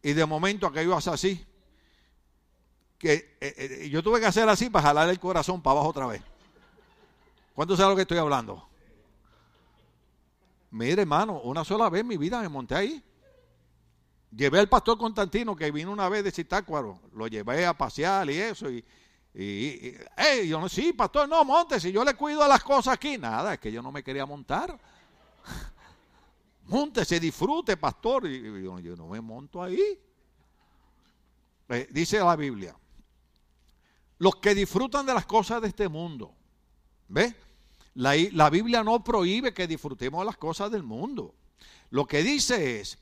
y 0.03 0.13
de 0.13 0.26
momento 0.26 0.67
aquello 0.67 0.95
hace 0.95 1.09
así. 1.09 1.45
Que 2.97 3.38
eh, 3.41 3.55
eh, 3.57 3.89
yo 3.89 4.03
tuve 4.03 4.19
que 4.19 4.28
hacer 4.28 4.47
así 4.47 4.69
para 4.69 4.88
jalar 4.88 5.09
el 5.09 5.19
corazón 5.19 5.61
para 5.61 5.74
abajo 5.74 5.89
otra 5.89 6.07
vez. 6.07 6.22
¿Cuánto 7.53 7.76
sabe 7.76 7.89
lo 7.89 7.95
que 7.95 8.03
estoy 8.03 8.17
hablando? 8.17 8.67
Mire, 10.72 11.01
hermano, 11.01 11.41
una 11.41 11.63
sola 11.63 11.89
vez 11.89 12.01
en 12.01 12.07
mi 12.07 12.17
vida 12.17 12.41
me 12.41 12.49
monté 12.49 12.76
ahí. 12.76 13.03
Llevé 14.34 14.59
al 14.59 14.69
pastor 14.69 14.97
Constantino 14.97 15.55
que 15.55 15.69
vino 15.72 15.91
una 15.91 16.07
vez 16.07 16.24
de 16.24 16.32
Citácuaro. 16.32 16.99
Lo 17.13 17.28
llevé 17.28 17.65
a 17.65 17.78
pasear 17.78 18.30
y 18.30 18.38
eso. 18.38 18.69
Y, 18.69 18.86
y, 19.34 19.93
yo 20.47 20.59
no, 20.59 20.67
sí, 20.67 20.91
pastor, 20.93 21.27
no, 21.27 21.43
monte, 21.45 21.79
si 21.79 21.91
yo 21.91 22.03
le 22.03 22.15
cuido 22.15 22.43
a 22.43 22.47
las 22.47 22.63
cosas 22.63 22.95
aquí, 22.95 23.17
nada, 23.17 23.53
es 23.53 23.59
que 23.59 23.71
yo 23.71 23.82
no 23.82 23.91
me 23.91 24.03
quería 24.03 24.25
montar. 24.25 24.77
monte, 26.65 27.05
se 27.05 27.19
disfrute, 27.19 27.77
pastor. 27.77 28.27
Y, 28.27 28.63
yo, 28.63 28.95
no 28.95 29.07
me 29.07 29.21
monto 29.21 29.63
ahí. 29.63 29.99
Eh, 31.69 31.88
dice 31.91 32.19
la 32.19 32.36
Biblia, 32.36 32.75
los 34.17 34.36
que 34.36 34.53
disfrutan 34.53 35.05
de 35.05 35.13
las 35.13 35.25
cosas 35.25 35.61
de 35.61 35.69
este 35.69 35.88
mundo, 35.88 36.34
¿ve? 37.07 37.34
La, 37.93 38.13
la 38.34 38.49
Biblia 38.49 38.84
no 38.84 39.01
prohíbe 39.01 39.53
que 39.53 39.67
disfrutemos 39.67 40.21
de 40.21 40.25
las 40.25 40.38
cosas 40.38 40.69
del 40.69 40.84
mundo. 40.84 41.34
Lo 41.89 42.05
que 42.05 42.23
dice 42.23 42.82
es, 42.82 42.97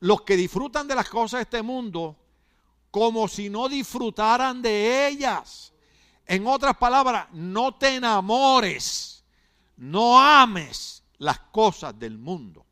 los 0.00 0.22
que 0.22 0.36
disfrutan 0.36 0.88
de 0.88 0.96
las 0.96 1.08
cosas 1.08 1.38
de 1.38 1.42
este 1.42 1.62
mundo 1.62 2.16
como 2.90 3.28
si 3.28 3.50
no 3.50 3.68
disfrutaran 3.68 4.62
de 4.62 5.08
ellas. 5.08 5.72
En 6.26 6.46
otras 6.46 6.76
palabras, 6.76 7.26
no 7.32 7.74
te 7.74 7.96
enamores, 7.96 9.24
no 9.76 10.20
ames 10.20 11.02
las 11.18 11.38
cosas 11.38 11.98
del 11.98 12.18
mundo. 12.18 12.64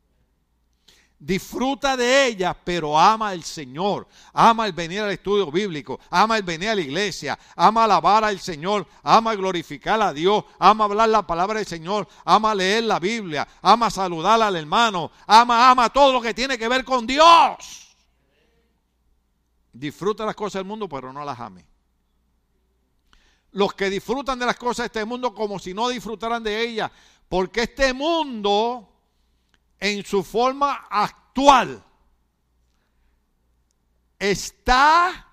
Disfruta 1.21 1.97
de 1.97 2.27
ellas, 2.27 2.55
pero 2.63 2.97
ama 2.97 3.29
al 3.29 3.43
Señor. 3.43 4.07
Ama 4.31 4.65
el 4.65 4.71
venir 4.71 5.01
al 5.01 5.11
estudio 5.11 5.51
bíblico. 5.51 5.99
Ama 6.09 6.37
el 6.37 6.43
venir 6.43 6.69
a 6.69 6.75
la 6.75 6.79
iglesia. 6.79 7.37
Ama 7.57 7.83
alabar 7.83 8.23
al 8.23 8.39
Señor. 8.39 8.87
Ama 9.03 9.35
glorificar 9.35 10.01
a 10.01 10.13
Dios. 10.13 10.45
Ama 10.57 10.85
hablar 10.85 11.09
la 11.09 11.27
palabra 11.27 11.59
del 11.59 11.67
Señor. 11.67 12.07
Ama 12.23 12.55
leer 12.55 12.85
la 12.85 12.99
Biblia. 12.99 13.45
Ama 13.61 13.89
saludar 13.89 14.41
al 14.41 14.55
hermano. 14.55 15.11
Ama, 15.27 15.69
ama 15.69 15.89
todo 15.89 16.13
lo 16.13 16.21
que 16.21 16.33
tiene 16.33 16.57
que 16.57 16.69
ver 16.69 16.85
con 16.85 17.05
Dios. 17.05 17.88
Disfruta 19.79 20.25
las 20.25 20.35
cosas 20.35 20.59
del 20.59 20.65
mundo, 20.65 20.89
pero 20.89 21.13
no 21.13 21.23
las 21.23 21.39
ame. 21.39 21.65
Los 23.51 23.73
que 23.73 23.89
disfrutan 23.89 24.37
de 24.37 24.45
las 24.45 24.57
cosas 24.57 24.83
de 24.83 24.85
este 24.87 25.05
mundo 25.05 25.33
como 25.33 25.57
si 25.57 25.73
no 25.73 25.87
disfrutaran 25.87 26.43
de 26.43 26.61
ellas. 26.61 26.91
Porque 27.29 27.61
este 27.61 27.93
mundo 27.93 28.91
en 29.79 30.03
su 30.03 30.21
forma 30.21 30.85
actual 30.89 31.81
está 34.19 35.25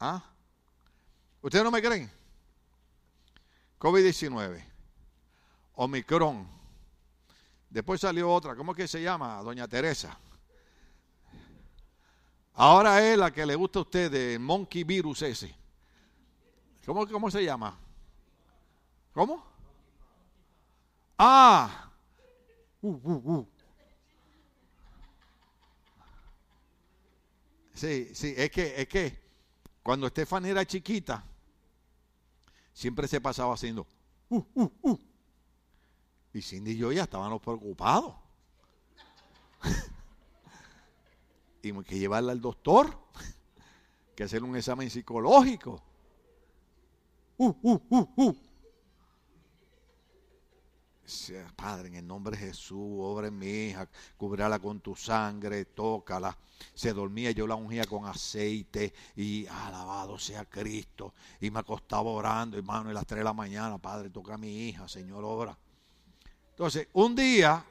¿Ah? 0.00 0.24
¿Ustedes 1.40 1.64
no 1.64 1.70
me 1.70 1.80
creen? 1.80 2.23
COVID-19, 3.84 4.64
Omicron. 5.74 6.48
Después 7.68 8.00
salió 8.00 8.32
otra, 8.32 8.56
¿cómo 8.56 8.72
es 8.72 8.78
que 8.78 8.88
se 8.88 9.02
llama? 9.02 9.42
Doña 9.42 9.68
Teresa. 9.68 10.18
Ahora 12.54 13.06
es 13.06 13.18
la 13.18 13.30
que 13.30 13.44
le 13.44 13.54
gusta 13.54 13.80
a 13.80 13.82
usted, 13.82 14.14
el 14.14 14.40
monkey 14.40 14.84
virus 14.84 15.20
ese. 15.20 15.54
¿Cómo, 16.86 17.06
cómo 17.06 17.30
se 17.30 17.44
llama? 17.44 17.78
¿Cómo? 19.12 19.44
Ah. 21.18 21.90
Uh, 22.80 22.88
uh, 22.88 23.32
uh. 23.34 23.48
Sí, 27.74 28.14
sí, 28.14 28.32
es 28.34 28.50
que, 28.50 28.80
es 28.80 28.88
que 28.88 29.18
cuando 29.82 30.06
Estefan 30.06 30.46
era 30.46 30.64
chiquita, 30.64 31.22
siempre 32.74 33.08
se 33.08 33.20
pasaba 33.20 33.54
haciendo 33.54 33.86
uh, 34.28 34.44
uh, 34.54 34.72
uh. 34.82 34.98
Y 36.34 36.42
Cindy 36.42 36.72
y 36.72 36.76
yo 36.76 36.92
ya 36.92 37.04
estábamos 37.04 37.40
preocupados. 37.40 38.16
y 41.62 41.72
que 41.84 41.98
llevarla 41.98 42.32
al 42.32 42.40
doctor, 42.40 42.98
que 44.16 44.24
hacer 44.24 44.42
un 44.42 44.56
examen 44.56 44.90
psicológico. 44.90 45.80
Uh, 47.36 47.54
uh, 47.62 47.80
uh, 47.88 48.08
uh. 48.16 48.36
Padre, 51.54 51.88
en 51.88 51.94
el 51.96 52.06
nombre 52.06 52.36
de 52.36 52.46
Jesús, 52.46 52.96
obra 52.98 53.28
en 53.28 53.38
mi 53.38 53.46
hija, 53.46 53.88
cubrirla 54.16 54.58
con 54.58 54.80
tu 54.80 54.96
sangre, 54.96 55.66
tócala. 55.66 56.36
Se 56.72 56.92
dormía, 56.92 57.30
yo 57.32 57.46
la 57.46 57.56
ungía 57.56 57.84
con 57.84 58.06
aceite 58.06 58.94
y 59.16 59.46
alabado 59.46 60.18
sea 60.18 60.44
Cristo. 60.44 61.14
Y 61.40 61.50
me 61.50 61.60
acostaba 61.60 62.10
orando, 62.10 62.56
hermano, 62.56 62.90
a 62.90 62.92
las 62.92 63.06
3 63.06 63.18
de 63.18 63.24
la 63.24 63.32
mañana, 63.32 63.78
Padre, 63.78 64.10
toca 64.10 64.34
a 64.34 64.38
mi 64.38 64.68
hija, 64.68 64.88
Señor, 64.88 65.24
obra. 65.24 65.58
Entonces, 66.50 66.88
un 66.92 67.14
día 67.14 67.64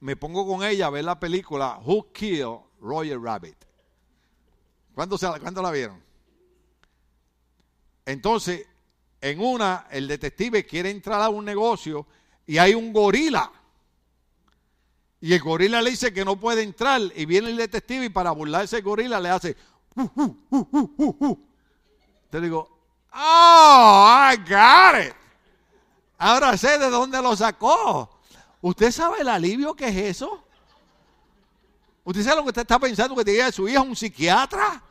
me 0.00 0.16
pongo 0.16 0.46
con 0.46 0.64
ella 0.64 0.86
a 0.86 0.90
ver 0.90 1.04
la 1.04 1.18
película 1.18 1.80
Who 1.84 2.12
Killed 2.12 2.58
Roger 2.80 3.20
Rabbit. 3.20 3.56
¿Cuándo, 4.94 5.16
se, 5.16 5.26
¿Cuándo 5.40 5.62
la 5.62 5.70
vieron? 5.70 6.02
Entonces, 8.04 8.66
en 9.22 9.40
una, 9.40 9.86
el 9.90 10.08
detective 10.08 10.66
quiere 10.66 10.90
entrar 10.90 11.22
a 11.22 11.28
un 11.28 11.44
negocio 11.44 12.06
y 12.44 12.58
hay 12.58 12.74
un 12.74 12.92
gorila. 12.92 13.50
Y 15.20 15.32
el 15.32 15.40
gorila 15.40 15.80
le 15.80 15.90
dice 15.90 16.12
que 16.12 16.24
no 16.24 16.36
puede 16.36 16.62
entrar. 16.62 17.00
Y 17.14 17.24
viene 17.24 17.50
el 17.50 17.56
detective 17.56 18.06
y 18.06 18.08
para 18.08 18.32
burlarse 18.32 18.78
el 18.78 18.82
gorila 18.82 19.20
le 19.20 19.28
hace. 19.30 19.56
Uh, 19.94 20.08
uh, 20.50 21.16
uh, 21.20 21.38
Te 22.30 22.40
digo, 22.40 22.68
oh, 23.14 24.30
I 24.32 24.36
got 24.38 25.06
it. 25.06 25.14
Ahora 26.18 26.56
sé 26.56 26.76
de 26.78 26.90
dónde 26.90 27.22
lo 27.22 27.36
sacó. 27.36 28.20
¿Usted 28.60 28.90
sabe 28.90 29.20
el 29.20 29.28
alivio 29.28 29.74
que 29.74 29.86
es 29.86 29.96
eso? 29.96 30.42
¿Usted 32.02 32.24
sabe 32.24 32.36
lo 32.36 32.42
que 32.42 32.48
usted 32.48 32.62
está 32.62 32.80
pensando 32.80 33.14
que 33.14 33.24
tenía 33.24 33.52
su 33.52 33.68
hija 33.68 33.82
un 33.82 33.94
psiquiatra? 33.94 34.82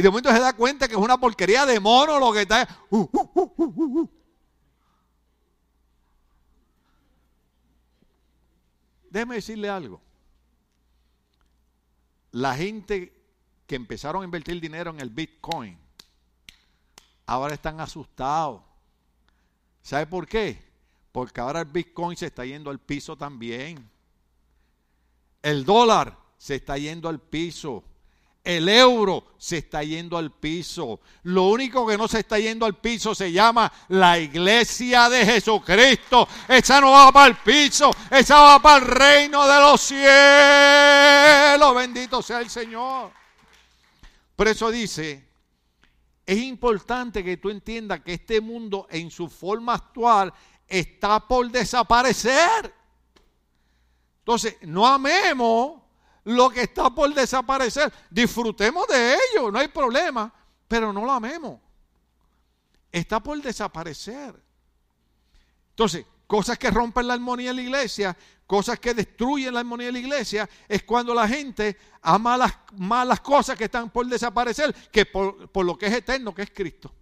Y 0.00 0.02
de 0.02 0.08
momento 0.08 0.32
se 0.32 0.40
da 0.40 0.54
cuenta 0.54 0.88
que 0.88 0.94
es 0.94 0.98
una 0.98 1.20
porquería 1.20 1.66
de 1.66 1.78
mono 1.78 2.18
lo 2.18 2.32
que 2.32 2.40
está. 2.40 2.66
Uh, 2.88 3.06
uh, 3.12 3.52
uh, 3.58 4.10
Déjeme 9.10 9.34
decirle 9.34 9.68
algo. 9.68 10.00
La 12.30 12.54
gente 12.54 13.12
que 13.66 13.76
empezaron 13.76 14.22
a 14.22 14.24
invertir 14.24 14.58
dinero 14.58 14.90
en 14.90 15.00
el 15.00 15.10
Bitcoin, 15.10 15.78
ahora 17.26 17.52
están 17.52 17.78
asustados. 17.78 18.62
¿Sabe 19.82 20.06
por 20.06 20.26
qué? 20.26 20.66
Porque 21.12 21.42
ahora 21.42 21.60
el 21.60 21.66
Bitcoin 21.66 22.16
se 22.16 22.24
está 22.24 22.46
yendo 22.46 22.70
al 22.70 22.78
piso 22.78 23.18
también. 23.18 23.86
El 25.42 25.66
dólar 25.66 26.18
se 26.38 26.54
está 26.54 26.78
yendo 26.78 27.06
al 27.06 27.20
piso. 27.20 27.84
El 28.42 28.68
euro 28.68 29.34
se 29.36 29.58
está 29.58 29.82
yendo 29.82 30.16
al 30.16 30.32
piso. 30.32 31.00
Lo 31.24 31.48
único 31.48 31.86
que 31.86 31.98
no 31.98 32.08
se 32.08 32.20
está 32.20 32.38
yendo 32.38 32.64
al 32.64 32.76
piso 32.76 33.14
se 33.14 33.30
llama 33.30 33.70
la 33.88 34.18
iglesia 34.18 35.10
de 35.10 35.26
Jesucristo. 35.26 36.26
Esa 36.48 36.80
no 36.80 36.92
va 36.92 37.12
para 37.12 37.26
el 37.26 37.36
piso, 37.36 37.90
esa 38.10 38.40
va 38.40 38.62
para 38.62 38.78
el 38.78 38.90
reino 38.90 39.46
de 39.46 39.60
los 39.60 39.80
cielos. 39.80 41.74
Bendito 41.74 42.22
sea 42.22 42.40
el 42.40 42.48
Señor. 42.48 43.12
Por 44.34 44.48
eso 44.48 44.70
dice, 44.70 45.28
es 46.24 46.38
importante 46.38 47.22
que 47.22 47.36
tú 47.36 47.50
entiendas 47.50 48.00
que 48.00 48.14
este 48.14 48.40
mundo 48.40 48.86
en 48.90 49.10
su 49.10 49.28
forma 49.28 49.74
actual 49.74 50.32
está 50.66 51.20
por 51.20 51.50
desaparecer. 51.50 52.72
Entonces, 54.20 54.56
no 54.62 54.86
amemos 54.86 55.79
lo 56.24 56.50
que 56.50 56.62
está 56.62 56.90
por 56.90 57.12
desaparecer. 57.14 57.92
Disfrutemos 58.10 58.86
de 58.88 59.14
ello, 59.14 59.50
no 59.50 59.58
hay 59.58 59.68
problema, 59.68 60.32
pero 60.68 60.92
no 60.92 61.04
lo 61.04 61.12
amemos. 61.12 61.58
Está 62.90 63.20
por 63.20 63.40
desaparecer. 63.40 64.34
Entonces, 65.70 66.04
cosas 66.26 66.58
que 66.58 66.70
rompen 66.70 67.06
la 67.06 67.14
armonía 67.14 67.50
de 67.50 67.54
la 67.54 67.62
iglesia, 67.62 68.16
cosas 68.46 68.78
que 68.78 68.94
destruyen 68.94 69.54
la 69.54 69.60
armonía 69.60 69.86
de 69.86 69.92
la 69.92 69.98
iglesia, 69.98 70.48
es 70.68 70.82
cuando 70.82 71.14
la 71.14 71.26
gente 71.26 71.76
ama 72.02 72.36
las 72.36 72.52
malas 72.76 73.20
cosas 73.20 73.56
que 73.56 73.64
están 73.64 73.90
por 73.90 74.06
desaparecer, 74.06 74.74
que 74.90 75.06
por, 75.06 75.48
por 75.50 75.64
lo 75.64 75.78
que 75.78 75.86
es 75.86 75.92
eterno, 75.92 76.34
que 76.34 76.42
es 76.42 76.50
Cristo. 76.50 76.94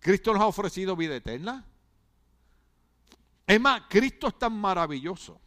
Cristo 0.00 0.34
nos 0.34 0.42
ha 0.42 0.46
ofrecido 0.46 0.94
vida 0.94 1.16
eterna. 1.16 1.64
Es 3.46 3.60
más, 3.60 3.82
Cristo 3.88 4.28
es 4.28 4.38
tan 4.38 4.52
maravilloso. 4.52 5.40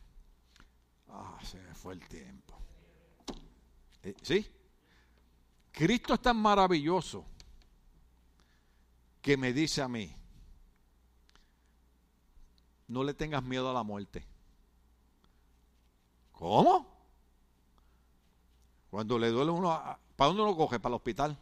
Ah, 1.87 1.93
el 1.93 2.07
tiempo. 2.07 2.53
Eh, 4.03 4.15
¿Sí? 4.21 4.45
Cristo 5.71 6.13
es 6.13 6.21
tan 6.21 6.37
maravilloso 6.37 7.25
que 9.21 9.37
me 9.37 9.53
dice 9.53 9.81
a 9.81 9.87
mí, 9.87 10.13
no 12.87 13.03
le 13.03 13.13
tengas 13.13 13.43
miedo 13.43 13.69
a 13.69 13.73
la 13.73 13.83
muerte. 13.83 14.25
¿Cómo? 16.31 16.87
Cuando 18.89 19.19
le 19.19 19.29
duele 19.29 19.51
uno, 19.51 19.69
¿para 20.15 20.27
dónde 20.27 20.43
uno 20.43 20.55
coge? 20.55 20.79
Para 20.79 20.93
el 20.93 20.97
hospital. 20.97 21.37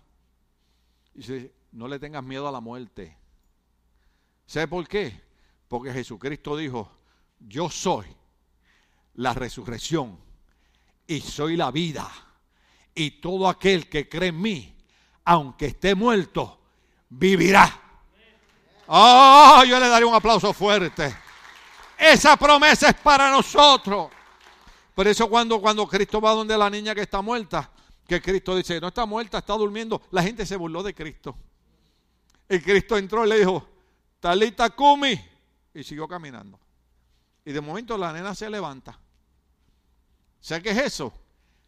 Y 1.14 1.20
dice, 1.20 1.54
no 1.72 1.88
le 1.88 2.00
tengas 2.00 2.24
miedo 2.24 2.48
a 2.48 2.52
la 2.52 2.60
muerte. 2.60 3.18
¿Sabe 4.46 4.68
por 4.68 4.88
qué? 4.88 5.24
Porque 5.68 5.92
Jesucristo 5.92 6.58
dijo, 6.58 6.92
yo 7.40 7.70
soy 7.70 8.06
la 9.16 9.34
resurrección 9.34 10.25
y 11.08 11.22
soy 11.22 11.56
la 11.56 11.72
vida. 11.72 12.10
Y 12.94 13.12
todo 13.12 13.48
aquel 13.50 13.90
que 13.90 14.08
cree 14.08 14.30
en 14.30 14.42
mí, 14.42 14.76
aunque 15.26 15.68
esté 15.68 15.96
muerto, 15.96 16.60
vivirá. 17.10 17.82
Oh, 18.88 19.64
yo 19.68 19.80
le 19.80 19.88
daré 19.88 20.06
un 20.06 20.14
aplauso 20.14 20.54
fuerte. 20.54 21.16
Esa 21.98 22.38
promesa 22.38 22.90
es 22.90 22.96
para 22.96 23.32
nosotros. 23.32 24.10
Por 24.94 25.08
eso 25.08 25.30
cuando, 25.30 25.60
cuando 25.60 25.88
Cristo 25.88 26.22
va 26.22 26.32
donde 26.32 26.58
la 26.58 26.70
niña 26.70 26.96
que 26.96 27.02
está 27.02 27.22
muerta, 27.22 27.70
que 28.08 28.22
Cristo 28.22 28.56
dice, 28.56 28.80
no 28.80 28.90
está 28.90 29.06
muerta, 29.06 29.40
está 29.40 29.54
durmiendo. 29.54 30.02
La 30.12 30.24
gente 30.24 30.46
se 30.46 30.56
burló 30.56 30.84
de 30.84 30.94
Cristo. 30.94 31.36
Y 32.48 32.60
Cristo 32.60 32.98
entró 32.98 33.26
y 33.26 33.30
le 33.30 33.40
dijo, 33.40 33.68
Talita 34.20 34.70
Kumi. 34.70 35.20
Y 35.74 35.84
siguió 35.84 36.08
caminando. 36.08 36.60
Y 37.44 37.52
de 37.52 37.62
momento 37.62 37.98
la 37.98 38.14
nena 38.14 38.34
se 38.34 38.50
levanta. 38.50 38.98
¿Sabe 40.46 40.62
qué 40.62 40.70
es 40.70 40.78
eso? 40.78 41.12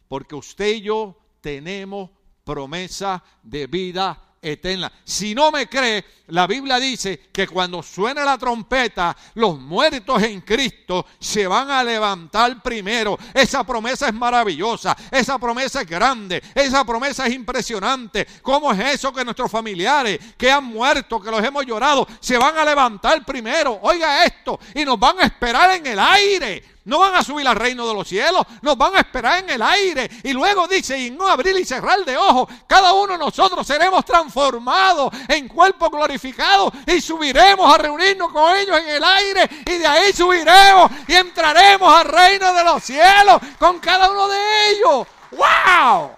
Porque 0.07 0.35
usted 0.35 0.67
y 0.67 0.81
yo 0.81 1.17
tenemos 1.41 2.11
promesa 2.43 3.23
de 3.41 3.65
vida 3.65 4.35
eterna. 4.39 4.91
Si 5.03 5.33
no 5.33 5.51
me 5.51 5.67
cree, 5.67 6.05
la 6.27 6.45
Biblia 6.45 6.77
dice 6.77 7.29
que 7.33 7.47
cuando 7.47 7.81
suene 7.81 8.23
la 8.23 8.37
trompeta, 8.37 9.17
los 9.33 9.59
muertos 9.59 10.21
en 10.21 10.41
Cristo 10.41 11.07
se 11.19 11.47
van 11.47 11.71
a 11.71 11.83
levantar 11.83 12.61
primero. 12.61 13.17
Esa 13.33 13.63
promesa 13.63 14.09
es 14.09 14.13
maravillosa, 14.13 14.95
esa 15.09 15.39
promesa 15.39 15.81
es 15.81 15.87
grande, 15.87 16.43
esa 16.53 16.85
promesa 16.85 17.25
es 17.25 17.33
impresionante. 17.33 18.27
¿Cómo 18.43 18.71
es 18.71 18.93
eso 18.93 19.11
que 19.11 19.25
nuestros 19.25 19.49
familiares 19.49 20.19
que 20.37 20.51
han 20.51 20.65
muerto, 20.65 21.19
que 21.19 21.31
los 21.31 21.43
hemos 21.43 21.65
llorado, 21.65 22.07
se 22.19 22.37
van 22.37 22.55
a 22.55 22.63
levantar 22.63 23.25
primero? 23.25 23.79
Oiga 23.81 24.23
esto, 24.23 24.59
y 24.75 24.85
nos 24.85 24.99
van 24.99 25.19
a 25.19 25.23
esperar 25.23 25.75
en 25.75 25.87
el 25.87 25.97
aire. 25.97 26.76
No 26.87 26.99
van 26.99 27.15
a 27.15 27.21
subir 27.21 27.45
al 27.45 27.57
reino 27.57 27.85
de 27.85 27.93
los 27.93 28.07
cielos, 28.07 28.43
nos 28.61 28.77
van 28.77 28.95
a 28.95 28.99
esperar 28.99 29.43
en 29.43 29.49
el 29.49 29.61
aire. 29.61 30.09
Y 30.23 30.31
luego 30.31 30.69
dice, 30.69 30.97
y 30.97 31.07
en 31.07 31.21
un 31.21 31.29
abrir 31.29 31.53
y 31.57 31.65
cerrar 31.65 32.05
de 32.05 32.15
ojos, 32.15 32.47
cada 32.65 32.93
uno 32.93 33.11
de 33.11 33.19
nosotros 33.19 33.67
seremos 33.67 34.05
transformados 34.05 35.13
en 35.27 35.49
cuerpo 35.49 35.89
glorificado 35.89 36.71
y 36.85 37.01
subiremos 37.01 37.75
a 37.75 37.77
reunirnos 37.77 38.31
con 38.31 38.55
ellos 38.55 38.79
en 38.79 38.87
el 38.87 39.03
aire 39.03 39.49
y 39.65 39.79
de 39.79 39.85
ahí 39.85 40.13
subiremos 40.13 40.89
y 41.09 41.15
entraremos 41.15 41.93
al 41.93 42.05
reino 42.05 42.53
de 42.53 42.63
los 42.63 42.81
cielos 42.81 43.41
con 43.59 43.79
cada 43.79 44.09
uno 44.09 44.29
de 44.29 44.69
ellos. 44.69 45.07
¡Wow! 45.31 46.11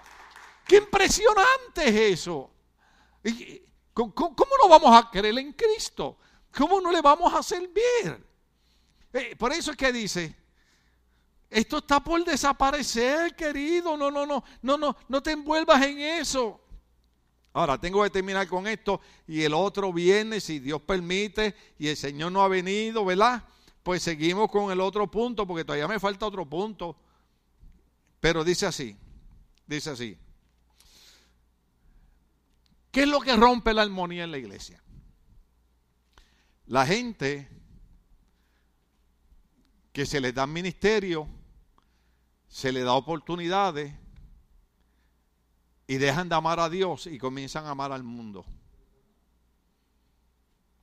¡Qué 0.68 0.76
impresionante 0.76 1.88
es 1.88 2.20
eso! 2.20 2.48
¿Cómo, 3.92 4.56
no 4.62 4.68
vamos 4.68 4.96
a 4.96 5.10
creer 5.10 5.36
en 5.36 5.52
Cristo? 5.52 6.16
¿Cómo 6.56 6.80
no 6.80 6.92
le 6.92 7.00
vamos 7.00 7.34
a 7.34 7.42
servir? 7.42 8.24
Eh, 9.12 9.34
por 9.36 9.52
eso 9.52 9.72
es 9.72 9.76
que 9.76 9.90
dice, 9.90 10.39
esto 11.50 11.78
está 11.78 11.98
por 12.02 12.24
desaparecer, 12.24 13.34
querido. 13.34 13.96
No, 13.96 14.10
no, 14.10 14.24
no, 14.24 14.44
no, 14.62 14.78
no, 14.78 14.96
no 15.08 15.22
te 15.22 15.32
envuelvas 15.32 15.82
en 15.82 15.98
eso. 15.98 16.60
Ahora, 17.52 17.76
tengo 17.76 18.04
que 18.04 18.10
terminar 18.10 18.46
con 18.46 18.68
esto 18.68 19.00
y 19.26 19.42
el 19.42 19.52
otro 19.52 19.92
viene, 19.92 20.40
si 20.40 20.60
Dios 20.60 20.80
permite, 20.82 21.56
y 21.76 21.88
el 21.88 21.96
Señor 21.96 22.30
no 22.30 22.42
ha 22.42 22.48
venido, 22.48 23.04
¿verdad? 23.04 23.42
Pues 23.82 24.04
seguimos 24.04 24.48
con 24.48 24.70
el 24.70 24.80
otro 24.80 25.10
punto, 25.10 25.44
porque 25.44 25.64
todavía 25.64 25.88
me 25.88 25.98
falta 25.98 26.26
otro 26.26 26.48
punto. 26.48 26.96
Pero 28.20 28.44
dice 28.44 28.66
así, 28.66 28.96
dice 29.66 29.90
así. 29.90 30.16
¿Qué 32.92 33.02
es 33.02 33.08
lo 33.08 33.20
que 33.20 33.34
rompe 33.34 33.74
la 33.74 33.82
armonía 33.82 34.22
en 34.22 34.30
la 34.30 34.38
iglesia? 34.38 34.80
La 36.66 36.86
gente 36.86 37.48
que 39.92 40.06
se 40.06 40.20
les 40.20 40.32
da 40.32 40.46
ministerio 40.46 41.39
se 42.50 42.72
le 42.72 42.82
da 42.82 42.94
oportunidades 42.94 43.94
y 45.86 45.98
dejan 45.98 46.28
de 46.28 46.34
amar 46.34 46.58
a 46.58 46.68
Dios 46.68 47.06
y 47.06 47.16
comienzan 47.16 47.64
a 47.64 47.70
amar 47.70 47.92
al 47.92 48.02
mundo. 48.02 48.44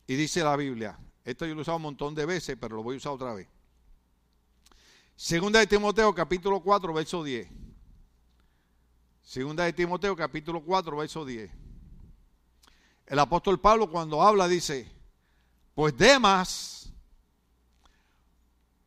Y 0.07 0.15
dice 0.15 0.43
la 0.43 0.55
Biblia, 0.55 0.97
esto 1.26 1.45
yo 1.45 1.53
lo 1.53 1.59
he 1.59 1.63
usado 1.63 1.76
un 1.76 1.84
montón 1.84 2.15
de 2.15 2.26
veces, 2.26 2.57
pero 2.59 2.78
lo 2.78 2.84
voy 2.84 2.95
a 2.95 2.97
usar 2.97 3.11
otra 3.11 3.34
vez. 3.34 3.49
Segunda 5.18 5.59
de 5.59 5.68
Timoteo 5.68 6.15
capítulo 6.15 6.61
4, 6.61 6.93
verso 6.93 7.24
10. 7.24 7.49
Segunda 9.22 9.65
de 9.65 9.74
Timoteo 9.74 10.15
capítulo 10.15 10.63
4, 10.63 10.95
verso 10.95 11.26
10. 11.26 11.51
El 13.07 13.20
apóstol 13.20 13.59
Pablo 13.59 13.91
cuando 13.91 14.22
habla 14.22 14.47
dice, 14.47 14.89
pues 15.76 15.97
Demas, 15.97 16.93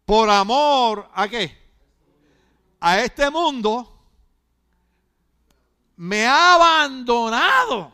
por 0.07 0.31
amor 0.31 1.11
a 1.13 1.29
qué? 1.29 1.60
A 2.81 3.01
este 3.01 3.31
mundo, 3.31 4.01
me 5.97 6.27
ha 6.27 6.55
abandonado. 6.55 7.93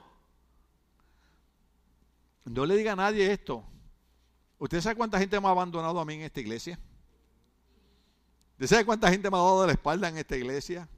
No 2.45 2.65
le 2.65 2.77
diga 2.77 2.93
a 2.93 2.97
nadie 2.97 3.33
esto. 3.33 3.65
¿Usted 4.59 4.81
sabe 4.81 4.95
cuánta 4.95 5.19
gente 5.19 5.41
me 5.41 5.49
ha 5.49 5.51
abandonado 5.51 5.99
a 5.99 6.05
mí 6.05 6.15
en 6.15 6.23
esta 6.23 6.41
iglesia? 6.41 6.79
¿Usted 8.53 8.69
sabe 8.69 8.87
cuánta 8.87 9.11
gente 9.11 9.29
me 9.29 9.37
ha 9.37 9.41
dado 9.41 9.63
de 9.63 9.67
la 9.67 9.73
espalda 9.73 10.09
en 10.09 10.19
esta 10.19 10.37
iglesia? 10.37 10.89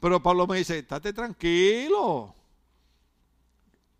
Pero 0.00 0.20
Pablo 0.20 0.46
me 0.46 0.58
dice, 0.58 0.78
estate 0.78 1.12
tranquilo. 1.12 2.34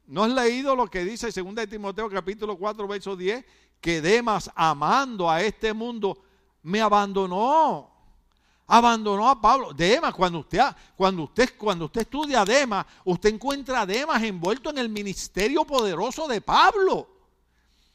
¿No 0.07 0.25
has 0.25 0.33
leído 0.33 0.75
lo 0.75 0.89
que 0.89 1.05
dice 1.05 1.31
2 1.31 1.55
de 1.55 1.67
Timoteo 1.67 2.11
capítulo 2.11 2.57
4, 2.57 2.89
verso 2.89 3.17
10? 3.17 3.45
Que 3.81 4.01
Demas, 4.01 4.51
amando 4.57 5.31
a 5.31 5.43
este 5.43 5.73
mundo, 5.73 6.21
me 6.63 6.81
abandonó 6.81 7.98
abandonó 8.69 9.29
a 9.29 9.41
Pablo. 9.41 9.73
Demas, 9.73 10.15
cuando 10.15 10.41
usted, 10.41 10.61
cuando 10.95 11.25
usted, 11.25 11.57
cuando 11.57 11.87
usted 11.87 12.03
estudia 12.03 12.43
a 12.43 12.45
Demas, 12.45 12.87
usted 13.05 13.35
encuentra 13.35 13.81
a 13.81 13.87
Demas 13.87 14.23
envuelto 14.23 14.71
en 14.71 14.79
el 14.79 14.91
ministerio 14.91 15.65
poderoso 15.65 16.29
de 16.29 16.41
Pablo. 16.41 17.09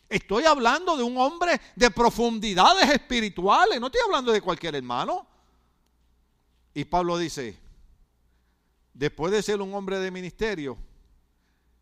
Estoy 0.10 0.44
hablando 0.46 0.98
de 0.98 1.04
un 1.04 1.18
hombre 1.18 1.62
de 1.76 1.90
profundidades 1.92 2.90
espirituales, 2.90 3.80
no 3.80 3.88
estoy 3.88 4.02
hablando 4.04 4.32
de 4.32 4.42
cualquier 4.42 4.76
hermano. 4.76 5.28
Y 6.74 6.86
Pablo 6.86 7.18
dice, 7.18 7.58
después 8.94 9.32
de 9.32 9.44
ser 9.44 9.62
un 9.62 9.74
hombre 9.76 10.00
de 10.00 10.10
ministerio, 10.10 10.78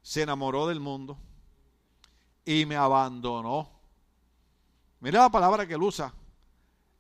se 0.02 0.22
enamoró 0.22 0.68
del 0.68 0.82
mundo 0.82 1.18
y 2.44 2.66
me 2.66 2.76
abandonó. 2.76 3.70
Mira 5.00 5.22
la 5.22 5.30
palabra 5.30 5.66
que 5.66 5.76
él 5.76 5.84
usa. 5.84 6.14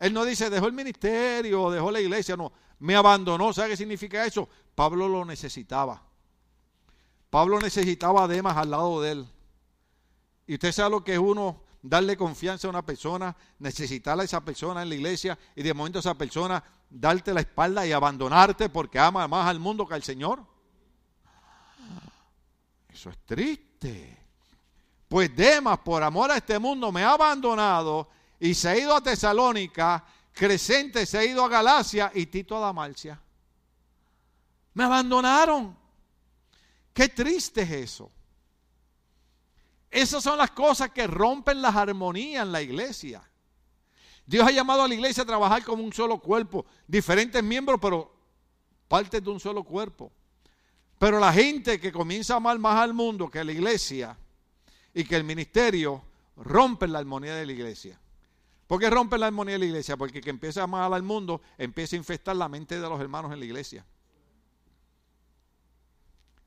Él 0.01 0.13
no 0.13 0.25
dice, 0.25 0.49
dejó 0.49 0.65
el 0.65 0.73
ministerio, 0.73 1.69
dejó 1.69 1.91
la 1.91 2.01
iglesia, 2.01 2.35
no, 2.35 2.51
me 2.79 2.95
abandonó. 2.95 3.53
¿Sabe 3.53 3.69
qué 3.69 3.77
significa 3.77 4.25
eso? 4.25 4.49
Pablo 4.73 5.07
lo 5.07 5.23
necesitaba. 5.23 6.01
Pablo 7.29 7.59
necesitaba 7.59 8.23
además 8.23 8.57
al 8.57 8.71
lado 8.71 8.99
de 8.99 9.11
él. 9.11 9.27
Y 10.47 10.55
usted 10.55 10.71
sabe 10.71 10.89
lo 10.89 11.03
que 11.03 11.13
es 11.13 11.19
uno 11.19 11.61
darle 11.83 12.17
confianza 12.17 12.65
a 12.65 12.71
una 12.71 12.83
persona, 12.83 13.37
necesitar 13.59 14.19
a 14.19 14.23
esa 14.23 14.43
persona 14.43 14.81
en 14.81 14.89
la 14.89 14.95
iglesia 14.95 15.37
y 15.55 15.61
de 15.61 15.71
momento 15.71 15.99
esa 15.99 16.15
persona 16.15 16.63
darte 16.89 17.31
la 17.31 17.41
espalda 17.41 17.85
y 17.85 17.91
abandonarte 17.91 18.69
porque 18.69 18.97
ama 18.97 19.27
más 19.27 19.47
al 19.47 19.59
mundo 19.59 19.87
que 19.87 19.93
al 19.93 20.03
Señor. 20.03 20.43
Eso 22.89 23.11
es 23.11 23.19
triste. 23.19 24.17
Pues 25.07 25.35
Demas, 25.35 25.77
por 25.77 26.01
amor 26.01 26.31
a 26.31 26.37
este 26.37 26.57
mundo, 26.57 26.91
me 26.91 27.03
ha 27.03 27.13
abandonado 27.13 28.09
y 28.41 28.55
se 28.55 28.69
ha 28.69 28.77
ido 28.77 28.95
a 28.95 29.01
Tesalónica, 29.01 30.03
Crescente 30.33 31.05
se 31.05 31.19
ha 31.19 31.23
ido 31.23 31.45
a 31.45 31.47
Galacia 31.47 32.11
y 32.15 32.25
Tito 32.25 32.57
a 32.57 32.59
Damalcia. 32.59 33.21
Me 34.73 34.83
abandonaron. 34.83 35.77
Qué 36.91 37.07
triste 37.09 37.61
es 37.61 37.71
eso. 37.71 38.11
Esas 39.91 40.23
son 40.23 40.39
las 40.39 40.49
cosas 40.51 40.89
que 40.89 41.05
rompen 41.05 41.61
las 41.61 41.75
armonías 41.75 42.43
en 42.43 42.51
la 42.51 42.63
iglesia. 42.63 43.21
Dios 44.25 44.47
ha 44.47 44.51
llamado 44.51 44.81
a 44.83 44.87
la 44.87 44.95
iglesia 44.95 45.21
a 45.21 45.27
trabajar 45.27 45.63
como 45.63 45.83
un 45.83 45.93
solo 45.93 46.17
cuerpo, 46.17 46.65
diferentes 46.87 47.43
miembros, 47.43 47.79
pero 47.79 48.11
parte 48.87 49.21
de 49.21 49.29
un 49.29 49.39
solo 49.39 49.63
cuerpo. 49.63 50.11
Pero 50.97 51.19
la 51.19 51.31
gente 51.31 51.79
que 51.79 51.91
comienza 51.91 52.33
a 52.33 52.37
amar 52.37 52.57
más 52.57 52.79
al 52.79 52.95
mundo 52.95 53.29
que 53.29 53.37
a 53.37 53.43
la 53.43 53.51
iglesia 53.51 54.17
y 54.95 55.03
que 55.03 55.15
el 55.15 55.23
ministerio 55.23 56.01
rompen 56.37 56.91
la 56.91 56.99
armonía 56.99 57.35
de 57.35 57.45
la 57.45 57.51
iglesia. 57.51 57.99
¿Por 58.71 58.79
qué 58.79 58.89
rompe 58.89 59.17
la 59.17 59.27
armonía 59.27 59.55
de 59.55 59.59
la 59.59 59.65
iglesia? 59.65 59.97
Porque 59.97 60.21
que 60.21 60.29
empieza 60.29 60.61
a 60.61 60.63
amar 60.63 60.93
al 60.93 61.03
mundo 61.03 61.41
empieza 61.57 61.97
a 61.97 61.99
infestar 61.99 62.37
la 62.37 62.47
mente 62.47 62.79
de 62.79 62.87
los 62.87 63.01
hermanos 63.01 63.33
en 63.33 63.39
la 63.39 63.45
iglesia. 63.45 63.85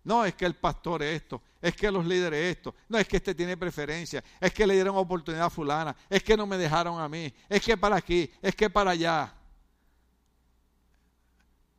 No 0.04 0.24
es 0.24 0.34
que 0.34 0.46
el 0.46 0.54
pastor 0.54 1.02
es 1.02 1.20
esto, 1.20 1.42
es 1.60 1.76
que 1.76 1.90
los 1.90 2.06
líderes 2.06 2.56
esto, 2.56 2.74
no 2.88 2.96
es 2.96 3.06
que 3.06 3.18
este 3.18 3.34
tiene 3.34 3.58
preferencia, 3.58 4.24
es 4.40 4.54
que 4.54 4.66
le 4.66 4.72
dieron 4.72 4.96
oportunidad 4.96 5.44
a 5.44 5.50
fulana, 5.50 5.94
es 6.08 6.22
que 6.22 6.34
no 6.34 6.46
me 6.46 6.56
dejaron 6.56 6.98
a 6.98 7.10
mí, 7.10 7.30
es 7.46 7.60
que 7.60 7.76
para 7.76 7.96
aquí, 7.96 8.32
es 8.40 8.56
que 8.56 8.70
para 8.70 8.92
allá. 8.92 9.34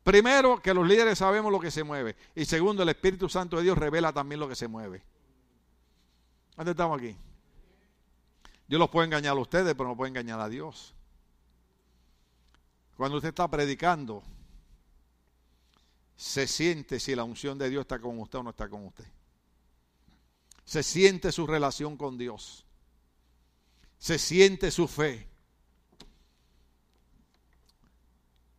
Primero, 0.03 0.61
que 0.61 0.75
los 0.75 0.87
líderes 0.87 1.17
sabemos 1.17 1.51
lo 1.51 1.59
que 1.59 1.71
se 1.71 1.83
mueve. 1.83 2.15
Y 2.35 2.45
segundo, 2.45 2.83
el 2.83 2.89
Espíritu 2.89 3.27
Santo 3.29 3.57
de 3.57 3.63
Dios 3.63 3.79
revela 3.79 4.13
también 4.13 4.39
lo 4.39 4.47
que 4.47 4.55
se 4.55 4.67
mueve. 4.67 5.01
¿Dónde 6.55 6.69
estamos 6.69 6.99
aquí? 6.99 7.17
Dios 8.67 8.79
los 8.79 8.89
puede 8.89 9.05
engañar 9.05 9.37
a 9.37 9.39
ustedes, 9.39 9.75
pero 9.75 9.89
no 9.89 9.97
puede 9.97 10.09
engañar 10.09 10.39
a 10.39 10.49
Dios. 10.49 10.93
Cuando 12.95 13.17
usted 13.17 13.29
está 13.29 13.47
predicando, 13.49 14.23
se 16.15 16.47
siente 16.47 16.99
si 16.99 17.13
la 17.15 17.23
unción 17.23 17.57
de 17.57 17.69
Dios 17.69 17.81
está 17.81 17.99
con 17.99 18.19
usted 18.19 18.39
o 18.39 18.43
no 18.43 18.49
está 18.51 18.69
con 18.69 18.85
usted. 18.85 19.05
Se 20.63 20.81
siente 20.81 21.31
su 21.31 21.45
relación 21.45 21.97
con 21.97 22.17
Dios. 22.17 22.65
Se 23.97 24.17
siente 24.17 24.71
su 24.71 24.87
fe. 24.87 25.29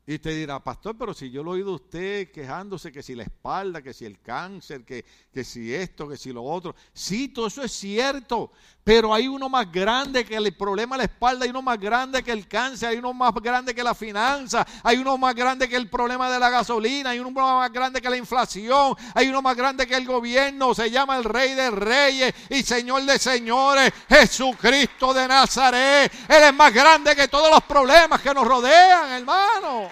Y 0.08 0.20
te 0.20 0.30
dirá, 0.36 0.62
pastor, 0.62 0.96
pero 0.96 1.12
si 1.12 1.30
yo 1.32 1.42
lo 1.42 1.50
he 1.50 1.54
oído 1.56 1.74
usted 1.74 2.30
quejándose 2.30 2.92
que 2.92 3.02
si 3.02 3.16
la 3.16 3.24
espalda, 3.24 3.82
que 3.82 3.92
si 3.92 4.04
el 4.04 4.20
cáncer, 4.20 4.84
que, 4.84 5.04
que 5.32 5.42
si 5.42 5.74
esto, 5.74 6.08
que 6.08 6.16
si 6.16 6.32
lo 6.32 6.44
otro. 6.44 6.76
Sí, 6.92 7.28
todo 7.28 7.48
eso 7.48 7.64
es 7.64 7.72
cierto, 7.72 8.52
pero 8.86 9.12
hay 9.12 9.26
uno 9.26 9.48
más 9.48 9.72
grande 9.72 10.24
que 10.24 10.36
el 10.36 10.54
problema 10.54 10.94
de 10.94 10.98
la 10.98 11.04
espalda, 11.06 11.42
hay 11.42 11.50
uno 11.50 11.60
más 11.60 11.76
grande 11.76 12.22
que 12.22 12.30
el 12.30 12.46
cáncer, 12.46 12.90
hay 12.90 12.98
uno 12.98 13.12
más 13.12 13.34
grande 13.34 13.74
que 13.74 13.82
la 13.82 13.96
finanza, 13.96 14.64
hay 14.84 14.98
uno 14.98 15.18
más 15.18 15.34
grande 15.34 15.68
que 15.68 15.74
el 15.74 15.88
problema 15.88 16.30
de 16.30 16.38
la 16.38 16.50
gasolina, 16.50 17.10
hay 17.10 17.18
uno 17.18 17.32
más 17.32 17.72
grande 17.72 18.00
que 18.00 18.08
la 18.08 18.16
inflación, 18.16 18.94
hay 19.12 19.26
uno 19.26 19.42
más 19.42 19.56
grande 19.56 19.88
que 19.88 19.96
el 19.96 20.06
gobierno, 20.06 20.72
se 20.72 20.88
llama 20.88 21.16
el 21.16 21.24
Rey 21.24 21.54
de 21.54 21.72
Reyes 21.72 22.32
y 22.48 22.62
Señor 22.62 23.02
de 23.02 23.18
Señores, 23.18 23.92
Jesucristo 24.08 25.12
de 25.12 25.26
Nazaret. 25.26 26.12
Él 26.28 26.44
es 26.44 26.54
más 26.54 26.72
grande 26.72 27.16
que 27.16 27.26
todos 27.26 27.50
los 27.50 27.64
problemas 27.64 28.20
que 28.20 28.32
nos 28.32 28.46
rodean, 28.46 29.10
hermano. 29.10 29.90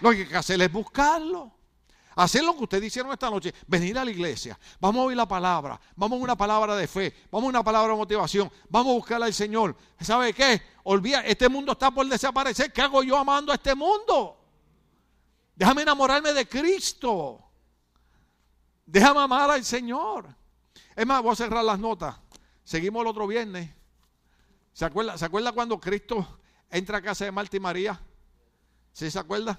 Lo 0.00 0.10
que 0.12 0.18
hay 0.18 0.26
que 0.28 0.36
hacer 0.36 0.62
es 0.62 0.70
buscarlo. 0.70 1.55
Hacer 2.16 2.42
lo 2.42 2.56
que 2.56 2.62
ustedes 2.62 2.84
hicieron 2.84 3.12
esta 3.12 3.28
noche, 3.28 3.52
venir 3.66 3.98
a 3.98 4.04
la 4.04 4.10
iglesia, 4.10 4.58
vamos 4.80 5.02
a 5.02 5.04
oír 5.04 5.16
la 5.18 5.28
palabra, 5.28 5.78
vamos 5.94 6.18
a 6.18 6.22
una 6.22 6.34
palabra 6.34 6.74
de 6.74 6.88
fe, 6.88 7.14
vamos 7.30 7.48
a 7.48 7.50
una 7.50 7.62
palabra 7.62 7.92
de 7.92 7.98
motivación, 7.98 8.50
vamos 8.70 8.92
a 8.92 8.94
buscar 8.94 9.22
al 9.22 9.34
Señor. 9.34 9.76
¿Sabe 10.00 10.32
qué? 10.32 10.62
Olvida, 10.84 11.20
este 11.20 11.46
mundo 11.50 11.72
está 11.72 11.90
por 11.90 12.06
desaparecer. 12.08 12.72
¿Qué 12.72 12.80
hago 12.80 13.02
yo 13.02 13.18
amando 13.18 13.52
a 13.52 13.56
este 13.56 13.74
mundo? 13.74 14.42
Déjame 15.54 15.82
enamorarme 15.82 16.32
de 16.32 16.48
Cristo. 16.48 17.44
Déjame 18.86 19.20
amar 19.20 19.50
al 19.50 19.62
Señor. 19.62 20.34
Es 20.94 21.06
más, 21.06 21.22
voy 21.22 21.32
a 21.32 21.36
cerrar 21.36 21.64
las 21.64 21.78
notas. 21.78 22.16
Seguimos 22.64 23.02
el 23.02 23.08
otro 23.08 23.26
viernes. 23.26 23.68
¿Se 24.72 24.86
acuerda, 24.86 25.18
¿se 25.18 25.24
acuerda 25.26 25.52
cuando 25.52 25.78
Cristo 25.78 26.40
entra 26.70 26.96
a 26.96 27.02
casa 27.02 27.26
de 27.26 27.32
Marta 27.32 27.58
y 27.58 27.60
María? 27.60 28.00
¿Sí 28.92 29.10
se 29.10 29.18
acuerda? 29.18 29.58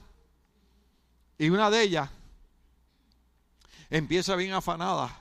Y 1.38 1.50
una 1.50 1.70
de 1.70 1.84
ellas 1.84 2.10
empieza 3.90 4.36
bien 4.36 4.54
afanada 4.54 5.16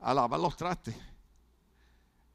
a 0.00 0.14
lavar 0.14 0.40
los 0.40 0.56
trastes. 0.56 0.94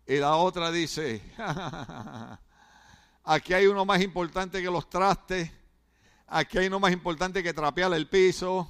Y 0.07 0.17
la 0.17 0.35
otra 0.35 0.71
dice, 0.71 1.21
aquí 3.23 3.53
hay 3.53 3.65
uno 3.67 3.85
más 3.85 4.01
importante 4.01 4.61
que 4.61 4.69
los 4.69 4.89
trastes, 4.89 5.49
aquí 6.27 6.57
hay 6.57 6.67
uno 6.67 6.79
más 6.79 6.91
importante 6.91 7.41
que 7.41 7.53
trapear 7.53 7.93
el 7.93 8.07
piso, 8.07 8.69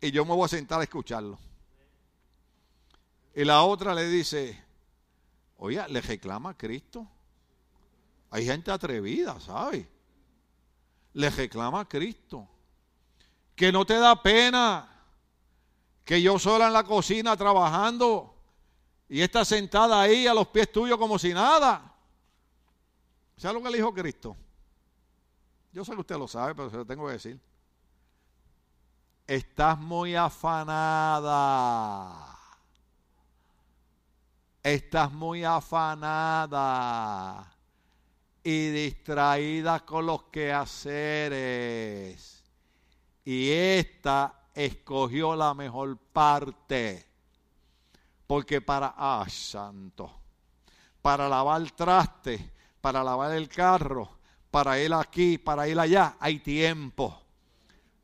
y 0.00 0.10
yo 0.10 0.24
me 0.24 0.34
voy 0.34 0.44
a 0.44 0.48
sentar 0.48 0.80
a 0.80 0.84
escucharlo. 0.84 1.38
Y 3.34 3.44
la 3.44 3.62
otra 3.62 3.94
le 3.94 4.08
dice, 4.08 4.62
oye, 5.56 5.86
le 5.88 6.00
reclama 6.00 6.50
a 6.50 6.56
Cristo. 6.56 7.06
Hay 8.30 8.46
gente 8.46 8.70
atrevida, 8.70 9.38
¿sabes? 9.40 9.86
le 11.14 11.30
reclama 11.30 11.80
a 11.80 11.88
Cristo. 11.88 12.48
Que 13.60 13.70
no 13.70 13.84
te 13.84 13.98
da 13.98 14.22
pena 14.22 14.88
que 16.02 16.22
yo 16.22 16.38
sola 16.38 16.68
en 16.68 16.72
la 16.72 16.82
cocina 16.82 17.36
trabajando 17.36 18.34
y 19.06 19.20
está 19.20 19.44
sentada 19.44 20.00
ahí 20.00 20.26
a 20.26 20.32
los 20.32 20.48
pies 20.48 20.72
tuyos 20.72 20.96
como 20.96 21.18
si 21.18 21.34
nada. 21.34 21.94
¿Sabe 23.36 23.52
lo 23.52 23.62
que 23.62 23.68
le 23.68 23.76
dijo 23.76 23.92
Cristo? 23.92 24.34
Yo 25.74 25.84
sé 25.84 25.92
que 25.92 26.00
usted 26.00 26.16
lo 26.16 26.26
sabe, 26.26 26.54
pero 26.54 26.70
se 26.70 26.78
lo 26.78 26.86
tengo 26.86 27.06
que 27.06 27.12
decir. 27.12 27.38
Estás 29.26 29.78
muy 29.78 30.14
afanada. 30.14 31.36
Estás 34.62 35.12
muy 35.12 35.44
afanada 35.44 36.64
y 38.42 38.70
distraída 38.70 39.84
con 39.84 40.06
los 40.06 40.22
quehaceres. 40.32 42.39
Y 43.24 43.50
esta 43.50 44.48
escogió 44.54 45.36
la 45.36 45.54
mejor 45.54 45.96
parte. 45.96 47.06
Porque 48.26 48.60
para, 48.60 48.94
ah, 48.96 49.26
santo, 49.28 50.10
para 51.02 51.28
lavar 51.28 51.70
traste, 51.72 52.52
para 52.80 53.02
lavar 53.02 53.32
el 53.32 53.48
carro, 53.48 54.08
para 54.50 54.80
ir 54.80 54.94
aquí, 54.94 55.38
para 55.38 55.66
ir 55.66 55.78
allá, 55.78 56.16
hay 56.20 56.38
tiempo. 56.38 57.20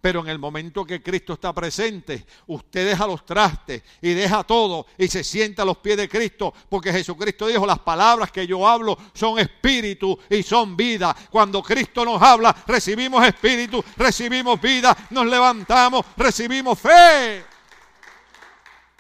Pero 0.07 0.21
en 0.21 0.29
el 0.29 0.39
momento 0.39 0.85
que 0.85 1.03
Cristo 1.03 1.33
está 1.33 1.53
presente, 1.53 2.25
usted 2.47 2.87
deja 2.87 3.09
los 3.09 3.27
trastes 3.27 3.83
y 4.01 4.15
deja 4.15 4.45
todo 4.45 4.87
y 4.97 5.09
se 5.09 5.25
sienta 5.25 5.63
a 5.63 5.65
los 5.65 5.79
pies 5.79 5.97
de 5.97 6.09
Cristo, 6.09 6.55
porque 6.69 6.93
Jesucristo 6.93 7.49
dijo, 7.49 7.67
las 7.67 7.81
palabras 7.81 8.31
que 8.31 8.47
yo 8.47 8.69
hablo 8.69 8.97
son 9.13 9.41
espíritu 9.41 10.17
y 10.31 10.45
son 10.45 10.77
vida. 10.77 11.13
Cuando 11.29 11.61
Cristo 11.61 12.05
nos 12.05 12.23
habla, 12.23 12.55
recibimos 12.69 13.27
espíritu, 13.27 13.83
recibimos 13.97 14.61
vida, 14.61 14.97
nos 15.11 15.27
levantamos, 15.27 16.07
recibimos 16.17 16.79
fe. 16.79 17.39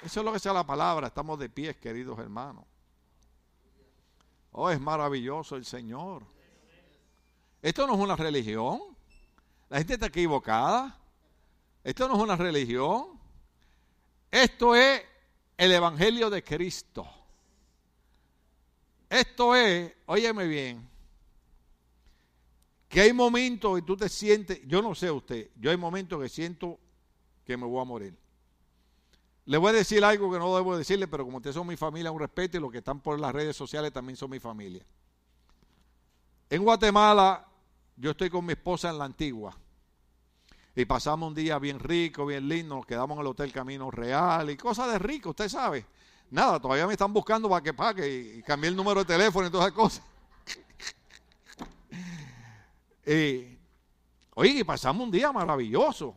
Eso 0.02 0.20
es 0.20 0.24
lo 0.24 0.32
que 0.32 0.40
sea 0.40 0.52
la 0.52 0.66
palabra, 0.66 1.06
estamos 1.06 1.38
de 1.38 1.48
pies, 1.48 1.76
queridos 1.76 2.18
hermanos. 2.18 2.64
Oh, 4.50 4.68
es 4.70 4.80
maravilloso 4.80 5.54
el 5.54 5.64
Señor. 5.64 6.24
Esto 7.62 7.86
no 7.86 7.94
es 7.94 8.00
una 8.00 8.16
religión. 8.16 8.95
La 9.68 9.78
gente 9.78 9.94
está 9.94 10.06
equivocada. 10.06 10.98
Esto 11.82 12.08
no 12.08 12.16
es 12.16 12.20
una 12.20 12.36
religión. 12.36 13.18
Esto 14.30 14.74
es 14.74 15.02
el 15.56 15.72
Evangelio 15.72 16.30
de 16.30 16.42
Cristo. 16.42 17.06
Esto 19.08 19.54
es, 19.54 19.92
óyeme 20.06 20.46
bien, 20.46 20.88
que 22.88 23.00
hay 23.00 23.12
momentos 23.12 23.78
y 23.78 23.82
tú 23.82 23.96
te 23.96 24.08
sientes, 24.08 24.60
yo 24.66 24.82
no 24.82 24.94
sé 24.94 25.10
usted, 25.10 25.50
yo 25.56 25.70
hay 25.70 25.76
momentos 25.76 26.20
que 26.20 26.28
siento 26.28 26.78
que 27.44 27.56
me 27.56 27.66
voy 27.66 27.80
a 27.80 27.84
morir. 27.84 28.16
Le 29.44 29.58
voy 29.58 29.70
a 29.70 29.74
decir 29.74 30.04
algo 30.04 30.32
que 30.32 30.40
no 30.40 30.56
debo 30.56 30.76
decirle, 30.76 31.06
pero 31.06 31.24
como 31.24 31.36
ustedes 31.36 31.54
son 31.54 31.68
mi 31.68 31.76
familia, 31.76 32.10
un 32.10 32.18
respeto 32.18 32.56
y 32.56 32.60
los 32.60 32.72
que 32.72 32.78
están 32.78 33.00
por 33.00 33.18
las 33.20 33.32
redes 33.32 33.56
sociales 33.56 33.92
también 33.92 34.16
son 34.16 34.30
mi 34.30 34.40
familia. 34.40 34.84
En 36.50 36.64
Guatemala 36.64 37.46
yo 37.96 38.10
estoy 38.10 38.30
con 38.30 38.44
mi 38.44 38.52
esposa 38.52 38.90
en 38.90 38.98
la 38.98 39.04
antigua. 39.04 39.56
Y 40.74 40.84
pasamos 40.84 41.28
un 41.28 41.34
día 41.34 41.58
bien 41.58 41.78
rico, 41.78 42.26
bien 42.26 42.48
lindo, 42.48 42.76
nos 42.76 42.86
quedamos 42.86 43.16
en 43.16 43.22
el 43.22 43.26
Hotel 43.28 43.50
Camino 43.50 43.90
Real 43.90 44.50
y 44.50 44.56
cosas 44.56 44.92
de 44.92 44.98
rico, 44.98 45.30
usted 45.30 45.48
sabe. 45.48 45.86
Nada, 46.30 46.60
todavía 46.60 46.86
me 46.86 46.92
están 46.92 47.12
buscando 47.12 47.48
para 47.48 47.62
que 47.62 47.72
pague 47.72 48.36
y 48.38 48.42
cambié 48.42 48.68
el 48.68 48.76
número 48.76 49.00
de 49.00 49.06
teléfono 49.06 49.46
y 49.46 49.50
todas 49.50 49.68
esas 49.68 49.76
cosas. 49.76 50.02
y, 53.06 53.58
oye, 54.34 54.64
pasamos 54.64 55.04
un 55.04 55.10
día 55.10 55.32
maravilloso. 55.32 56.14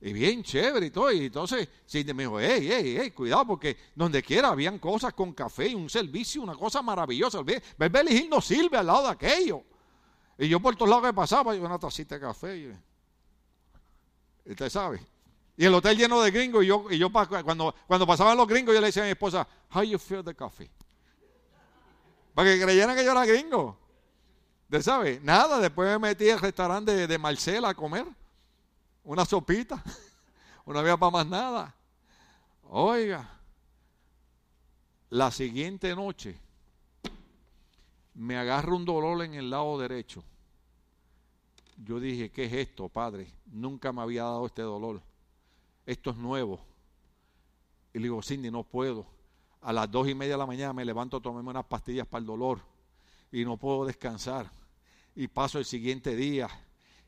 Y 0.00 0.12
bien 0.12 0.42
chévere 0.42 0.86
y 0.86 0.90
todo. 0.90 1.12
Y 1.12 1.26
entonces, 1.26 1.68
sí, 1.84 2.04
me 2.14 2.22
dijo, 2.24 2.40
hey, 2.40 2.68
hey, 2.70 2.96
hey, 3.00 3.10
cuidado, 3.10 3.46
porque 3.46 3.76
donde 3.94 4.22
quiera 4.22 4.48
habían 4.48 4.78
cosas 4.78 5.12
con 5.12 5.32
café 5.32 5.68
y 5.68 5.74
un 5.74 5.90
servicio, 5.90 6.42
una 6.42 6.54
cosa 6.54 6.82
maravillosa. 6.82 7.42
Beverly 7.42 8.16
Hills 8.16 8.30
no 8.30 8.40
sirve 8.40 8.78
al 8.78 8.86
lado 8.86 9.04
de 9.04 9.10
aquello. 9.10 9.62
Y 10.38 10.48
yo 10.48 10.60
por 10.60 10.76
todos 10.76 10.88
lados 10.88 11.06
que 11.06 11.12
pasaba, 11.12 11.54
yo 11.54 11.62
una 11.62 11.78
tacita 11.78 12.14
de 12.14 12.20
café. 12.20 12.56
Y, 12.56 14.50
usted 14.50 14.70
sabe. 14.70 15.04
Y 15.56 15.64
el 15.64 15.74
hotel 15.74 15.98
lleno 15.98 16.22
de 16.22 16.30
gringos. 16.30 16.62
Y 16.62 16.68
yo, 16.68 16.86
y 16.88 16.96
yo 16.96 17.10
cuando, 17.10 17.74
cuando 17.86 18.06
pasaban 18.06 18.36
los 18.36 18.46
gringos, 18.46 18.72
yo 18.72 18.80
le 18.80 18.86
decía 18.86 19.02
a 19.02 19.06
mi 19.06 19.10
esposa, 19.10 19.46
How 19.74 19.82
you 19.82 19.98
feel 19.98 20.24
the 20.24 20.34
coffee? 20.34 20.70
Para 22.34 22.50
que 22.50 22.62
creyeran 22.62 22.96
que 22.96 23.04
yo 23.04 23.10
era 23.10 23.26
gringo. 23.26 23.76
¿Usted 24.66 24.82
sabe? 24.82 25.20
Nada, 25.22 25.58
después 25.58 25.90
me 25.90 25.98
metí 25.98 26.30
al 26.30 26.38
restaurante 26.38 27.08
de, 27.08 27.18
Marcela 27.18 27.70
a 27.70 27.74
comer. 27.74 28.06
Una 29.04 29.24
sopita. 29.24 29.82
No 30.66 30.78
había 30.78 30.98
para 30.98 31.10
más 31.10 31.26
nada. 31.26 31.74
Oiga, 32.64 33.26
la 35.08 35.30
siguiente 35.30 35.96
noche 35.96 36.38
me 38.18 38.36
agarra 38.36 38.74
un 38.74 38.84
dolor 38.84 39.22
en 39.22 39.34
el 39.34 39.48
lado 39.48 39.78
derecho. 39.78 40.24
Yo 41.76 42.00
dije, 42.00 42.30
¿qué 42.30 42.46
es 42.46 42.52
esto, 42.52 42.88
Padre? 42.88 43.28
Nunca 43.46 43.92
me 43.92 44.02
había 44.02 44.24
dado 44.24 44.46
este 44.46 44.62
dolor. 44.62 45.00
Esto 45.86 46.10
es 46.10 46.16
nuevo. 46.16 46.58
Y 47.94 47.98
le 47.98 48.04
digo, 48.04 48.20
Cindy, 48.20 48.50
no 48.50 48.64
puedo. 48.64 49.06
A 49.60 49.72
las 49.72 49.88
dos 49.88 50.08
y 50.08 50.16
media 50.16 50.32
de 50.32 50.38
la 50.38 50.46
mañana 50.46 50.72
me 50.72 50.84
levanto, 50.84 51.20
tomemos 51.20 51.48
unas 51.48 51.64
pastillas 51.66 52.08
para 52.08 52.20
el 52.20 52.26
dolor. 52.26 52.60
Y 53.30 53.44
no 53.44 53.56
puedo 53.56 53.84
descansar. 53.86 54.50
Y 55.14 55.28
paso 55.28 55.60
el 55.60 55.64
siguiente 55.64 56.16
día. 56.16 56.48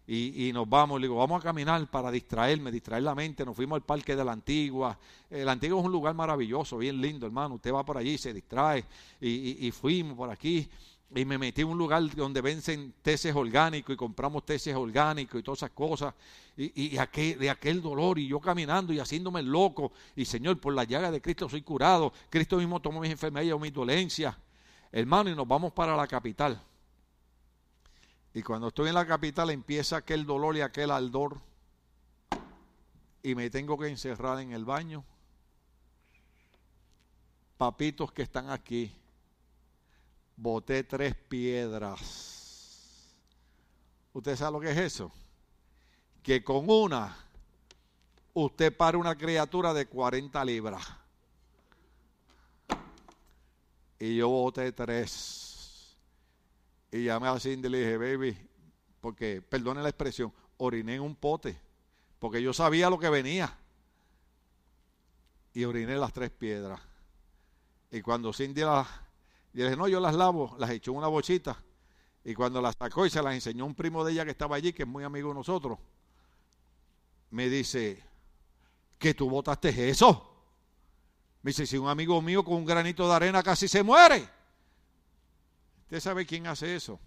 Y, 0.06 0.50
nos 0.52 0.68
vamos, 0.68 1.00
le 1.00 1.06
digo, 1.06 1.18
vamos 1.18 1.40
a 1.40 1.44
caminar 1.44 1.88
para 1.88 2.10
distraerme, 2.10 2.70
distraer 2.70 3.02
la 3.02 3.16
mente. 3.16 3.44
Nos 3.44 3.56
fuimos 3.56 3.76
al 3.76 3.82
parque 3.82 4.14
de 4.14 4.24
la 4.24 4.32
Antigua. 4.32 4.96
El 5.28 5.48
Antigua 5.48 5.80
es 5.80 5.86
un 5.86 5.92
lugar 5.92 6.14
maravilloso, 6.14 6.78
bien 6.78 7.00
lindo, 7.00 7.26
hermano. 7.26 7.56
Usted 7.56 7.72
va 7.72 7.84
por 7.84 7.98
allí, 7.98 8.16
se 8.16 8.32
distrae. 8.32 8.84
y 9.20 9.70
fuimos 9.72 10.16
por 10.16 10.30
aquí 10.30 10.68
y 11.12 11.24
me 11.24 11.38
metí 11.38 11.62
en 11.62 11.68
un 11.68 11.78
lugar 11.78 12.02
donde 12.14 12.40
vencen 12.40 12.94
tesis 13.02 13.34
orgánicos 13.34 13.94
y 13.94 13.96
compramos 13.96 14.46
tesis 14.46 14.74
orgánicos 14.74 15.40
y 15.40 15.42
todas 15.42 15.58
esas 15.58 15.70
cosas. 15.70 16.14
Y, 16.56 16.90
de 16.90 17.50
aquel 17.50 17.82
dolor 17.82 18.18
y 18.18 18.28
yo 18.28 18.38
caminando 18.38 18.92
y 18.92 19.00
haciéndome 19.00 19.42
loco. 19.42 19.92
Y 20.14 20.24
Señor, 20.24 20.60
por 20.60 20.72
la 20.72 20.84
llaga 20.84 21.10
de 21.10 21.20
Cristo 21.20 21.48
soy 21.48 21.62
curado. 21.62 22.12
Cristo 22.28 22.58
mismo 22.58 22.80
tomó 22.80 23.00
mis 23.00 23.10
enfermedades 23.10 23.52
o 23.52 23.58
mis 23.58 23.72
dolencias. 23.72 24.36
Hermano, 24.92 25.30
y 25.30 25.34
nos 25.34 25.48
vamos 25.48 25.72
para 25.72 25.96
la 25.96 26.06
capital. 26.06 26.62
Y 28.32 28.42
cuando 28.42 28.68
estoy 28.68 28.88
en 28.88 28.94
la 28.94 29.06
capital 29.06 29.50
empieza 29.50 29.96
aquel 29.96 30.24
dolor 30.24 30.56
y 30.56 30.60
aquel 30.60 30.92
ardor. 30.92 31.38
Y 33.22 33.34
me 33.34 33.50
tengo 33.50 33.76
que 33.76 33.88
encerrar 33.88 34.38
en 34.40 34.52
el 34.52 34.64
baño. 34.64 35.04
Papitos 37.58 38.12
que 38.12 38.22
están 38.22 38.50
aquí. 38.50 38.99
Boté 40.40 40.84
tres 40.84 41.14
piedras. 41.14 43.12
¿Usted 44.14 44.36
sabe 44.36 44.52
lo 44.52 44.60
que 44.60 44.70
es 44.70 44.78
eso? 44.78 45.12
Que 46.22 46.42
con 46.42 46.70
una 46.70 47.14
usted 48.32 48.74
para 48.74 48.96
una 48.96 49.18
criatura 49.18 49.74
de 49.74 49.84
40 49.84 50.42
libras. 50.46 50.82
Y 53.98 54.16
yo 54.16 54.30
boté 54.30 54.72
tres. 54.72 55.94
Y 56.90 57.04
llamé 57.04 57.28
a 57.28 57.38
Cindy 57.38 57.68
y 57.68 57.70
le 57.70 57.78
dije, 57.80 57.96
baby, 57.98 58.48
porque, 59.02 59.42
perdone 59.42 59.82
la 59.82 59.90
expresión, 59.90 60.32
oriné 60.56 60.94
en 60.94 61.02
un 61.02 61.16
pote, 61.16 61.60
porque 62.18 62.42
yo 62.42 62.54
sabía 62.54 62.88
lo 62.88 62.98
que 62.98 63.10
venía. 63.10 63.54
Y 65.52 65.64
oriné 65.64 65.96
las 65.96 66.14
tres 66.14 66.30
piedras. 66.30 66.80
Y 67.90 68.00
cuando 68.00 68.32
Cindy 68.32 68.62
las, 68.62 68.88
y 69.52 69.58
le 69.58 69.64
dije, 69.64 69.76
no, 69.76 69.88
yo 69.88 70.00
las 70.00 70.14
lavo, 70.14 70.56
las 70.58 70.70
echó 70.70 70.92
en 70.92 70.98
una 70.98 71.08
bochita. 71.08 71.56
Y 72.24 72.34
cuando 72.34 72.60
las 72.60 72.76
sacó 72.78 73.06
y 73.06 73.10
se 73.10 73.22
las 73.22 73.34
enseñó 73.34 73.64
un 73.66 73.74
primo 73.74 74.04
de 74.04 74.12
ella 74.12 74.24
que 74.24 74.30
estaba 74.30 74.56
allí, 74.56 74.72
que 74.72 74.82
es 74.82 74.88
muy 74.88 75.04
amigo 75.04 75.28
de 75.30 75.34
nosotros, 75.34 75.78
me 77.30 77.48
dice, 77.48 78.02
que 79.00 79.14
tú 79.14 79.28
botaste 79.28 79.88
eso. 79.88 80.26
Me 81.42 81.48
dice, 81.48 81.66
si 81.66 81.78
un 81.78 81.88
amigo 81.88 82.20
mío 82.20 82.44
con 82.44 82.54
un 82.54 82.66
granito 82.66 83.08
de 83.08 83.14
arena 83.14 83.42
casi 83.42 83.66
se 83.66 83.82
muere. 83.82 84.28
¿Usted 85.84 86.00
sabe 86.00 86.26
quién 86.26 86.46
hace 86.46 86.76
eso? 86.76 87.00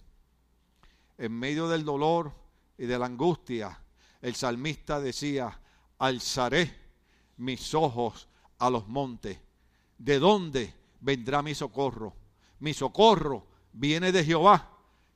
En 1.18 1.32
medio 1.32 1.70
del 1.70 1.86
dolor 1.86 2.34
y 2.78 2.88
de 2.88 2.98
la 2.98 3.06
angustia, 3.06 3.80
el 4.22 4.34
salmista 4.34 5.00
decía, 5.00 5.62
alzaré 6.00 6.76
mis 7.38 7.76
ojos 7.76 8.28
a 8.58 8.72
los 8.72 8.88
montes. 8.88 9.38
¿De 10.00 10.18
dónde 10.18 10.74
vendrá 11.00 11.44
mi 11.44 11.54
socorro? 11.54 12.16
Mi 12.64 12.74
socorro 12.74 13.46
viene 13.74 14.14
de 14.14 14.24
Jehová, 14.24 14.70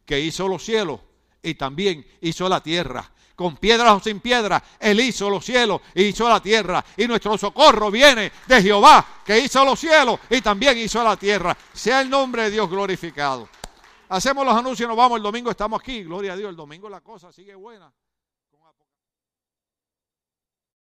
que 0.06 0.20
hizo 0.20 0.50
los 0.50 0.66
cielos 0.66 1.00
y 1.42 1.56
también 1.56 2.06
hizo 2.20 2.50
la 2.50 2.62
tierra 2.62 3.10
con 3.38 3.56
piedras 3.56 3.94
o 3.94 4.00
sin 4.02 4.20
piedras, 4.20 4.62
Él 4.80 5.00
hizo 5.00 5.30
los 5.30 5.46
cielos 5.46 5.80
y 5.94 6.06
hizo 6.06 6.28
la 6.28 6.42
tierra. 6.42 6.84
Y 6.98 7.08
nuestro 7.08 7.38
socorro 7.38 7.90
viene 7.90 8.32
de 8.48 8.62
Jehová, 8.64 9.06
que 9.24 9.40
hizo 9.40 9.64
los 9.64 9.80
cielos 9.80 10.20
y 10.30 10.42
también 10.42 10.78
hizo 10.78 11.02
la 11.04 11.16
tierra. 11.16 11.56
Sea 11.72 12.02
el 12.02 12.10
nombre 12.10 12.44
de 12.44 12.52
Dios 12.52 12.68
glorificado. 12.68 13.48
Hacemos 14.10 14.44
los 14.44 14.56
anuncios, 14.56 14.90
nos 14.90 14.98
vamos. 14.98 15.18
El 15.18 15.24
domingo 15.24 15.52
estamos 15.52 15.80
aquí. 15.80 16.04
Gloria 16.04 16.34
a 16.34 16.36
Dios. 16.36 16.50
El 16.50 16.56
domingo 16.56 16.90
la 16.90 17.02
cosa 17.02 17.32
sigue 17.32 17.54
buena. 17.54 17.94